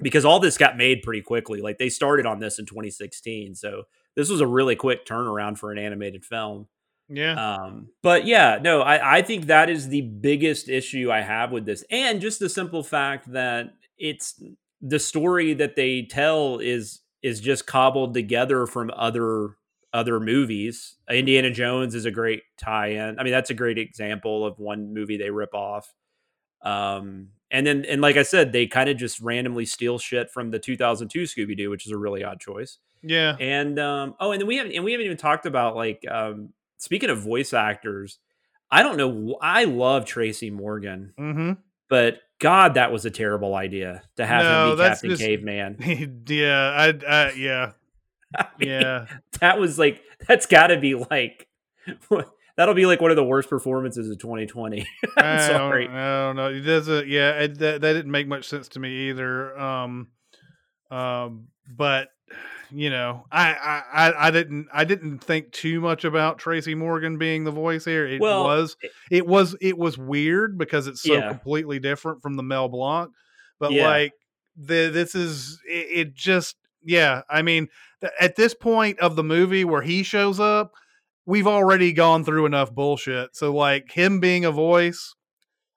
because 0.00 0.24
all 0.24 0.38
this 0.38 0.58
got 0.58 0.76
made 0.76 1.02
pretty 1.02 1.22
quickly. 1.22 1.62
Like 1.62 1.78
they 1.78 1.88
started 1.88 2.26
on 2.26 2.38
this 2.38 2.60
in 2.60 2.66
2016, 2.66 3.54
so 3.56 3.84
this 4.14 4.28
was 4.28 4.42
a 4.42 4.46
really 4.46 4.76
quick 4.76 5.06
turnaround 5.06 5.58
for 5.58 5.72
an 5.72 5.78
animated 5.78 6.26
film. 6.26 6.68
Yeah. 7.08 7.54
Um, 7.54 7.88
but 8.02 8.26
yeah, 8.26 8.58
no, 8.60 8.82
I, 8.82 9.18
I 9.18 9.22
think 9.22 9.46
that 9.46 9.70
is 9.70 9.88
the 9.88 10.02
biggest 10.02 10.68
issue 10.68 11.10
I 11.10 11.22
have 11.22 11.52
with 11.52 11.64
this. 11.64 11.82
And 11.90 12.20
just 12.20 12.38
the 12.38 12.48
simple 12.48 12.82
fact 12.82 13.32
that 13.32 13.74
it's 13.96 14.42
the 14.82 14.98
story 14.98 15.54
that 15.54 15.76
they 15.76 16.02
tell 16.02 16.58
is 16.58 17.00
is 17.22 17.40
just 17.40 17.66
cobbled 17.66 18.12
together 18.12 18.66
from 18.66 18.90
other 18.94 19.56
other 19.96 20.20
movies. 20.20 20.96
Indiana 21.10 21.50
Jones 21.50 21.94
is 21.94 22.04
a 22.04 22.10
great 22.10 22.42
tie-in. 22.58 23.18
I 23.18 23.22
mean, 23.22 23.32
that's 23.32 23.50
a 23.50 23.54
great 23.54 23.78
example 23.78 24.44
of 24.44 24.58
one 24.58 24.92
movie 24.94 25.16
they 25.16 25.30
rip 25.30 25.54
off. 25.54 25.92
Um, 26.62 27.28
and 27.50 27.66
then 27.66 27.84
and 27.88 28.00
like 28.00 28.16
I 28.16 28.22
said, 28.22 28.52
they 28.52 28.66
kind 28.66 28.88
of 28.88 28.96
just 28.96 29.20
randomly 29.20 29.66
steal 29.66 29.98
shit 29.98 30.30
from 30.30 30.50
the 30.50 30.58
2002 30.58 31.22
Scooby 31.22 31.56
Doo, 31.56 31.70
which 31.70 31.86
is 31.86 31.92
a 31.92 31.98
really 31.98 32.24
odd 32.24 32.40
choice. 32.40 32.78
yeah. 33.02 33.36
And 33.38 33.78
um, 33.78 34.14
oh, 34.20 34.32
and 34.32 34.40
then 34.40 34.48
we 34.48 34.56
haven't 34.56 34.72
and 34.74 34.84
we 34.84 34.92
haven't 34.92 35.06
even 35.06 35.16
talked 35.16 35.46
about 35.46 35.76
like 35.76 36.04
um, 36.10 36.50
speaking 36.78 37.10
of 37.10 37.18
voice 37.18 37.52
actors. 37.52 38.18
I 38.70 38.82
don't 38.82 38.96
know. 38.96 39.38
I 39.40 39.62
love 39.64 40.06
Tracy 40.06 40.50
Morgan, 40.50 41.12
Mm-hmm. 41.16 41.52
but 41.88 42.18
God, 42.40 42.74
that 42.74 42.90
was 42.90 43.04
a 43.04 43.10
terrible 43.12 43.54
idea 43.54 44.02
to 44.16 44.26
have 44.26 44.42
No, 44.44 44.72
him 44.72 44.76
be 44.78 44.82
Captain 44.82 45.10
just- 45.10 45.22
Caveman. 45.22 46.24
yeah, 46.28 46.70
I, 46.76 46.88
I 47.08 47.32
yeah, 47.34 47.72
I 48.36 48.46
mean, 48.58 48.68
yeah. 48.68 49.06
that 49.40 49.58
was 49.58 49.78
like 49.78 50.02
that's 50.26 50.46
got 50.46 50.68
to 50.68 50.78
be 50.78 50.94
like 50.94 51.48
that'll 52.56 52.74
be 52.74 52.86
like 52.86 53.00
one 53.00 53.10
of 53.10 53.16
the 53.16 53.24
worst 53.24 53.48
performances 53.48 54.10
of 54.10 54.18
2020. 54.18 54.86
I'm 55.16 55.38
I 55.38 55.46
sorry. 55.46 55.86
Don't, 55.86 55.96
I 55.96 56.26
don't 56.26 56.36
know. 56.36 56.48
It 56.48 56.60
doesn't. 56.60 57.06
Yeah, 57.08 57.30
it, 57.40 57.58
that 57.58 57.80
that 57.80 57.92
didn't 57.92 58.10
make 58.10 58.26
much 58.26 58.48
sense 58.48 58.68
to 58.70 58.80
me 58.80 59.10
either. 59.10 59.58
Um, 59.58 60.08
um, 60.90 61.48
but 61.68 62.08
you 62.72 62.90
know, 62.90 63.24
I, 63.30 63.52
I 63.52 63.82
I 64.08 64.26
I 64.28 64.30
didn't 64.32 64.66
I 64.72 64.84
didn't 64.84 65.20
think 65.20 65.52
too 65.52 65.80
much 65.80 66.04
about 66.04 66.38
Tracy 66.38 66.74
Morgan 66.74 67.18
being 67.18 67.44
the 67.44 67.52
voice 67.52 67.84
here. 67.84 68.06
It 68.06 68.20
Well, 68.20 68.44
was 68.44 68.76
it 69.10 69.26
was 69.26 69.56
it 69.60 69.78
was 69.78 69.96
weird 69.96 70.58
because 70.58 70.88
it's 70.88 71.02
so 71.02 71.14
Yeah. 71.14 71.28
completely 71.28 71.78
different 71.78 72.22
from 72.22 72.34
the 72.34 72.42
Mel 72.42 72.68
Blanc. 72.68 73.12
But 73.60 73.72
Yeah. 73.72 73.86
like 73.88 74.12
the 74.56 74.90
this 74.92 75.14
is 75.14 75.60
it, 75.68 75.86
it 76.08 76.14
just 76.14 76.56
yeah. 76.84 77.22
I 77.28 77.42
mean, 77.42 77.68
th- 78.00 78.12
at 78.20 78.36
this 78.36 78.54
point 78.54 78.98
of 79.00 79.16
the 79.16 79.24
movie 79.24 79.64
where 79.64 79.82
he 79.82 80.02
shows 80.02 80.38
up, 80.40 80.72
we've 81.26 81.46
already 81.46 81.92
gone 81.92 82.24
through 82.24 82.46
enough 82.46 82.72
bullshit. 82.74 83.34
So 83.36 83.52
like 83.52 83.90
him 83.92 84.20
being 84.20 84.44
a 84.44 84.50
voice, 84.52 85.14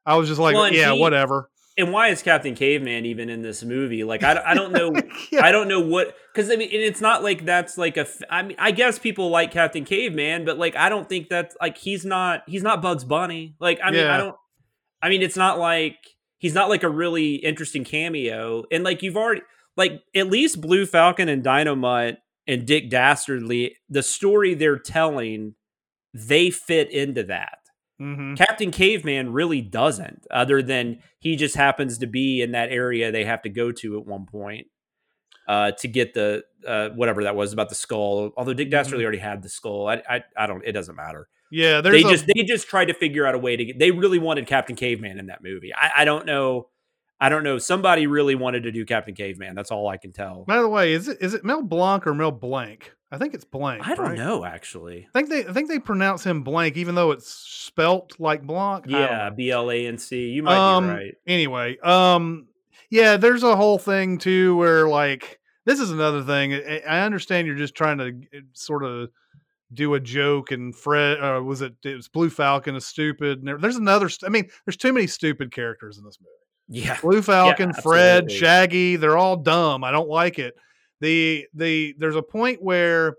I 0.06 0.16
was 0.16 0.28
just 0.28 0.40
like, 0.40 0.56
Well, 0.56 0.72
yeah, 0.74 0.94
he- 0.94 1.00
whatever. 1.00 1.50
And 1.78 1.94
why 1.94 2.10
is 2.10 2.22
Captain 2.22 2.56
Caveman 2.56 3.06
even 3.06 3.30
in 3.30 3.42
this 3.42 3.64
movie? 3.64 4.04
Like 4.04 4.22
I, 4.22 4.42
I 4.48 4.54
don't 4.54 4.74
know. 4.74 4.94
Yeah. 5.32 5.46
I 5.46 5.52
don't 5.54 5.68
know 5.70 5.80
what 5.80 6.14
because 6.34 6.52
I 6.52 6.56
mean 6.58 6.70
it's 6.72 7.00
not 7.00 7.24
like 7.24 7.46
that's 7.46 7.78
like 7.78 7.96
a. 7.98 8.06
I 8.30 8.42
mean 8.44 8.58
I 8.60 8.72
guess 8.72 9.00
people 9.00 9.30
like 9.30 9.52
Captain 9.52 9.86
Caveman, 9.86 10.44
but 10.44 10.58
like 10.58 10.76
I 10.76 10.90
don't 10.90 11.08
think 11.08 11.30
that's 11.30 11.56
like 11.62 11.78
he's 11.78 12.04
not 12.04 12.42
he's 12.48 12.64
not 12.64 12.82
Bugs 12.82 13.04
Bunny. 13.06 13.56
Like 13.62 13.80
I 13.84 13.92
mean 13.92 14.02
Yeah. 14.02 14.14
I 14.14 14.18
don't. 14.18 14.36
I 15.02 15.08
mean 15.10 15.22
it's 15.22 15.38
not 15.38 15.58
like 15.60 15.96
he's 16.38 16.54
not 16.54 16.68
like 16.68 16.84
a 16.84 16.90
really 16.90 17.36
interesting 17.36 17.84
cameo. 17.86 18.64
And 18.72 18.84
like 18.84 19.02
you've 19.04 19.16
already 19.16 19.42
like 19.80 20.04
at 20.14 20.28
least 20.28 20.62
Blue 20.62 20.86
Falcon 20.86 21.30
and 21.30 21.44
Dynomutt 21.44 22.18
and 22.46 22.68
Dick 22.68 22.90
Dastardly, 22.90 23.76
the 23.90 24.04
story 24.04 24.54
they're 24.54 24.78
telling, 24.78 25.56
they 26.14 26.52
fit 26.52 26.92
into 26.92 27.24
that. 27.24 27.58
Mhm. 28.00 28.38
Captain 28.38 28.72
Caveman 28.72 29.34
really 29.34 29.62
doesn't, 29.62 30.26
other 30.32 30.62
than 30.62 31.00
he 31.20 31.36
just 31.36 31.56
happens 31.56 31.98
to 31.98 32.08
be 32.08 32.42
in 32.42 32.52
that 32.52 32.70
area 32.70 33.12
they 33.12 33.26
have 33.26 33.42
to 33.42 33.50
go 33.50 33.72
to 33.72 33.98
at 33.98 34.06
one 34.06 34.26
point 34.26 34.68
uh, 35.48 35.72
to 35.72 35.88
get 35.88 36.14
the 36.14 36.44
uh, 36.66 36.90
whatever 36.90 37.24
that 37.24 37.36
was 37.36 37.54
about 37.54 37.70
the 37.70 37.76
skull. 37.76 38.32
Although 38.38 38.54
Dick 38.54 38.70
Dastardly 38.70 39.04
already 39.04 39.18
had 39.18 39.42
the 39.42 39.50
skull, 39.50 39.88
I, 39.88 40.02
I 40.10 40.24
I 40.38 40.46
don't. 40.48 40.64
It 40.66 40.74
doesn't 40.74 40.96
matter. 40.96 41.28
Yeah, 41.52 41.82
They 41.82 42.02
a, 42.02 42.04
just 42.04 42.28
they 42.28 42.44
just 42.44 42.68
tried 42.68 42.86
to 42.86 42.94
figure 42.94 43.26
out 43.26 43.34
a 43.36 43.40
way 43.40 43.56
to 43.56 43.66
get. 43.66 43.80
They 43.80 43.92
really 43.92 44.20
wanted 44.20 44.46
Captain 44.48 44.76
Caveman 44.76 45.18
in 45.18 45.28
that 45.28 45.42
movie. 45.44 45.74
I, 45.74 46.02
I 46.02 46.06
don't 46.06 46.26
know. 46.26 46.70
I 47.22 47.30
don't 47.30 47.44
know. 47.44 47.58
Somebody 47.58 48.08
really 48.08 48.36
wanted 48.36 48.64
to 48.64 48.72
do 48.72 48.86
Captain 48.86 49.14
Caveman. 49.14 49.56
That's 49.56 49.72
all 49.72 49.88
I 49.88 49.98
can 49.98 50.12
tell. 50.12 50.46
By 50.46 50.62
the 50.62 50.70
way, 50.70 50.94
is 50.94 51.08
it 51.08 51.18
is 51.22 51.34
it 51.34 51.44
Mel 51.44 51.62
Blanc 51.62 52.08
or 52.08 52.14
Mel 52.14 52.32
Blanc? 52.32 52.94
I 53.12 53.18
think 53.18 53.34
it's 53.34 53.44
Blank. 53.44 53.88
I 53.88 53.96
don't 53.96 54.10
right? 54.10 54.18
know 54.18 54.46
actually. 54.46 55.08
I 55.14 55.20
think 55.20 55.30
they 55.30 55.46
I 55.46 55.52
think 55.52 55.68
they 55.68 55.80
pronounce 55.80 56.24
him 56.24 56.44
Blank, 56.44 56.78
even 56.78 56.96
though 56.96 57.12
it's 57.12 57.30
spelt 57.30 58.20
like 58.20 58.44
Blanc. 58.44 58.86
Yeah. 58.88 59.30
B 59.32 59.52
L 59.52 59.72
A 59.72 59.88
N 59.88 59.98
C. 59.98 60.30
You 60.30 60.44
might 60.44 60.58
um, 60.58 60.86
be 60.86 60.94
right. 60.94 61.16
Anyway, 61.28 61.78
um, 61.80 62.48
yeah, 62.90 63.18
there's 63.18 63.44
a 63.44 63.56
whole 63.56 63.78
thing 63.78 64.18
too 64.18 64.56
where 64.56 64.88
like 64.88 65.40
this 65.66 65.80
is 65.80 65.92
another 65.92 66.24
thing. 66.24 66.54
I, 66.54 67.02
understand 67.02 67.48
you're 67.48 67.56
just 67.56 67.76
trying 67.76 67.98
to 67.98 68.08
uh, 68.08 68.42
sort 68.54 68.84
of 68.84 69.10
do 69.74 69.94
a 69.94 70.00
joke, 70.00 70.52
and 70.52 70.76
Fred 70.76 71.20
uh, 71.20 71.42
was 71.44 71.62
it? 71.62 71.76
It 71.84 71.96
was 71.96 72.08
Blue 72.08 72.30
Falcon 72.30 72.76
is 72.76 72.86
stupid. 72.86 73.44
And 73.44 73.62
there's 73.62 73.76
another. 73.76 74.10
st- 74.10 74.28
I 74.28 74.32
mean, 74.32 74.50
there's 74.66 74.78
too 74.78 74.94
many 74.94 75.08
stupid 75.08 75.52
characters 75.52 75.98
in 75.98 76.06
this 76.06 76.18
movie. 76.20 76.32
Yeah. 76.70 77.00
Blue 77.02 77.22
Falcon, 77.22 77.74
Fred. 77.74 78.32
Shaggy, 78.32 78.96
they're 78.96 79.18
all 79.18 79.36
dumb. 79.38 79.84
I 79.84 79.92
don't 79.92 80.10
like 80.10 80.40
it. 80.40 80.56
The 81.02 81.48
the 81.54 81.96
there's 81.98 82.16
a 82.16 82.22
point 82.22 82.62
where 82.62 83.16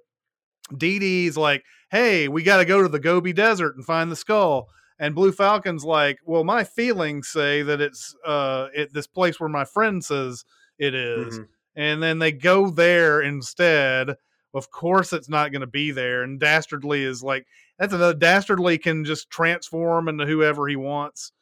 Dee 0.76 0.98
Dee's 0.98 1.36
like, 1.36 1.64
"Hey, 1.90 2.28
we 2.28 2.42
got 2.42 2.58
to 2.58 2.64
go 2.64 2.82
to 2.82 2.88
the 2.88 3.00
Gobi 3.00 3.32
Desert 3.32 3.76
and 3.76 3.84
find 3.84 4.10
the 4.10 4.16
skull." 4.16 4.68
And 4.98 5.14
Blue 5.14 5.32
Falcon's 5.32 5.84
like, 5.84 6.18
"Well, 6.24 6.44
my 6.44 6.62
feelings 6.62 7.28
say 7.28 7.62
that 7.62 7.80
it's 7.80 8.14
uh 8.24 8.68
it, 8.74 8.92
this 8.92 9.06
place 9.06 9.40
where 9.40 9.48
my 9.48 9.64
friend 9.64 10.04
says 10.04 10.44
it 10.78 10.94
is." 10.94 11.38
Mhm. 11.38 11.48
And 11.76 12.02
then 12.02 12.18
they 12.18 12.32
go 12.32 12.70
there 12.70 13.20
instead. 13.22 14.14
Of 14.52 14.70
course, 14.70 15.12
it's 15.12 15.28
not 15.28 15.52
going 15.52 15.60
to 15.60 15.66
be 15.68 15.92
there. 15.92 16.22
And 16.22 16.38
Dastardly 16.40 17.04
is 17.04 17.22
like, 17.22 17.46
that's 17.78 17.92
another. 17.94 18.14
Dastardly 18.14 18.78
can 18.78 19.04
just 19.04 19.30
transform 19.30 20.08
into 20.08 20.26
whoever 20.26 20.66
he 20.66 20.74
wants 20.76 21.32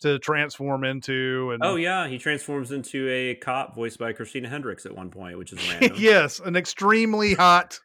to 0.00 0.18
transform 0.18 0.84
into. 0.84 1.50
And 1.52 1.62
Oh 1.64 1.76
yeah, 1.76 2.06
he 2.08 2.18
transforms 2.18 2.70
into 2.72 3.08
a 3.08 3.34
cop 3.34 3.74
voiced 3.74 3.98
by 3.98 4.12
Christina 4.12 4.48
Hendricks 4.48 4.86
at 4.86 4.94
one 4.96 5.10
point, 5.10 5.38
which 5.38 5.52
is 5.52 5.58
random. 5.80 5.92
yes, 5.98 6.40
an 6.40 6.56
extremely 6.56 7.34
hot 7.34 7.80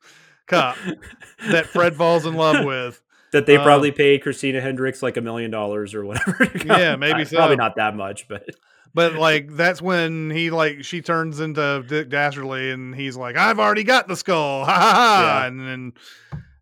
cop 0.48 0.76
that 1.50 1.66
Fred 1.68 1.96
falls 1.98 2.26
in 2.26 2.34
love 2.36 2.66
with. 2.66 3.02
that 3.32 3.46
they 3.46 3.58
probably 3.58 3.90
um, 3.90 3.96
paid 3.96 4.22
Christina 4.22 4.62
Hendricks 4.62 5.02
like 5.02 5.18
a 5.18 5.22
million 5.22 5.50
dollars 5.52 5.94
or 5.96 6.06
whatever. 6.06 6.52
Yeah, 6.66 6.96
maybe 6.98 7.26
so. 7.26 7.38
Probably 7.38 7.56
not 7.56 7.76
that 7.78 7.96
much, 7.96 8.28
but 8.28 8.48
But 8.94 9.14
like 9.16 9.50
that's 9.56 9.82
when 9.82 10.30
he 10.30 10.52
like 10.52 10.84
she 10.84 11.02
turns 11.02 11.40
into 11.40 11.84
Dick 11.88 12.10
Dastardly 12.10 12.70
and 12.72 12.94
he's 12.94 13.18
like, 13.18 13.36
I've 13.38 13.58
already 13.60 13.84
got 13.84 14.08
the 14.08 14.16
skull, 14.16 14.66
ha 14.66 14.72
ha 14.72 14.92
ha, 14.94 15.22
Yeah. 15.42 15.48
and 15.48 15.60
then 15.60 15.94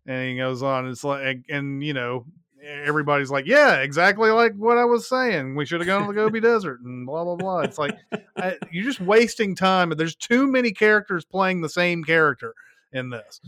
and 0.06 0.28
he 0.30 0.36
goes 0.38 0.62
on. 0.62 0.88
It's 0.88 1.04
like 1.04 1.44
and 1.50 1.84
you 1.84 1.92
know 1.92 2.24
everybody's 2.62 3.30
like, 3.30 3.46
yeah, 3.46 3.76
exactly 3.76 4.30
like 4.30 4.54
what 4.54 4.78
I 4.78 4.84
was 4.84 5.08
saying. 5.08 5.54
We 5.56 5.66
should 5.66 5.80
have 5.80 5.86
gone 5.86 6.02
to 6.02 6.08
the 6.08 6.14
Gobi 6.14 6.40
Desert 6.40 6.80
and 6.80 7.06
blah 7.06 7.24
blah 7.24 7.36
blah. 7.36 7.60
It's 7.60 7.78
like 7.78 7.96
I, 8.36 8.56
you're 8.70 8.84
just 8.84 9.00
wasting 9.00 9.54
time. 9.54 9.90
There's 9.90 10.16
too 10.16 10.46
many 10.46 10.72
characters 10.72 11.24
playing 11.24 11.60
the 11.60 11.68
same 11.68 12.04
character 12.04 12.54
in 12.92 13.10
this. 13.10 13.40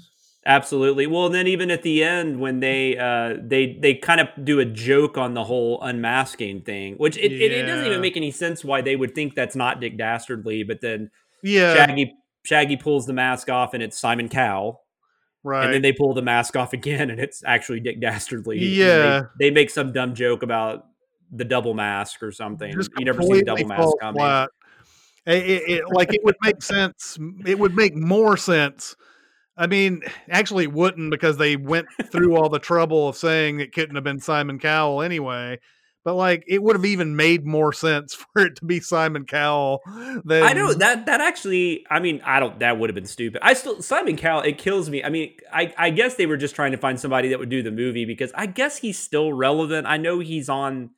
Absolutely. 0.46 1.06
Well, 1.06 1.26
and 1.26 1.34
then 1.34 1.46
even 1.46 1.70
at 1.70 1.82
the 1.82 2.04
end 2.04 2.38
when 2.38 2.60
they 2.60 2.98
uh 2.98 3.38
they 3.42 3.78
they 3.80 3.94
kind 3.94 4.20
of 4.20 4.28
do 4.44 4.60
a 4.60 4.64
joke 4.64 5.16
on 5.16 5.34
the 5.34 5.44
whole 5.44 5.80
unmasking 5.80 6.62
thing, 6.62 6.96
which 6.96 7.16
it, 7.16 7.32
it, 7.32 7.52
it 7.52 7.62
doesn't 7.66 7.86
even 7.86 8.00
make 8.00 8.16
any 8.16 8.30
sense 8.30 8.62
why 8.62 8.82
they 8.82 8.96
would 8.96 9.14
think 9.14 9.34
that's 9.34 9.56
not 9.56 9.80
Dick 9.80 9.96
Dastardly, 9.96 10.62
but 10.62 10.82
then 10.82 11.10
Yeah, 11.42 11.74
Shaggy 11.74 12.14
Shaggy 12.44 12.76
pulls 12.76 13.06
the 13.06 13.14
mask 13.14 13.48
off 13.48 13.72
and 13.72 13.82
it's 13.82 13.98
Simon 13.98 14.28
Cowell. 14.28 14.83
Right. 15.44 15.64
And 15.66 15.72
then 15.74 15.82
they 15.82 15.92
pull 15.92 16.12
the 16.14 16.22
mask 16.22 16.56
off 16.56 16.72
again 16.72 17.10
and 17.10 17.20
it's 17.20 17.44
actually 17.46 17.78
Dick 17.80 18.00
Dastardly. 18.00 18.58
Yeah. 18.58 19.26
They, 19.38 19.46
they 19.46 19.50
make 19.54 19.70
some 19.70 19.92
dumb 19.92 20.14
joke 20.14 20.42
about 20.42 20.86
the 21.30 21.44
double 21.44 21.74
mask 21.74 22.22
or 22.22 22.32
something. 22.32 22.72
just 22.72 22.90
You 22.98 23.04
never 23.04 23.22
see 23.22 23.34
the 23.38 23.42
double 23.44 23.66
mask 23.66 23.88
coming. 24.00 24.20
flat. 24.20 24.50
It, 25.26 25.44
it, 25.44 25.62
it- 25.68 25.84
like 25.90 26.12
it 26.12 26.22
would 26.24 26.36
make 26.42 26.62
sense. 26.62 27.16
It 27.46 27.58
would 27.58 27.74
make 27.76 27.94
more 27.94 28.36
sense. 28.36 28.96
I 29.56 29.68
mean, 29.68 30.02
actually, 30.28 30.64
it 30.64 30.72
wouldn't 30.72 31.12
because 31.12 31.36
they 31.36 31.54
went 31.56 31.86
through 32.10 32.34
all 32.36 32.48
the 32.48 32.58
trouble 32.58 33.08
of 33.08 33.16
saying 33.16 33.60
it 33.60 33.72
couldn't 33.72 33.94
have 33.94 34.02
been 34.02 34.18
Simon 34.18 34.58
Cowell 34.58 35.00
anyway. 35.00 35.60
But 36.04 36.14
like, 36.14 36.44
it 36.46 36.62
would 36.62 36.76
have 36.76 36.84
even 36.84 37.16
made 37.16 37.46
more 37.46 37.72
sense 37.72 38.14
for 38.34 38.46
it 38.46 38.56
to 38.56 38.64
be 38.66 38.78
Simon 38.80 39.24
Cowell 39.24 39.80
than 40.24 40.42
I 40.42 40.52
know 40.52 40.74
that 40.74 41.06
that 41.06 41.20
actually. 41.20 41.86
I 41.90 41.98
mean, 42.00 42.20
I 42.24 42.40
don't. 42.40 42.58
That 42.60 42.78
would 42.78 42.90
have 42.90 42.94
been 42.94 43.06
stupid. 43.06 43.40
I 43.42 43.54
still 43.54 43.80
Simon 43.82 44.16
Cowell. 44.16 44.42
It 44.42 44.58
kills 44.58 44.90
me. 44.90 45.02
I 45.02 45.08
mean, 45.08 45.34
I 45.52 45.72
I 45.78 45.90
guess 45.90 46.16
they 46.16 46.26
were 46.26 46.36
just 46.36 46.54
trying 46.54 46.72
to 46.72 46.78
find 46.78 47.00
somebody 47.00 47.28
that 47.28 47.38
would 47.38 47.48
do 47.48 47.62
the 47.62 47.70
movie 47.70 48.04
because 48.04 48.30
I 48.34 48.46
guess 48.46 48.76
he's 48.76 48.98
still 48.98 49.32
relevant. 49.32 49.86
I 49.86 49.96
know 49.96 50.18
he's 50.20 50.48
on. 50.48 50.90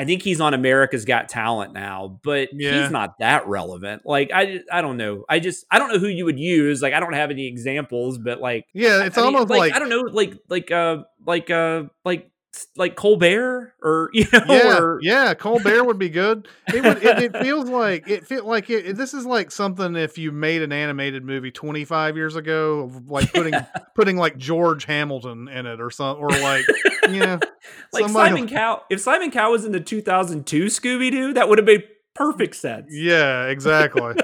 I 0.00 0.04
think 0.04 0.22
he's 0.22 0.40
on 0.40 0.54
America's 0.54 1.04
Got 1.04 1.28
Talent 1.28 1.72
now, 1.72 2.20
but 2.22 2.50
Yeah. 2.52 2.82
he's 2.82 2.90
not 2.92 3.18
that 3.18 3.48
relevant. 3.48 4.02
Like 4.04 4.30
I, 4.32 4.60
I 4.70 4.80
don't 4.80 4.96
know. 4.96 5.24
I 5.28 5.40
just 5.40 5.66
I 5.72 5.80
don't 5.80 5.92
know 5.92 5.98
who 5.98 6.06
you 6.06 6.24
would 6.24 6.38
use. 6.38 6.80
Like 6.80 6.94
I 6.94 7.00
don't 7.00 7.14
have 7.14 7.32
any 7.32 7.48
examples, 7.48 8.16
but 8.16 8.40
like 8.40 8.66
Yeah, 8.72 9.02
it's 9.02 9.18
I 9.18 9.22
mean, 9.22 9.34
almost 9.34 9.50
like, 9.50 9.72
I 9.74 9.80
don't 9.80 9.88
know, 9.88 10.02
like 10.02 10.34
like 10.48 10.70
uh 10.70 10.98
like 11.26 11.50
uh 11.50 11.86
like 12.04 12.30
like 12.76 12.96
Colbert 12.96 13.74
or 13.82 14.10
you 14.14 14.26
know 14.32 14.44
yeah, 14.48 14.78
or 14.78 14.98
yeah. 15.02 15.34
Colbert 15.34 15.84
would 15.84 15.98
be 15.98 16.08
good. 16.08 16.48
It 16.68 16.82
would. 16.82 17.02
It, 17.02 17.34
it 17.34 17.42
feels 17.42 17.68
like 17.68 18.08
it 18.08 18.26
feel 18.26 18.44
like 18.46 18.68
it, 18.70 18.96
this 18.96 19.14
is 19.14 19.26
like 19.26 19.50
something 19.50 19.96
if 19.96 20.18
you 20.18 20.32
made 20.32 20.62
an 20.62 20.72
animated 20.72 21.24
movie 21.24 21.50
25 21.50 22.16
years 22.16 22.36
ago, 22.36 22.80
of, 22.80 23.10
like 23.10 23.32
putting 23.34 23.54
putting 23.94 24.16
like 24.16 24.36
George 24.38 24.84
Hamilton 24.84 25.48
in 25.48 25.66
it 25.66 25.80
or 25.80 25.90
something, 25.90 26.22
or 26.22 26.30
like 26.30 26.64
yeah, 27.10 27.38
like 27.92 28.04
somebody- 28.04 28.30
Simon 28.30 28.48
Cow. 28.48 28.82
If 28.90 29.00
Simon 29.00 29.30
Cow 29.30 29.52
was 29.52 29.64
in 29.64 29.72
the 29.72 29.80
2002 29.80 30.66
Scooby 30.66 31.10
Doo, 31.10 31.32
that 31.34 31.48
would 31.48 31.58
have 31.58 31.66
made 31.66 31.84
perfect 32.14 32.56
sense. 32.56 32.86
Yeah, 32.90 33.46
exactly. 33.46 34.14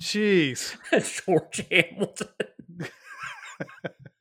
Jeez. 0.00 0.76
George 1.24 1.66
Hamilton. 1.70 2.28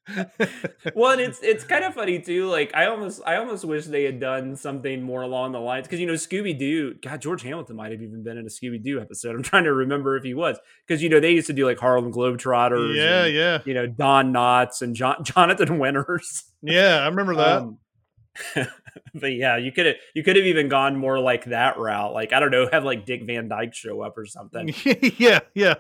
well, 0.95 1.11
and 1.11 1.21
it's 1.21 1.41
it's 1.41 1.63
kind 1.63 1.83
of 1.83 1.93
funny 1.93 2.19
too. 2.19 2.47
Like 2.47 2.73
I 2.73 2.85
almost 2.85 3.21
I 3.25 3.37
almost 3.37 3.65
wish 3.65 3.85
they 3.85 4.03
had 4.03 4.19
done 4.19 4.55
something 4.55 5.01
more 5.01 5.21
along 5.21 5.51
the 5.51 5.59
lines 5.59 5.85
because 5.87 5.99
you 5.99 6.07
know 6.07 6.13
Scooby 6.13 6.57
Doo. 6.57 6.95
God, 7.01 7.21
George 7.21 7.41
Hamilton 7.41 7.75
might 7.75 7.91
have 7.91 8.01
even 8.01 8.23
been 8.23 8.37
in 8.37 8.45
a 8.45 8.49
Scooby 8.49 8.81
Doo 8.81 9.01
episode. 9.01 9.35
I'm 9.35 9.43
trying 9.43 9.65
to 9.65 9.73
remember 9.73 10.15
if 10.15 10.23
he 10.23 10.33
was 10.33 10.57
because 10.87 11.03
you 11.03 11.09
know 11.09 11.19
they 11.19 11.31
used 11.31 11.47
to 11.47 11.53
do 11.53 11.65
like 11.65 11.79
Harlem 11.79 12.11
Globetrotters. 12.11 12.95
Yeah, 12.95 13.25
and, 13.25 13.33
yeah, 13.33 13.59
You 13.65 13.73
know 13.73 13.87
Don 13.87 14.33
Knotts 14.33 14.81
and 14.81 14.95
John, 14.95 15.17
Jonathan 15.23 15.77
Winters. 15.79 16.45
yeah. 16.61 16.99
I 16.99 17.07
remember 17.07 17.35
that. 17.35 17.61
Um, 17.61 17.79
but 19.13 19.33
yeah, 19.33 19.57
you 19.57 19.71
could 19.71 19.87
have 19.87 19.95
you 20.13 20.23
could 20.23 20.35
have 20.35 20.45
even 20.45 20.69
gone 20.69 20.95
more 20.95 21.19
like 21.19 21.45
that 21.45 21.77
route. 21.77 22.13
Like 22.13 22.33
I 22.33 22.39
don't 22.39 22.51
know, 22.51 22.69
have 22.71 22.83
like 22.83 23.05
Dick 23.05 23.23
Van 23.23 23.47
Dyke 23.47 23.73
show 23.73 24.01
up 24.01 24.17
or 24.17 24.25
something. 24.25 24.73
yeah, 25.17 25.39
yeah. 25.53 25.75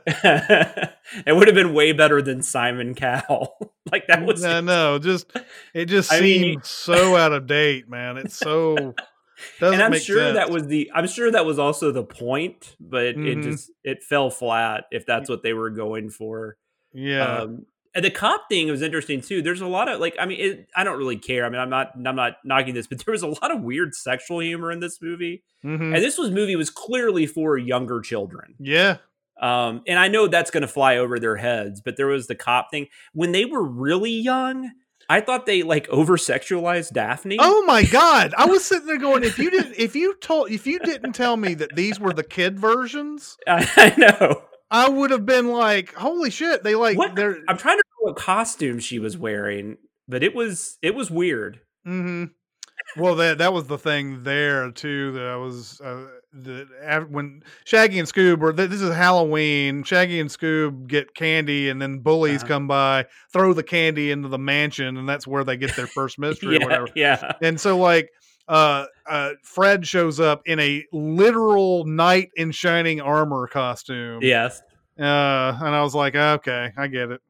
it 1.25 1.35
would 1.35 1.47
have 1.47 1.55
been 1.55 1.73
way 1.73 1.91
better 1.91 2.21
than 2.21 2.41
Simon 2.41 2.95
Cowell. 2.95 3.73
like 3.91 4.07
that 4.07 4.25
was 4.25 4.43
I 4.43 4.61
know. 4.61 4.99
Just 4.99 5.31
it 5.73 5.85
just 5.85 6.11
I 6.13 6.21
mean, 6.21 6.41
seems 6.41 6.67
so 6.67 7.15
out 7.15 7.33
of 7.33 7.47
date, 7.47 7.89
man. 7.89 8.17
It's 8.17 8.35
so 8.35 8.75
doesn't 9.59 9.79
and 9.79 9.83
I'm 9.95 9.99
sure 9.99 10.33
that 10.33 10.49
was 10.49 10.67
the 10.67 10.89
I'm 10.93 11.07
sure 11.07 11.31
that 11.31 11.45
was 11.45 11.59
also 11.59 11.91
the 11.91 12.03
point, 12.03 12.75
but 12.79 13.03
it 13.05 13.17
Mhm. 13.17 13.43
just 13.43 13.71
it 13.83 14.03
fell 14.03 14.29
flat 14.29 14.85
if 14.91 15.05
that's 15.05 15.29
what 15.29 15.43
they 15.43 15.53
were 15.53 15.69
going 15.69 16.09
for. 16.09 16.57
yeah. 16.93 17.39
Um, 17.41 17.65
and 17.95 18.05
the 18.05 18.11
cop 18.11 18.47
thing 18.47 18.69
was 18.69 18.83
interesting 18.83 19.21
too. 19.21 19.41
There's 19.41 19.61
a 19.61 19.65
lot 19.65 19.89
of 19.89 19.99
like, 19.99 20.15
I 20.19 20.27
mean, 20.27 20.39
it, 20.39 20.67
I 20.75 20.83
don't 20.83 20.99
really 20.99 21.17
care. 21.17 21.45
I 21.45 21.49
mean, 21.49 21.59
I'm 21.59 21.69
not, 21.71 21.93
I'm 21.95 22.15
not 22.15 22.33
knocking 22.45 22.75
this, 22.75 22.85
but 22.85 23.03
there 23.03 23.11
was 23.11 23.23
a 23.23 23.27
lot 23.27 23.49
of 23.49 23.61
weird 23.63 23.95
sexual 23.95 24.37
humor 24.39 24.71
in 24.71 24.81
this 24.81 25.01
movie, 25.01 25.41
mhm. 25.65 25.95
and 25.95 25.95
this 25.95 26.15
was 26.15 26.29
movie 26.29 26.55
was 26.55 26.69
clearly 26.69 27.25
for 27.25 27.57
younger 27.57 27.99
children. 28.01 28.53
yeah. 28.59 28.97
Um, 29.41 29.81
and 29.87 29.99
I 29.99 30.07
know 30.07 30.27
that's 30.27 30.51
going 30.51 30.61
to 30.61 30.67
fly 30.67 30.97
over 30.97 31.19
their 31.19 31.35
heads, 31.35 31.81
but 31.81 31.95
there 31.97 32.07
was 32.07 32.27
the 32.27 32.35
cop 32.35 32.71
thing 32.71 32.87
when 33.13 33.31
they 33.31 33.45
were 33.45 33.63
really 33.63 34.11
young. 34.11 34.71
I 35.09 35.21
thought 35.21 35.45
they 35.45 35.63
like 35.63 35.87
over 35.89 36.17
sexualized 36.17 36.91
Daphne. 36.91 37.37
Oh 37.39 37.63
my 37.65 37.83
god! 37.83 38.33
I 38.37 38.45
was 38.45 38.65
sitting 38.65 38.87
there 38.87 38.97
going, 38.97 39.23
if 39.23 39.39
you 39.39 39.49
didn't, 39.49 39.75
if 39.77 39.95
you 39.95 40.15
told, 40.19 40.51
if 40.51 40.67
you 40.67 40.79
didn't 40.79 41.13
tell 41.13 41.37
me 41.37 41.53
that 41.53 41.75
these 41.75 41.97
were 41.99 42.11
the 42.11 42.23
kid 42.25 42.59
versions, 42.59 43.37
I, 43.47 43.69
I 43.77 43.93
know. 43.97 44.41
I 44.69 44.89
would 44.89 45.11
have 45.11 45.25
been 45.25 45.47
like, 45.47 45.93
holy 45.93 46.29
shit! 46.29 46.63
They 46.63 46.75
like 46.75 46.97
What? 46.97 47.15
they're. 47.15 47.37
I'm 47.47 47.57
trying 47.57 47.77
to 47.77 47.83
remember 48.01 48.11
what 48.11 48.15
costume 48.17 48.79
she 48.79 48.99
was 48.99 49.17
wearing, 49.17 49.77
but 50.09 50.23
it 50.23 50.35
was 50.35 50.77
it 50.81 50.93
was 50.93 51.09
weird. 51.09 51.61
hmm 51.85 52.25
Well, 52.97 53.15
that 53.15 53.37
that 53.37 53.53
was 53.53 53.67
the 53.67 53.77
thing 53.77 54.23
there 54.23 54.71
too. 54.71 55.13
That 55.13 55.27
I 55.27 55.37
was 55.37 55.79
uh, 55.79 56.07
the 56.33 56.67
when 57.09 57.41
Shaggy 57.65 57.99
and 57.99 58.07
Scoob 58.07 58.39
were. 58.39 58.51
This 58.53 58.81
is 58.81 58.93
Halloween. 58.93 59.83
Shaggy 59.83 60.19
and 60.19 60.29
Scoob 60.29 60.87
get 60.87 61.13
candy, 61.15 61.69
and 61.69 61.81
then 61.81 61.99
bullies 61.99 62.41
Uh-huh. 62.43 62.47
come 62.47 62.67
by, 62.67 63.05
throw 63.33 63.53
the 63.53 63.63
candy 63.63 64.11
into 64.11 64.27
the 64.27 64.37
mansion, 64.37 64.97
and 64.97 65.07
that's 65.07 65.25
where 65.25 65.43
they 65.43 65.57
get 65.57 65.75
their 65.75 65.87
first 65.87 66.19
mystery 66.19 66.57
or 66.57 66.65
whatever. 66.65 66.87
yeah. 66.95 67.33
And 67.41 67.59
so, 67.59 67.77
like, 67.77 68.09
uh, 68.47 68.85
uh, 69.09 69.31
Fred 69.43 69.85
shows 69.87 70.19
up 70.19 70.41
in 70.45 70.59
a 70.59 70.85
literal 70.93 71.85
knight 71.85 72.29
in 72.35 72.51
shining 72.51 73.01
armor 73.01 73.47
costume. 73.47 74.19
Yes. 74.21 74.61
Uh, 74.99 75.03
and 75.61 75.75
I 75.75 75.81
was 75.81 75.93
like, 75.95 76.15
okay, 76.15 76.71
I 76.77 76.87
get 76.87 77.11
it. 77.11 77.21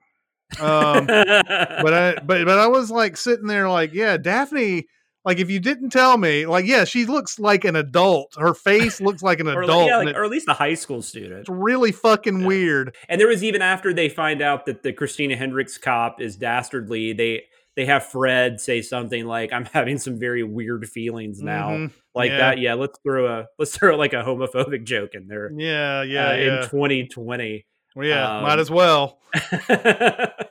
Um, 0.60 1.06
but 1.08 1.94
I, 1.94 2.16
but 2.26 2.46
but 2.46 2.58
I 2.60 2.68
was 2.68 2.90
like 2.92 3.18
sitting 3.18 3.48
there, 3.48 3.70
like, 3.70 3.94
yeah, 3.94 4.18
Daphne. 4.18 4.88
Like, 5.28 5.40
if 5.40 5.50
you 5.50 5.60
didn't 5.60 5.90
tell 5.90 6.18
me, 6.18 6.46
like, 6.46 6.66
yeah, 6.66 6.86
she 6.86 7.06
looks 7.06 7.38
like 7.38 7.66
an 7.66 7.76
adult. 7.76 8.34
Her 8.40 8.54
face 8.54 9.02
looks 9.02 9.22
like 9.22 9.42
an 9.42 9.48
or, 9.50 9.62
adult. 9.64 9.82
like, 9.82 9.90
yeah, 9.90 9.98
like, 9.98 10.16
or 10.16 10.24
at 10.24 10.32
least 10.32 10.48
a 10.48 10.54
high 10.54 10.74
school 10.74 11.02
student. 11.02 11.42
it's 11.42 11.50
really 11.50 11.92
fucking 11.92 12.40
Yeah. 12.40 12.48
weird. 12.48 12.96
And 13.10 13.20
there 13.20 13.28
was 13.28 13.44
even 13.44 13.62
after 13.62 13.94
they 13.94 14.08
find 14.08 14.42
out 14.42 14.66
that 14.68 14.84
the 14.84 14.94
Christina 14.94 15.36
Hendricks 15.36 15.78
cop 15.78 16.22
is 16.22 16.38
dastardly, 16.38 17.12
they 17.12 17.44
they 17.76 17.86
have 17.86 18.06
Fred 18.06 18.60
say 18.62 18.82
something 18.82 19.26
like, 19.26 19.52
"I'm 19.54 19.66
having 19.66 19.98
some 20.00 20.18
very 20.18 20.44
weird 20.44 20.88
feelings 20.90 21.44
now," 21.44 21.72
Mhm. 21.72 21.92
like 22.16 22.32
yeah. 22.32 22.38
that. 22.38 22.58
Yeah, 22.60 22.74
let's 22.76 22.98
throw 23.04 23.28
a 23.28 23.48
let's 23.60 23.78
throw 23.78 23.98
like 23.98 24.14
a 24.14 24.24
homophobic 24.24 24.86
joke 24.86 25.12
in 25.14 25.28
there. 25.28 25.52
Yeah, 25.56 26.04
yeah, 26.04 26.30
uh, 26.30 26.34
yeah. 26.36 26.64
in 26.64 26.70
2020. 26.70 27.66
Well, 27.98 28.08
yeah, 28.08 28.42
might 28.42 28.54
um, 28.54 28.60
as 28.60 28.72
well. 28.72 29.20
but 29.68 30.48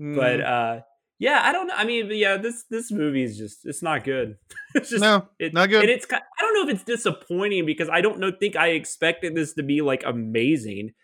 Mhm. 0.00 0.44
uh 0.44 0.80
yeah, 1.20 1.42
I 1.44 1.52
don't 1.52 1.66
know. 1.68 1.74
I 1.76 1.84
mean, 1.84 2.10
yeah, 2.10 2.38
this 2.38 2.64
this 2.70 2.90
movie 2.90 3.22
is 3.22 3.36
just 3.36 3.66
it's 3.66 3.82
not 3.82 4.04
good. 4.04 4.38
it's 4.74 4.88
just 4.88 5.02
no, 5.02 5.28
it, 5.38 5.52
not 5.52 5.68
good. 5.68 5.82
And 5.82 5.90
it's 5.90 6.06
I 6.10 6.20
don't 6.40 6.54
know 6.54 6.68
if 6.68 6.74
it's 6.74 6.82
disappointing 6.84 7.66
because 7.66 7.90
I 7.90 8.00
don't 8.00 8.18
know 8.18 8.32
think 8.32 8.56
I 8.56 8.68
expected 8.68 9.34
this 9.34 9.52
to 9.54 9.62
be 9.62 9.82
like 9.82 10.02
amazing. 10.04 10.94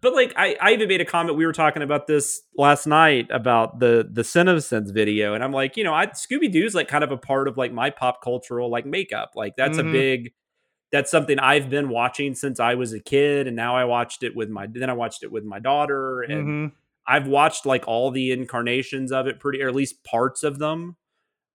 But 0.00 0.14
like 0.14 0.32
I, 0.36 0.56
I 0.62 0.72
even 0.72 0.88
made 0.88 1.00
a 1.00 1.04
comment. 1.04 1.36
We 1.36 1.44
were 1.44 1.52
talking 1.52 1.82
about 1.82 2.06
this 2.06 2.40
last 2.56 2.86
night 2.86 3.26
about 3.30 3.80
the 3.80 4.08
the 4.10 4.22
CinemaSins 4.22 4.94
video, 4.94 5.34
and 5.34 5.42
I'm 5.42 5.52
like, 5.52 5.76
you 5.76 5.82
know, 5.84 5.92
I 5.92 6.06
Scooby 6.06 6.50
Doo's 6.50 6.74
like 6.74 6.86
kind 6.88 7.02
of 7.04 7.10
a 7.10 7.18
part 7.18 7.48
of 7.48 7.58
like 7.58 7.72
my 7.72 7.90
pop 7.90 8.22
cultural 8.22 8.70
like 8.70 8.86
makeup. 8.86 9.32
Like 9.34 9.56
that's 9.56 9.78
Mhm. 9.78 9.88
a 9.88 9.92
big 9.92 10.32
that's 10.92 11.10
something 11.10 11.38
I've 11.38 11.70
been 11.70 11.88
watching 11.88 12.34
since 12.34 12.58
I 12.60 12.74
was 12.76 12.92
a 12.92 13.00
kid, 13.00 13.46
and 13.48 13.56
now 13.56 13.76
I 13.76 13.84
watched 13.84 14.22
it 14.22 14.34
with 14.34 14.48
my 14.48 14.68
then 14.72 14.88
I 14.88 14.92
watched 14.94 15.22
it 15.24 15.30
with 15.32 15.44
my 15.44 15.58
daughter, 15.58 16.22
and 16.22 16.48
Mhm. 16.48 16.72
I've 17.10 17.26
watched 17.28 17.66
like 17.66 17.84
all 17.88 18.10
the 18.12 18.32
incarnations 18.32 19.12
of 19.12 19.26
it, 19.26 19.40
pretty 19.40 19.62
or 19.62 19.68
at 19.68 19.74
least 19.74 20.04
parts 20.04 20.44
of 20.44 20.58
them. 20.58 20.96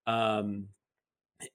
Um, 0.08 0.70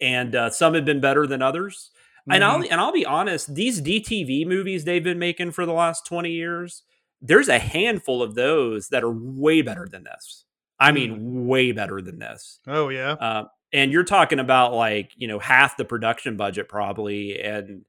and 0.01 0.35
uh, 0.35 0.51
some 0.51 0.75
have 0.75 0.85
been 0.85 1.01
better 1.01 1.27
than 1.27 1.43
others. 1.43 1.91
And 2.31 2.45
I'll 2.45 2.61
Mhm. 2.61 2.69
and 2.71 2.81
I'll 2.81 2.93
be 2.93 3.07
honest, 3.07 3.55
these 3.55 3.81
DTV 3.81 4.45
movies 4.45 4.85
they've 4.85 5.03
been 5.03 5.19
making 5.19 5.53
for 5.53 5.67
the 5.67 5.73
last 5.73 6.07
twenty 6.07 6.33
years, 6.33 6.85
there's 7.21 7.49
a 7.49 7.59
handful 7.59 8.23
of 8.23 8.35
those 8.35 8.89
that 8.91 9.03
are 9.03 9.11
way 9.13 9.63
better 9.63 9.89
than 9.91 10.05
this. 10.05 10.45
I 10.79 10.93
mean, 10.93 11.47
way 11.47 11.73
better 11.73 12.01
than 12.03 12.19
this. 12.19 12.61
Oh 12.67 12.89
yeah. 12.91 13.13
Uh, 13.13 13.45
and 13.73 13.93
you're 13.93 14.05
talking 14.05 14.39
about 14.39 14.75
like 14.75 15.13
you 15.17 15.29
know 15.29 15.39
half 15.39 15.77
the 15.77 15.85
production 15.85 16.37
budget 16.37 16.69
probably, 16.69 17.41
and 17.41 17.85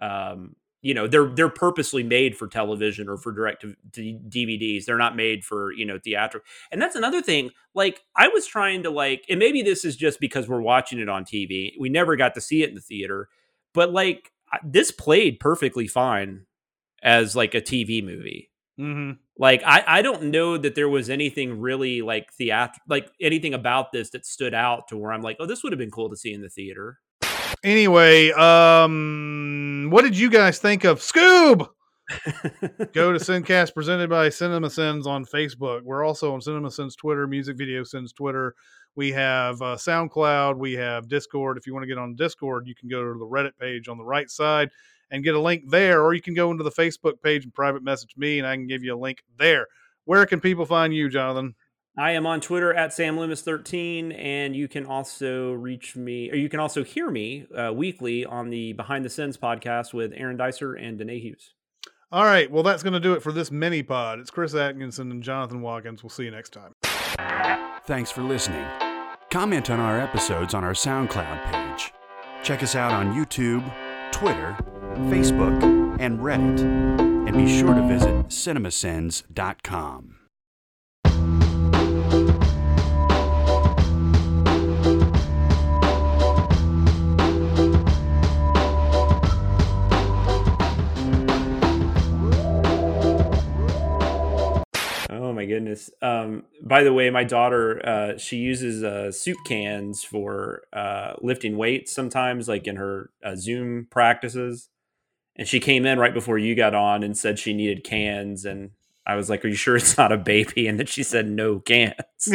um, 0.00 0.56
you 0.82 0.94
know 0.94 1.06
they're 1.06 1.26
they're 1.26 1.48
purposely 1.48 2.02
made 2.02 2.36
for 2.36 2.46
television 2.46 3.08
or 3.08 3.16
for 3.16 3.32
direct 3.32 3.62
to 3.62 3.74
to 3.92 4.18
DVDs. 4.28 4.84
They're 4.84 4.98
not 4.98 5.16
made 5.16 5.44
for 5.44 5.72
you 5.72 5.84
know 5.86 5.98
theatrical. 5.98 6.46
And 6.70 6.80
that's 6.80 6.94
another 6.96 7.22
thing. 7.22 7.50
Like 7.74 8.00
I 8.16 8.28
was 8.28 8.46
trying 8.46 8.82
to 8.84 8.90
like, 8.90 9.24
and 9.28 9.38
maybe 9.38 9.62
this 9.62 9.84
is 9.84 9.96
just 9.96 10.20
because 10.20 10.48
we're 10.48 10.60
watching 10.60 10.98
it 11.00 11.08
on 11.08 11.24
TV. 11.24 11.74
We 11.78 11.88
never 11.88 12.16
got 12.16 12.34
to 12.34 12.40
see 12.40 12.62
it 12.62 12.68
in 12.70 12.74
the 12.74 12.80
theater, 12.80 13.28
but 13.74 13.92
like 13.92 14.30
this 14.64 14.90
played 14.90 15.40
perfectly 15.40 15.86
fine 15.86 16.46
as 17.02 17.36
like 17.36 17.54
a 17.54 17.60
TV 17.60 18.02
movie. 18.02 18.50
hmm 18.76 19.12
Like 19.38 19.62
I, 19.64 19.84
I 19.86 20.02
don't 20.02 20.24
know 20.24 20.56
that 20.56 20.74
there 20.74 20.88
was 20.88 21.10
anything 21.10 21.60
really 21.60 22.02
like 22.02 22.32
theat 22.32 22.76
like 22.88 23.10
anything 23.20 23.54
about 23.54 23.92
this 23.92 24.10
that 24.10 24.26
stood 24.26 24.54
out 24.54 24.88
to 24.88 24.96
where 24.96 25.12
I'm 25.12 25.22
like, 25.22 25.36
oh, 25.40 25.46
this 25.46 25.62
would 25.62 25.72
have 25.72 25.78
been 25.78 25.90
cool 25.90 26.10
to 26.10 26.16
see 26.16 26.32
in 26.32 26.42
the 26.42 26.48
theater. 26.48 26.98
Anyway, 27.64 28.30
um, 28.32 29.88
what 29.90 30.02
did 30.02 30.16
you 30.16 30.30
guys 30.30 30.58
think 30.58 30.84
of 30.84 31.00
Scoob? 31.00 31.68
Go 32.92 33.12
to 33.12 33.18
Sincast 33.18 33.74
presented 33.74 34.08
by 34.08 34.28
Cinema 34.28 34.70
Sins 34.70 35.06
on 35.06 35.24
Facebook. 35.24 35.82
We're 35.82 36.04
also 36.04 36.32
on 36.32 36.40
Cinema 36.40 36.70
Sins 36.70 36.94
Twitter, 36.94 37.26
Music 37.26 37.56
Video 37.56 37.82
Sins 37.82 38.12
Twitter. 38.12 38.54
We 38.94 39.12
have 39.12 39.60
uh, 39.60 39.76
SoundCloud. 39.76 40.56
We 40.56 40.72
have 40.74 41.08
Discord. 41.08 41.58
If 41.58 41.66
you 41.66 41.74
want 41.74 41.82
to 41.82 41.88
get 41.88 41.98
on 41.98 42.14
Discord, 42.14 42.66
you 42.66 42.74
can 42.74 42.88
go 42.88 43.02
to 43.02 43.18
the 43.18 43.26
Reddit 43.26 43.52
page 43.58 43.88
on 43.88 43.98
the 43.98 44.04
right 44.04 44.30
side 44.30 44.70
and 45.10 45.24
get 45.24 45.34
a 45.34 45.40
link 45.40 45.64
there, 45.68 46.02
or 46.02 46.14
you 46.14 46.20
can 46.20 46.34
go 46.34 46.50
into 46.50 46.64
the 46.64 46.70
Facebook 46.70 47.20
page 47.22 47.44
and 47.44 47.52
private 47.54 47.82
message 47.82 48.16
me, 48.16 48.38
and 48.38 48.46
I 48.46 48.54
can 48.54 48.66
give 48.66 48.84
you 48.84 48.94
a 48.94 48.98
link 48.98 49.22
there. 49.36 49.66
Where 50.04 50.24
can 50.26 50.40
people 50.40 50.64
find 50.64 50.94
you, 50.94 51.08
Jonathan? 51.08 51.54
I 51.98 52.12
am 52.12 52.26
on 52.26 52.40
Twitter 52.40 52.72
at 52.72 52.92
Sam 52.92 53.16
Loomis13, 53.16 54.16
and 54.16 54.54
you 54.54 54.68
can 54.68 54.86
also 54.86 55.52
reach 55.52 55.96
me, 55.96 56.30
or 56.30 56.36
you 56.36 56.48
can 56.48 56.60
also 56.60 56.84
hear 56.84 57.10
me 57.10 57.48
uh, 57.52 57.72
weekly 57.72 58.24
on 58.24 58.50
the 58.50 58.72
Behind 58.74 59.04
the 59.04 59.10
Sins 59.10 59.36
podcast 59.36 59.92
with 59.92 60.12
Aaron 60.14 60.36
Dicer 60.36 60.74
and 60.74 60.96
Danae 60.96 61.18
Hughes. 61.18 61.54
All 62.12 62.24
right. 62.24 62.48
Well, 62.48 62.62
that's 62.62 62.84
going 62.84 62.92
to 62.92 63.00
do 63.00 63.14
it 63.14 63.22
for 63.22 63.32
this 63.32 63.50
mini 63.50 63.82
pod. 63.82 64.20
It's 64.20 64.30
Chris 64.30 64.54
Atkinson 64.54 65.10
and 65.10 65.24
Jonathan 65.24 65.60
Watkins. 65.60 66.04
We'll 66.04 66.10
see 66.10 66.24
you 66.24 66.30
next 66.30 66.52
time. 66.52 66.76
Thanks 67.84 68.12
for 68.12 68.22
listening. 68.22 68.64
Comment 69.30 69.68
on 69.68 69.80
our 69.80 69.98
episodes 69.98 70.54
on 70.54 70.62
our 70.62 70.74
SoundCloud 70.74 71.52
page. 71.52 71.92
Check 72.44 72.62
us 72.62 72.76
out 72.76 72.92
on 72.92 73.12
YouTube, 73.12 73.64
Twitter, 74.12 74.56
Facebook, 75.10 75.98
and 75.98 76.20
Reddit. 76.20 76.60
And 77.28 77.36
be 77.36 77.58
sure 77.58 77.74
to 77.74 77.82
visit 77.88 78.28
cinemasins.com. 78.28 80.14
Oh 95.10 95.32
my 95.32 95.46
goodness! 95.46 95.90
Um, 96.02 96.44
by 96.62 96.82
the 96.82 96.92
way, 96.92 97.08
my 97.08 97.24
daughter 97.24 97.80
uh, 97.86 98.18
she 98.18 98.36
uses 98.36 98.84
uh, 98.84 99.10
soup 99.10 99.38
cans 99.46 100.04
for 100.04 100.62
uh, 100.72 101.14
lifting 101.20 101.56
weights 101.56 101.92
sometimes, 101.92 102.46
like 102.46 102.66
in 102.66 102.76
her 102.76 103.10
uh, 103.24 103.34
Zoom 103.34 103.86
practices. 103.90 104.68
And 105.36 105.48
she 105.48 105.60
came 105.60 105.86
in 105.86 105.98
right 105.98 106.12
before 106.12 106.36
you 106.36 106.54
got 106.54 106.74
on 106.74 107.02
and 107.02 107.16
said 107.16 107.38
she 107.38 107.54
needed 107.54 107.84
cans, 107.84 108.44
and 108.44 108.72
I 109.06 109.14
was 109.14 109.30
like, 109.30 109.44
"Are 109.44 109.48
you 109.48 109.54
sure 109.54 109.76
it's 109.76 109.96
not 109.96 110.12
a 110.12 110.18
baby?" 110.18 110.66
And 110.66 110.78
then 110.78 110.86
she 110.86 111.02
said, 111.02 111.26
"No 111.26 111.60
cans." 111.60 111.94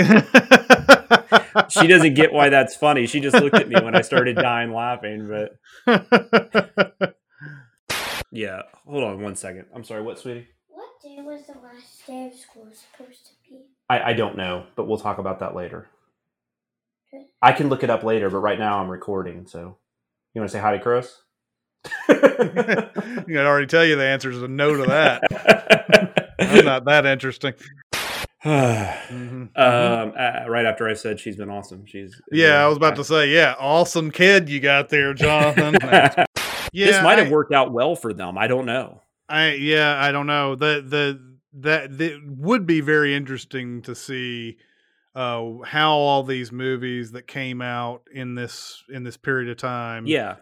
she 1.70 1.88
doesn't 1.88 2.16
get 2.16 2.34
why 2.34 2.50
that's 2.50 2.76
funny. 2.76 3.06
She 3.06 3.20
just 3.20 3.36
looked 3.36 3.56
at 3.56 3.70
me 3.70 3.76
when 3.80 3.96
I 3.96 4.02
started 4.02 4.36
dying 4.36 4.74
laughing. 4.74 5.28
But 5.28 5.60
yeah, 8.32 8.64
hold 8.88 9.04
on 9.04 9.22
one 9.22 9.36
second. 9.36 9.66
I'm 9.76 9.84
sorry. 9.84 10.02
What, 10.02 10.18
sweetie? 10.18 10.48
What 11.04 11.16
day 11.16 11.22
was 11.22 11.42
the 11.48 11.54
last 11.62 12.08
day 12.08 12.28
of 12.28 12.34
school 12.34 12.68
supposed 12.72 13.26
to 13.26 13.32
be? 13.50 13.58
I, 13.90 14.12
I 14.12 14.14
don't 14.14 14.38
know, 14.38 14.66
but 14.78 14.88
we'll 14.88 14.98
talk 14.98 15.18
about 15.18 15.40
that 15.40 15.54
later. 15.56 15.88
I 17.42 17.52
can 17.52 17.68
look 17.70 17.84
it 17.84 17.90
up 17.90 18.04
later, 18.04 18.30
but 18.30 18.38
right 18.40 18.58
now 18.58 18.80
I'm 18.80 18.88
recording. 18.90 19.46
So, 19.46 19.78
you 20.34 20.42
want 20.42 20.50
to 20.50 20.58
say 20.58 20.62
hi 20.62 20.78
to 20.78 20.82
Chris? 20.82 21.16
I 22.08 23.24
can 23.28 23.38
already 23.38 23.68
tell 23.68 23.84
you 23.86 23.96
the 23.98 24.06
answer 24.06 24.32
is 24.32 24.42
a 24.42 24.48
no 24.48 24.76
to 24.78 24.84
that. 24.86 26.36
I'm 26.40 26.66
not 26.66 26.86
that 26.86 27.06
interesting. 27.06 27.54
um, 28.46 28.50
Mhm. 29.12 29.50
uh, 29.56 30.50
right 30.50 30.66
after 30.66 30.88
I 30.88 30.94
said 30.94 31.20
she's 31.20 31.36
been 31.36 31.50
awesome. 31.50 31.86
She's 31.86 32.20
yeah, 32.32 32.64
I 32.64 32.68
was 32.68 32.78
about 32.78 32.96
to 32.96 33.04
say, 33.04 33.30
yeah, 33.30 33.56
awesome 33.60 34.10
kid 34.10 34.50
you 34.50 34.60
got 34.60 34.90
there, 34.90 35.14
Jonathan. 35.14 35.76
yeah, 35.84 36.88
this 36.88 37.04
might 37.04 37.20
have 37.20 37.28
I- 37.28 37.32
worked 37.32 37.54
out 37.54 37.72
well 37.74 37.96
for 37.96 38.14
them. 38.14 38.38
I 38.38 38.48
don't 38.48 38.66
know. 38.66 39.02
I 39.34 39.54
yeah, 39.54 39.98
I 40.00 40.12
don't 40.12 40.28
know. 40.28 40.56
The 40.56 40.84
the 40.88 41.36
that 41.62 41.98
that 41.98 42.22
would 42.26 42.68
be 42.68 42.82
very 42.82 43.16
interesting 43.16 43.82
to 43.84 43.96
see 43.96 44.58
uh 45.16 45.44
how 45.66 45.92
all 45.92 46.24
these 46.24 46.52
movies 46.52 47.12
that 47.14 47.28
came 47.28 47.62
out 47.62 48.04
in 48.14 48.36
this 48.36 48.84
in 48.90 49.04
this 49.04 49.18
period 49.18 49.50
of 49.50 49.58
time 49.58 50.06
Yeah, 50.06 50.36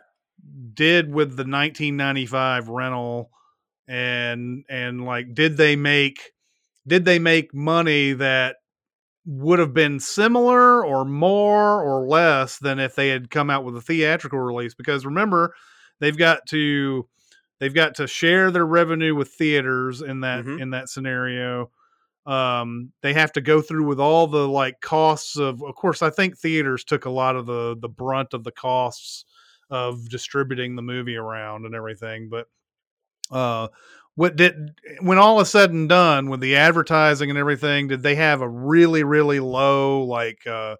did 0.73 1.07
with 1.07 1.29
the 1.29 1.43
1995 1.43 2.67
rental 2.67 3.31
and 3.87 4.65
and 4.69 5.05
like 5.05 5.33
did 5.33 5.57
they 5.57 5.75
make 5.75 6.31
did 6.85 7.05
they 7.05 7.19
make 7.19 7.53
money 7.53 8.13
that 8.13 8.57
would 9.25 9.59
have 9.59 9.73
been 9.73 9.99
similar 9.99 10.85
or 10.85 11.05
more 11.05 11.81
or 11.81 12.07
less 12.07 12.57
than 12.57 12.79
if 12.79 12.95
they 12.95 13.09
had 13.09 13.29
come 13.29 13.49
out 13.49 13.63
with 13.63 13.75
a 13.77 13.81
theatrical 13.81 14.39
release 14.39 14.73
because 14.73 15.05
remember 15.05 15.53
they've 15.99 16.17
got 16.17 16.45
to 16.47 17.07
they've 17.61 17.73
got 17.73 17.95
to 17.95 18.07
share 18.07 18.51
their 18.51 18.65
revenue 18.65 19.15
with 19.15 19.29
theaters 19.29 20.01
in 20.01 20.21
that 20.21 20.43
Mhm. 20.45 20.61
in 20.61 20.71
that 20.71 20.89
scenario 20.89 21.71
um 22.27 22.91
they 23.01 23.13
have 23.13 23.31
to 23.33 23.41
go 23.41 23.61
through 23.61 23.85
with 23.87 23.99
all 23.99 24.27
the 24.27 24.47
like 24.47 24.81
costs 24.81 25.37
of 25.37 25.63
of 25.63 25.75
course 25.75 26.03
i 26.03 26.09
think 26.09 26.37
theaters 26.37 26.83
took 26.83 27.05
a 27.05 27.09
lot 27.09 27.35
of 27.35 27.45
the 27.47 27.75
the 27.79 27.89
brunt 27.89 28.33
of 28.35 28.43
the 28.43 28.51
costs 28.51 29.25
of 29.71 30.09
distributing 30.09 30.75
the 30.75 30.83
movie 30.83 31.15
around 31.15 31.65
and 31.65 31.73
everything 31.73 32.29
but 32.29 32.47
uh 33.31 33.67
what 34.15 34.35
did 34.35 34.71
when 35.01 35.17
all 35.17 35.39
is 35.39 35.49
said 35.49 35.71
and 35.71 35.89
done 35.89 36.29
with 36.29 36.41
the 36.41 36.55
advertising 36.55 37.29
and 37.29 37.39
everything 37.39 37.87
did 37.87 38.03
they 38.03 38.15
have 38.15 38.41
a 38.41 38.49
really 38.49 39.03
really 39.03 39.39
low 39.39 40.03
like 40.03 40.45
uh 40.45 40.75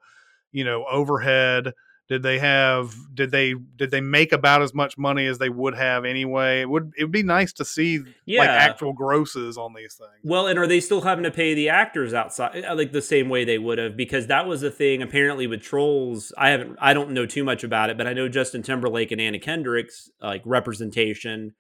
you 0.52 0.64
know 0.64 0.86
overhead 0.92 1.74
did 2.12 2.24
they 2.24 2.40
have 2.40 2.94
did 3.14 3.32
they 3.32 3.56
did 3.78 3.90
they 3.90 4.02
make 4.02 4.34
about 4.34 4.62
as 4.62 4.74
much 4.74 4.98
money 4.98 5.26
as 5.28 5.38
they 5.38 5.48
would 5.48 5.74
have 5.74 6.04
anyway 6.04 6.60
it 6.60 6.70
would 6.70 6.92
it 6.98 7.06
would 7.06 7.12
be 7.12 7.24
nice 7.24 7.54
to 7.54 7.64
see 7.64 8.02
yeah. 8.26 8.40
like 8.40 8.50
actual 8.50 8.92
grosses 8.92 9.58
on 9.58 9.74
these 9.74 9.94
things 9.94 10.12
Well, 10.22 10.46
and 10.48 10.60
are 10.60 10.68
they 10.68 10.82
still 10.82 11.00
having 11.00 11.24
to 11.24 11.32
pay 11.32 11.54
the 11.54 11.70
actors 11.70 12.14
outside 12.14 12.66
uh, 12.66 12.76
like 12.76 12.92
the 12.92 13.02
same 13.02 13.30
way 13.30 13.46
they 13.46 13.58
would 13.58 13.78
have? 13.78 13.96
Because 13.96 14.28
that 14.28 14.46
was 14.46 14.62
a 14.62 14.70
thing 14.70 15.02
apparently 15.02 15.48
with 15.48 15.62
Trolls. 15.62 16.34
I 16.38 16.50
haven't, 16.50 16.76
I 16.82 16.94
don't 16.94 17.12
know 17.12 17.26
too 17.26 17.46
much 17.46 17.64
about 17.64 17.90
it, 17.90 17.98
but 17.98 18.08
I 18.08 18.14
know 18.14 18.28
Justin 18.28 18.62
Timberlake 18.62 19.12
and 19.12 19.22
Anna 19.22 19.40
Kendrick's 19.40 20.12
like 20.22 20.42
representation 20.44 21.56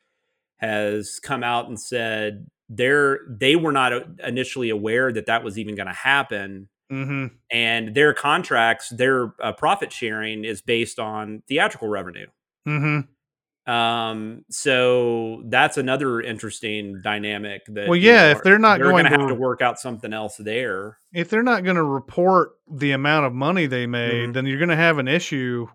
has 0.57 1.21
come 1.23 1.45
out 1.45 1.69
and 1.69 1.79
said 1.79 2.47
they're 2.67 3.19
they 3.29 3.55
were 3.55 3.71
not 3.71 3.93
uh, 3.93 4.01
initially 4.21 4.69
aware 4.69 5.13
that 5.13 5.27
that 5.27 5.45
was 5.45 5.57
even 5.57 5.75
going 5.75 5.87
to 5.87 5.93
happen, 5.93 6.67
mm-hmm 6.91 7.27
and 7.51 7.93
their 7.95 8.13
contracts, 8.13 8.89
their 8.89 9.33
uh, 9.41 9.51
profit 9.53 9.91
sharing 9.93 10.43
is 10.45 10.61
based 10.61 10.99
on 10.99 11.41
theatrical 11.47 11.87
revenue. 11.87 12.27
mm-hmm 12.67 13.71
Um, 13.71 14.43
so 14.49 15.43
that's 15.49 15.77
another 15.77 16.19
interesting 16.21 16.99
dynamic. 17.03 17.61
That 17.67 17.87
Well, 17.87 17.95
yeah, 17.97 18.25
know, 18.25 18.29
if 18.31 18.43
they're 18.43 18.57
not 18.59 18.79
they're 18.79 18.89
going 18.89 19.03
gonna 19.05 19.15
to- 19.17 19.21
have 19.21 19.29
to 19.29 19.35
work 19.35 19.61
out 19.61 19.79
something 19.79 20.13
else 20.13 20.37
there. 20.37 20.97
if 21.13 21.29
they're 21.29 21.43
not 21.43 21.63
going 21.63 21.75
to 21.75 21.83
report 21.83 22.51
the 22.71 22.91
amount 22.91 23.25
of 23.27 23.33
money 23.33 23.67
they 23.67 23.85
made, 23.85 24.29
Mhm. 24.29 24.33
then 24.33 24.45
you're 24.47 24.57
going 24.57 24.69
to 24.69 24.75
have 24.75 24.97
an 24.97 25.07
issue 25.07 25.67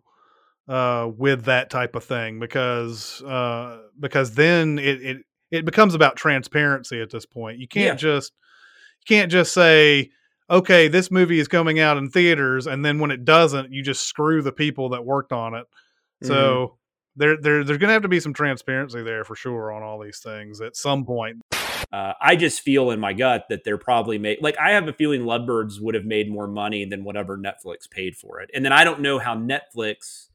uh, 0.68 1.08
with 1.16 1.44
that 1.44 1.70
type 1.70 1.94
of 1.94 2.02
thing 2.02 2.40
because 2.40 3.22
uh, 3.22 3.78
because 4.00 4.34
then 4.34 4.80
it, 4.80 5.00
it 5.00 5.16
it 5.52 5.64
becomes 5.64 5.94
about 5.94 6.16
transparency 6.16 7.00
at 7.00 7.10
this 7.10 7.24
point. 7.24 7.58
You 7.60 7.68
can't 7.68 7.84
Yeah. 8.02 8.10
just 8.10 8.32
you 9.00 9.16
can't 9.16 9.30
just 9.30 9.52
say 9.54 10.10
okay, 10.50 10.88
this 10.88 11.10
movie 11.10 11.38
is 11.38 11.48
coming 11.48 11.80
out 11.80 11.96
in 11.96 12.10
theaters, 12.10 12.66
and 12.66 12.84
then 12.84 12.98
when 12.98 13.10
it 13.10 13.24
doesn't, 13.24 13.72
you 13.72 13.82
just 13.82 14.06
screw 14.06 14.42
the 14.42 14.52
people 14.52 14.90
that 14.90 15.04
worked 15.04 15.32
on 15.32 15.54
it. 15.54 15.66
Mm-hmm. 16.22 16.28
So 16.28 16.78
there, 17.16 17.36
there 17.40 17.64
there's 17.64 17.78
going 17.78 17.88
to 17.88 17.94
have 17.94 18.02
to 18.02 18.08
be 18.08 18.20
some 18.20 18.34
transparency 18.34 19.02
there 19.02 19.24
for 19.24 19.34
sure 19.34 19.72
on 19.72 19.82
all 19.82 19.98
these 20.00 20.20
things 20.20 20.60
at 20.60 20.76
some 20.76 21.04
point. 21.04 21.42
Uh, 21.92 22.12
I 22.20 22.36
just 22.36 22.60
feel 22.60 22.90
in 22.90 23.00
my 23.00 23.12
gut 23.12 23.46
that 23.48 23.64
they're 23.64 23.78
probably 23.78 24.18
made 24.18 24.38
like 24.40 24.58
I 24.58 24.72
have 24.72 24.88
a 24.88 24.92
feeling 24.92 25.22
Lovebirds 25.22 25.80
would 25.80 25.94
have 25.94 26.04
made 26.04 26.30
more 26.30 26.46
money 26.46 26.84
than 26.84 27.04
whatever 27.04 27.38
Netflix 27.38 27.88
paid 27.90 28.16
for 28.16 28.40
it. 28.40 28.50
And 28.54 28.64
then 28.64 28.72
I 28.72 28.84
don't 28.84 29.00
know 29.00 29.18
how 29.18 29.36
Netflix 29.36 30.28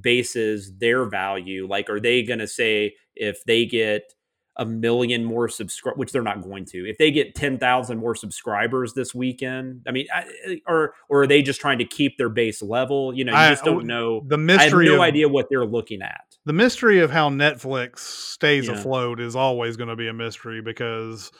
bases 0.00 0.76
their 0.78 1.04
value. 1.04 1.66
Like, 1.68 1.88
are 1.88 2.00
they 2.00 2.22
going 2.22 2.40
to 2.40 2.48
say 2.48 2.94
if 3.14 3.44
they 3.44 3.66
get 3.66 4.14
a 4.56 4.64
million 4.64 5.24
more 5.24 5.48
subscribers, 5.48 5.98
which 5.98 6.12
they're 6.12 6.22
not 6.22 6.42
going 6.42 6.64
to. 6.66 6.88
If 6.88 6.96
they 6.98 7.10
get 7.10 7.34
ten 7.34 7.58
thousand 7.58 7.98
more 7.98 8.14
subscribers 8.14 8.94
this 8.94 9.14
weekend, 9.14 9.82
I 9.88 9.90
mean, 9.90 10.06
I, 10.14 10.60
or 10.66 10.94
or 11.08 11.22
are 11.22 11.26
they 11.26 11.42
just 11.42 11.60
trying 11.60 11.78
to 11.78 11.84
keep 11.84 12.18
their 12.18 12.28
base 12.28 12.62
level? 12.62 13.12
You 13.12 13.24
know, 13.24 13.32
you 13.32 13.38
I- 13.38 13.50
just 13.50 13.64
don't 13.64 13.86
know. 13.86 14.22
The 14.26 14.38
mystery. 14.38 14.86
I 14.86 14.90
have 14.90 14.96
no 14.98 15.02
of, 15.02 15.08
idea 15.08 15.28
what 15.28 15.46
they're 15.50 15.66
looking 15.66 16.02
at. 16.02 16.20
the 16.46 16.52
mystery 16.52 17.00
of 17.00 17.10
how 17.10 17.30
Netflix 17.30 17.98
stays 18.00 18.66
Yeah. 18.68 18.74
afloat 18.74 19.18
is 19.20 19.34
always 19.34 19.76
going 19.76 19.88
to 19.88 19.96
be 19.96 20.08
a 20.08 20.12
mystery 20.12 20.60
because 20.62 21.32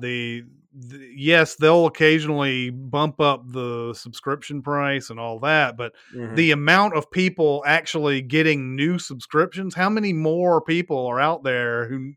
the, 0.00 0.42
the 0.74 1.12
yes 1.14 1.56
they'll 1.56 1.86
occasionally 1.86 2.70
bump 2.70 3.20
up 3.20 3.42
the 3.50 3.92
subscription 3.94 4.62
price 4.62 5.10
and 5.10 5.18
all 5.18 5.40
that 5.40 5.76
but 5.76 5.92
Mhm. 6.14 6.36
the 6.36 6.52
amount 6.52 6.94
of 6.94 7.10
people 7.10 7.64
actually 7.66 8.22
getting 8.22 8.76
new 8.76 8.96
subscriptions 8.98 9.74
how 9.74 9.90
many 9.90 10.12
more 10.12 10.60
people 10.60 11.06
are 11.06 11.18
out 11.20 11.42
there 11.42 11.88
who 11.88 12.12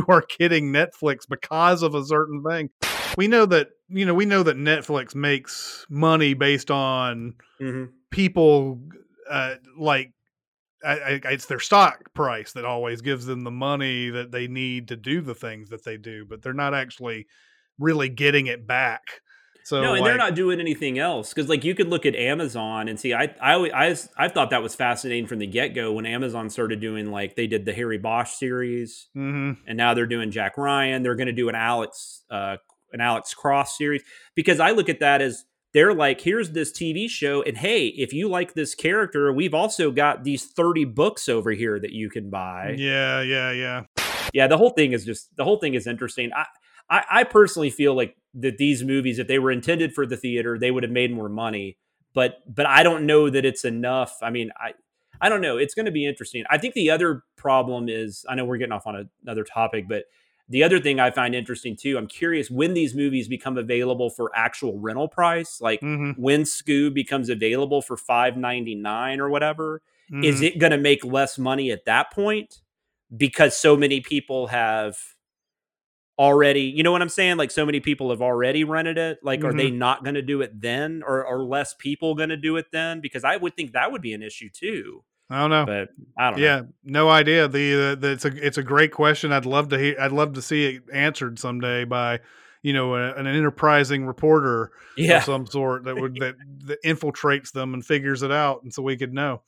who 0.00 0.12
are 0.12 0.24
getting 0.38 0.72
Netflix 0.72 1.28
because 1.28 1.82
of 1.82 1.94
a 1.94 2.04
certain 2.04 2.42
thing 2.42 2.70
we 3.16 3.28
know 3.28 3.46
that 3.46 3.70
you 3.88 4.04
know 4.04 4.14
we 4.14 4.24
know 4.24 4.42
that 4.42 4.56
Netflix 4.56 5.14
makes 5.14 5.86
money 5.88 6.34
based 6.34 6.70
on 6.70 7.34
Mhm. 7.60 7.90
people 8.10 8.80
uh, 9.30 9.56
like 9.78 10.12
I, 10.84 10.92
I, 11.24 11.30
it's 11.30 11.46
their 11.46 11.60
stock 11.60 12.12
price 12.12 12.52
that 12.52 12.64
always 12.64 13.00
gives 13.00 13.24
them 13.24 13.42
the 13.42 13.50
money 13.50 14.10
that 14.10 14.30
they 14.30 14.48
need 14.48 14.88
to 14.88 14.96
do 14.96 15.22
the 15.22 15.34
things 15.34 15.70
that 15.70 15.82
they 15.82 15.96
do, 15.96 16.26
but 16.26 16.42
they're 16.42 16.52
not 16.52 16.74
actually 16.74 17.26
really 17.78 18.10
getting 18.10 18.48
it 18.48 18.66
back. 18.66 19.02
So 19.64 19.80
no, 19.80 19.94
and 19.94 20.04
they're 20.04 20.18
not 20.18 20.34
doing 20.34 20.60
anything 20.60 20.98
else 20.98 21.32
because, 21.32 21.48
like, 21.48 21.64
you 21.64 21.74
could 21.74 21.88
look 21.88 22.04
at 22.04 22.14
Amazon 22.14 22.86
and 22.86 23.00
see. 23.00 23.14
I, 23.14 23.34
I, 23.40 23.54
I, 23.54 23.96
I 24.18 24.28
thought 24.28 24.50
that 24.50 24.62
was 24.62 24.74
fascinating 24.74 25.26
from 25.26 25.38
the 25.38 25.46
get 25.46 25.68
go 25.74 25.92
when 25.94 26.04
Amazon 26.04 26.50
started 26.50 26.80
doing 26.80 27.10
like 27.10 27.34
they 27.34 27.46
did 27.46 27.64
the 27.64 27.72
Harry 27.72 27.96
Bosch 27.96 28.32
series, 28.32 29.08
Mhm. 29.16 29.56
and 29.66 29.76
now 29.78 29.94
they're 29.94 30.06
doing 30.06 30.30
Jack 30.30 30.58
Ryan. 30.58 31.02
They're 31.02 31.14
going 31.14 31.28
to 31.28 31.32
do 31.32 31.48
an 31.48 31.54
Alex, 31.54 32.24
uh, 32.30 32.58
an 32.92 33.00
Alex 33.00 33.32
Cross 33.32 33.78
series 33.78 34.02
because 34.34 34.60
I 34.60 34.72
look 34.72 34.90
at 34.90 35.00
that 35.00 35.22
as 35.22 35.44
they're 35.72 35.94
like, 35.94 36.20
here's 36.20 36.50
this 36.50 36.70
TV 36.70 37.08
show, 37.08 37.42
and 37.42 37.56
hey, 37.56 37.86
if 37.86 38.12
you 38.12 38.28
like 38.28 38.52
this 38.52 38.74
character, 38.74 39.32
we've 39.32 39.54
also 39.54 39.90
got 39.90 40.24
these 40.24 40.44
thirty 40.44 40.84
books 40.84 41.26
over 41.26 41.52
here 41.52 41.80
that 41.80 41.90
you 41.92 42.10
can 42.10 42.28
buy. 42.28 42.76
Yeah, 42.78 43.22
yeah, 43.22 43.50
yeah. 43.50 43.84
yeah 44.34 44.46
the 44.46 44.58
whole 44.58 44.70
thing 44.70 44.92
is 44.92 45.06
just 45.06 45.34
the 45.36 45.44
whole 45.44 45.56
thing 45.56 45.72
is 45.72 45.86
interesting 45.86 46.30
I, 46.36 46.44
I 46.90 47.04
i 47.10 47.24
personally 47.24 47.70
feel 47.70 47.94
like 47.94 48.16
that 48.34 48.58
these 48.58 48.82
movies 48.82 49.18
if 49.18 49.28
they 49.28 49.38
were 49.38 49.50
intended 49.52 49.94
for 49.94 50.06
the 50.06 50.16
theater 50.16 50.58
they 50.58 50.70
would 50.70 50.82
have 50.82 50.92
made 50.92 51.12
more 51.12 51.28
money. 51.28 51.78
But 52.14 52.38
but 52.52 52.66
i 52.66 52.82
don't 52.82 53.06
know 53.06 53.30
that 53.30 53.44
it's 53.44 53.64
enough. 53.64 54.18
I 54.22 54.30
mean 54.30 54.50
i 54.56 54.72
i 55.20 55.28
don't 55.28 55.40
know. 55.40 55.56
It's 55.58 55.74
going 55.74 55.86
to 55.86 55.92
be 55.92 56.06
interesting. 56.06 56.44
I 56.50 56.58
think 56.58 56.74
the 56.74 56.90
other 56.90 57.24
problem 57.36 57.88
is 57.88 58.24
i 58.28 58.34
know 58.34 58.44
we're 58.44 58.56
getting 58.58 58.72
off 58.72 58.86
on 58.86 58.96
a, 58.96 59.04
another 59.22 59.44
topic 59.44 59.86
but 59.88 60.04
the 60.48 60.62
other 60.62 60.80
thing 60.80 60.98
i 61.00 61.10
find 61.10 61.34
interesting 61.34 61.76
too 61.76 61.96
i'm 61.98 62.06
curious 62.06 62.50
when 62.50 62.72
these 62.74 62.94
movies 62.94 63.28
become 63.28 63.58
available 63.58 64.08
for 64.10 64.30
actual 64.34 64.78
rental 64.78 65.08
price 65.08 65.60
like 65.60 65.82
hmm 65.82 66.12
when 66.14 66.42
scoob 66.42 66.94
becomes 66.94 67.28
available 67.28 67.82
for 67.82 67.96
5.99 67.96 69.18
or 69.18 69.28
whatever 69.28 69.82
is 70.22 70.40
Mm-hmm. 70.40 70.42
it 70.42 70.58
going 70.58 70.70
to 70.72 70.78
make 70.78 71.04
less 71.04 71.38
money 71.38 71.70
at 71.70 71.84
that 71.86 72.10
point? 72.12 72.60
Because 73.16 73.56
so 73.56 73.76
many 73.76 74.00
people 74.00 74.46
have 74.48 74.96
already 76.18 76.62
you 76.62 76.82
know 76.82 76.92
what 76.92 77.02
i'm 77.02 77.08
saying 77.08 77.36
like 77.36 77.50
so 77.50 77.66
many 77.66 77.80
people 77.80 78.10
have 78.10 78.22
already 78.22 78.62
rented 78.62 78.96
it 78.96 79.18
like 79.24 79.42
are 79.42 79.52
they 79.52 79.70
not 79.70 80.04
going 80.04 80.14
to 80.14 80.22
do 80.22 80.42
it 80.42 80.60
then 80.60 81.02
or 81.04 81.26
are 81.26 81.42
less 81.42 81.74
people 81.74 82.14
going 82.14 82.28
to 82.28 82.36
do 82.36 82.56
it 82.56 82.66
then 82.70 83.00
because 83.00 83.24
i 83.24 83.36
would 83.36 83.56
think 83.56 83.72
that 83.72 83.90
would 83.90 84.00
be 84.02 84.12
an 84.12 84.22
issue 84.22 84.48
too 84.48 85.02
I 85.30 85.40
don't 85.40 85.50
know. 85.50 85.64
but 85.64 85.88
i 86.18 86.30
don't 86.30 86.38
know 86.38 86.44
Yeah, 86.44 86.62
no 86.84 87.08
idea. 87.08 87.48
The, 87.48 87.92
uh, 87.92 87.94
the 87.94 88.12
it's 88.12 88.24
a 88.26 88.46
it's 88.46 88.58
a 88.58 88.62
great 88.62 88.92
question. 88.92 89.32
I'd 89.32 89.46
love 89.46 89.70
to 89.70 89.78
hear. 89.78 89.96
I'd 89.98 90.12
love 90.12 90.34
to 90.34 90.42
see 90.42 90.76
it 90.76 90.82
answered 90.92 91.38
someday 91.38 91.84
by 91.84 92.20
you 92.62 92.74
know 92.74 92.94
a, 92.94 93.14
an 93.14 93.26
enterprising 93.26 94.04
reporter 94.04 94.70
yeah 94.98 95.16
of 95.18 95.24
some 95.24 95.46
sort 95.46 95.84
that 95.84 95.96
would 95.96 96.16
that, 96.16 96.36
that 96.66 96.82
infiltrates 96.84 97.52
them 97.52 97.72
and 97.72 97.84
figures 97.84 98.22
it 98.22 98.30
out, 98.30 98.62
and 98.64 98.72
so 98.72 98.82
we 98.82 98.98
could 98.98 99.14
know. 99.14 99.40